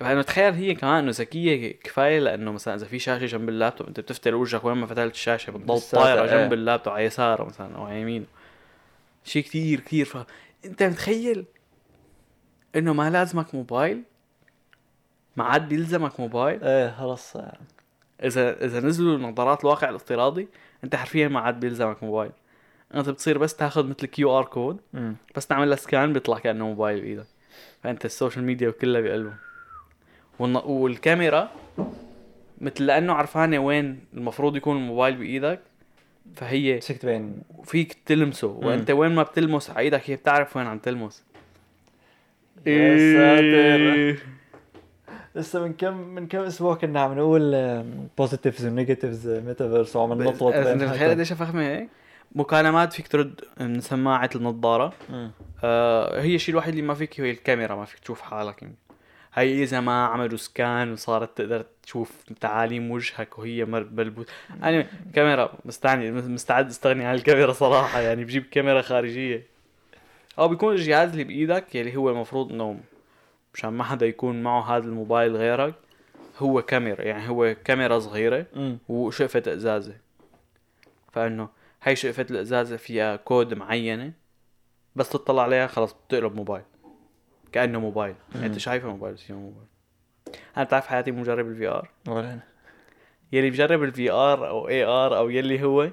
فانه 0.00 0.22
تخيل 0.22 0.54
هي 0.54 0.74
كمان 0.74 0.98
إنه 0.98 1.10
ذكية 1.10 1.72
كفاية 1.72 2.18
لأنه 2.20 2.52
مثلا 2.52 2.74
إذا 2.74 2.86
في 2.86 2.98
شاشة 2.98 3.26
جنب 3.26 3.48
اللابتوب 3.48 3.86
أنت 3.86 4.00
بتفتل 4.00 4.34
وجهك 4.34 4.64
وين 4.64 4.76
ما 4.76 4.86
فتحت 4.86 5.10
الشاشة 5.10 5.50
بتضل 5.50 5.80
طايرة 5.80 6.22
إيه. 6.22 6.30
جنب 6.30 6.52
اللابتوب 6.52 6.92
على 6.92 7.04
يساره 7.04 7.44
مثلا 7.44 7.76
أو 7.76 7.84
على 7.84 8.00
يمينه. 8.00 8.26
شيء 9.24 9.42
كثير 9.42 9.80
كثير 9.80 10.04
ف... 10.04 10.16
أنت 10.64 10.82
متخيل؟ 10.82 11.44
إنه 12.76 12.92
ما 12.92 13.10
لازمك 13.10 13.54
موبايل. 13.54 14.02
ما 15.36 15.44
عاد 15.44 15.68
بيلزمك 15.68 16.20
موبايل. 16.20 16.64
إيه 16.64 16.90
خلص 16.90 17.36
إذا 18.24 18.64
إذا 18.64 18.80
نزلوا 18.80 19.18
نظارات 19.18 19.60
الواقع 19.60 19.88
الافتراضي 19.88 20.48
أنت 20.84 20.96
حرفيا 20.96 21.28
ما 21.28 21.40
عاد 21.40 21.60
بيلزمك 21.60 22.02
موبايل. 22.02 22.32
أنت 22.94 23.08
بتصير 23.08 23.38
بس 23.38 23.56
تاخذ 23.56 23.86
مثل 23.86 24.06
QR 24.06 24.44
code 24.44 24.80
بس 25.36 25.46
تعمل 25.46 25.70
له 25.70 25.76
scan 25.76 26.12
بيطلع 26.12 26.38
كأنه 26.38 26.66
موبايل 26.66 27.00
بايدك 27.00 27.26
فأنت 27.82 28.04
ال 28.04 28.10
social 28.10 28.44
media 28.44 28.70
كلها 28.70 29.00
بقلبه. 29.00 29.34
والكاميرا 30.64 31.50
مثل 32.60 32.86
لأنه 32.86 33.12
عرفانة 33.12 33.58
وين 33.58 34.00
المفروض 34.14 34.56
يكون 34.56 34.76
الموبايل 34.76 35.16
بإيدك 35.16 35.60
فهي 36.36 36.76
مسكت 36.76 37.06
بين 37.06 37.42
فيك 37.64 37.98
تلمسه. 38.06 38.48
وأنت 38.48 38.90
وين 38.90 39.14
ما 39.14 39.22
بتلمس 39.22 39.70
على 39.70 39.78
إيدك 39.78 40.10
هي 40.10 40.16
بتعرف 40.16 40.56
وين 40.56 40.66
عم 40.66 40.78
تلمس. 40.78 41.24
يا 42.68 42.96
ساتر. 43.14 44.22
لسه 45.34 45.62
من 45.62 45.72
كم 45.72 45.96
من 45.96 46.26
كم 46.26 46.38
أسبوع 46.38 46.74
كنا 46.74 47.00
عم 47.00 47.14
نقول 47.14 47.82
positives 48.18 48.66
و 48.66 48.72
negatives 48.72 49.28
ميتافيرس 49.28 49.96
وعم 49.96 50.22
نطلط 50.22 50.54
انت 50.54 50.82
متخيل 50.82 51.10
قديش 51.10 51.32
فخمه 51.32 51.62
هيك؟ 51.62 51.88
مكالمات 52.34 52.92
فيك 52.92 53.08
ترد 53.08 53.40
من 53.60 53.80
سماعة 53.80 54.30
النظارة. 54.36 54.92
آه 55.64 56.20
هي 56.20 56.34
الشيء 56.34 56.52
الوحيد 56.52 56.74
اللي 56.74 56.86
ما 56.86 56.94
فيك 56.94 57.20
هي 57.20 57.30
الكاميرا 57.30 57.74
ما 57.74 57.84
فيك 57.84 57.98
تشوف 57.98 58.20
حالك 58.20 58.62
يعني. 58.62 58.74
هي 59.34 59.62
إذا 59.62 59.80
ما 59.80 60.06
عملوا 60.06 60.36
scan 60.36 60.92
وصارت 60.92 61.38
تقدر 61.38 61.64
تشوف 61.82 62.12
تعاليم 62.40 62.90
وجهك 62.90 63.38
وهي 63.38 63.64
ملبوس. 63.64 64.26
أنا 64.62 64.86
كاميرا 65.14 65.52
مستعني 65.64 66.10
مستعد 66.10 66.68
استغني 66.68 67.04
عن 67.04 67.14
الكاميرا 67.14 67.52
صراحة 67.52 68.00
يعني. 68.00 68.24
بجيب 68.24 68.44
كاميرا 68.50 68.82
خارجية. 68.82 69.57
أو 70.38 70.48
بيكون 70.48 70.74
الجهاز 70.74 71.10
اللي 71.10 71.24
بإيدك 71.24 71.74
يلي 71.74 71.96
هو 71.96 72.10
المفروض 72.10 72.52
إنه 72.52 72.80
مشان 73.54 73.70
ما 73.70 73.84
حدا 73.84 74.06
يكون 74.06 74.42
معه 74.42 74.76
هذا 74.76 74.84
الموبايل 74.84 75.36
غيرك 75.36 75.74
هو 76.38 76.62
كاميرا 76.62 77.02
يعني 77.02 77.28
هو 77.28 77.56
كاميرا 77.64 77.98
صغيرة 77.98 78.46
مم. 78.56 78.78
وشقفة 78.88 79.42
أزازة. 79.46 79.96
فإنه 81.12 81.48
هاي 81.82 81.96
شقفة 81.96 82.26
الأزازة 82.30 82.76
فيها 82.76 83.16
كود 83.16 83.54
معينة 83.54 84.12
بس 84.96 85.08
تطلع 85.08 85.42
عليها 85.42 85.66
خلص 85.66 85.92
بتقلب 85.92 86.34
موبايل. 86.34 86.64
كأنه 87.52 87.80
موبايل. 87.80 88.14
مم. 88.34 88.44
أنت 88.44 88.58
شايفه 88.58 88.88
موبايل 88.88 89.14
بس 89.14 89.30
موبايل. 89.30 89.66
أنا 90.56 90.64
بتعرف 90.64 90.86
حياتي 90.86 91.10
مجرب 91.10 91.48
ال 91.48 91.68
VR 91.68 91.88
ولا 92.08 92.32
أنا. 92.32 92.42
يلي 93.32 93.50
بجرب 93.50 93.82
ال 93.82 94.10
VR 94.10 94.48
أو 94.48 94.68
AR 94.68 95.16
أو 95.16 95.30
يلي 95.30 95.62
هو 95.62 95.90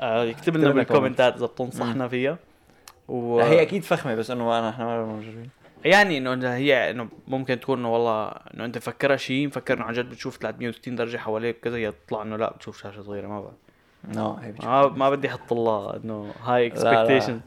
آه 0.00 0.24
يكتب 0.24 0.56
لنا 0.56 0.64
لنا 0.64 0.74
بالكومنتات 0.74 1.36
إذا 1.36 1.46
بتنصحنا 1.46 2.08
فيها. 2.08 2.38
و... 3.10 3.38
لا 3.38 3.46
هي 3.48 3.62
أكيد 3.62 3.82
فخمة 3.82 4.14
بس 4.14 4.30
إنه 4.30 4.58
أنا 4.58 4.68
إحنا 4.68 4.84
ما 4.84 5.06
مجربين 5.06 5.50
يعني 5.84 6.18
إنه 6.18 6.54
هي 6.54 6.90
إنه 6.90 7.08
ممكن 7.28 7.60
تكون 7.60 7.78
إنه 7.78 7.92
والله 7.92 8.28
إنه 8.28 8.64
أنت 8.64 8.76
مفكرها 8.76 9.16
شيء 9.16 9.46
مفكر 9.46 9.74
إنه 9.74 9.84
عن 9.84 9.92
جد 9.92 10.10
بتشوف 10.10 10.36
360 10.36 10.96
درجة 10.96 11.16
حواليك 11.16 11.60
كذا 11.60 11.76
يطلع 11.78 12.22
إنه 12.22 12.36
لا 12.36 12.52
بتشوف 12.52 12.82
شاشة 12.82 13.02
صغيرة 13.02 13.26
ما 13.28 13.40
بعرف 13.40 13.54
no 14.16 14.32
هي 14.32 14.52
بتشوف. 14.52 14.66
ما, 14.68 14.88
ما 14.88 15.10
بدي 15.10 15.28
أحط 15.28 15.52
الله 15.52 15.96
إنه 15.96 16.32
هاي. 16.44 16.66
expectation 16.66 17.40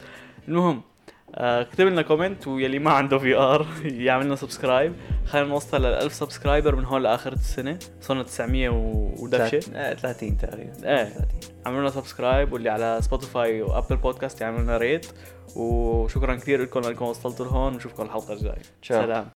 المهم 0.47 0.81
اكتب 1.35 1.85
لنا 1.87 2.01
comment 2.01 2.47
ويلي 2.47 2.79
ما 2.79 2.91
عنده 2.91 3.17
VR 3.17 3.67
يعمل 3.85 4.25
لنا 4.25 4.35
subscribe 4.35 4.93
خلينا 5.25 5.47
نوصل 5.47 5.77
لل 5.81 5.85
1000 5.85 6.13
subscriber 6.13 6.75
من 6.75 6.85
هون 6.85 7.01
لآخر 7.01 7.33
السنة. 7.33 7.79
صرنا 8.01 8.23
900 8.23 8.69
و- 8.69 9.15
ودفشه 9.19 9.59
تلات- 9.59 9.75
آه، 9.75 9.93
30 9.93 10.37
تقريبا. 10.37 10.71
إيه. 10.83 11.03
30 11.05 11.39
عملوا 11.65 11.81
لنا 11.81 11.89
subscribe 11.89 12.53
واللي 12.53 12.69
على 12.69 12.99
Spotify 13.01 13.61
و 13.61 13.67
Apple 13.67 13.95
Podcast 13.97 14.41
يعملوا 14.41 14.61
لنا 14.63 14.77
rate 14.77 15.05
وشكرا 15.55 16.35
كثير 16.35 16.61
لكم 16.61 16.83
انكم 16.83 17.05
وصلتوا 17.05 17.45
لهون. 17.45 17.73
ونشوفكم 17.73 18.03
الحلقة 18.03 18.33
الجاية. 18.33 18.61
سلام. 19.05 19.27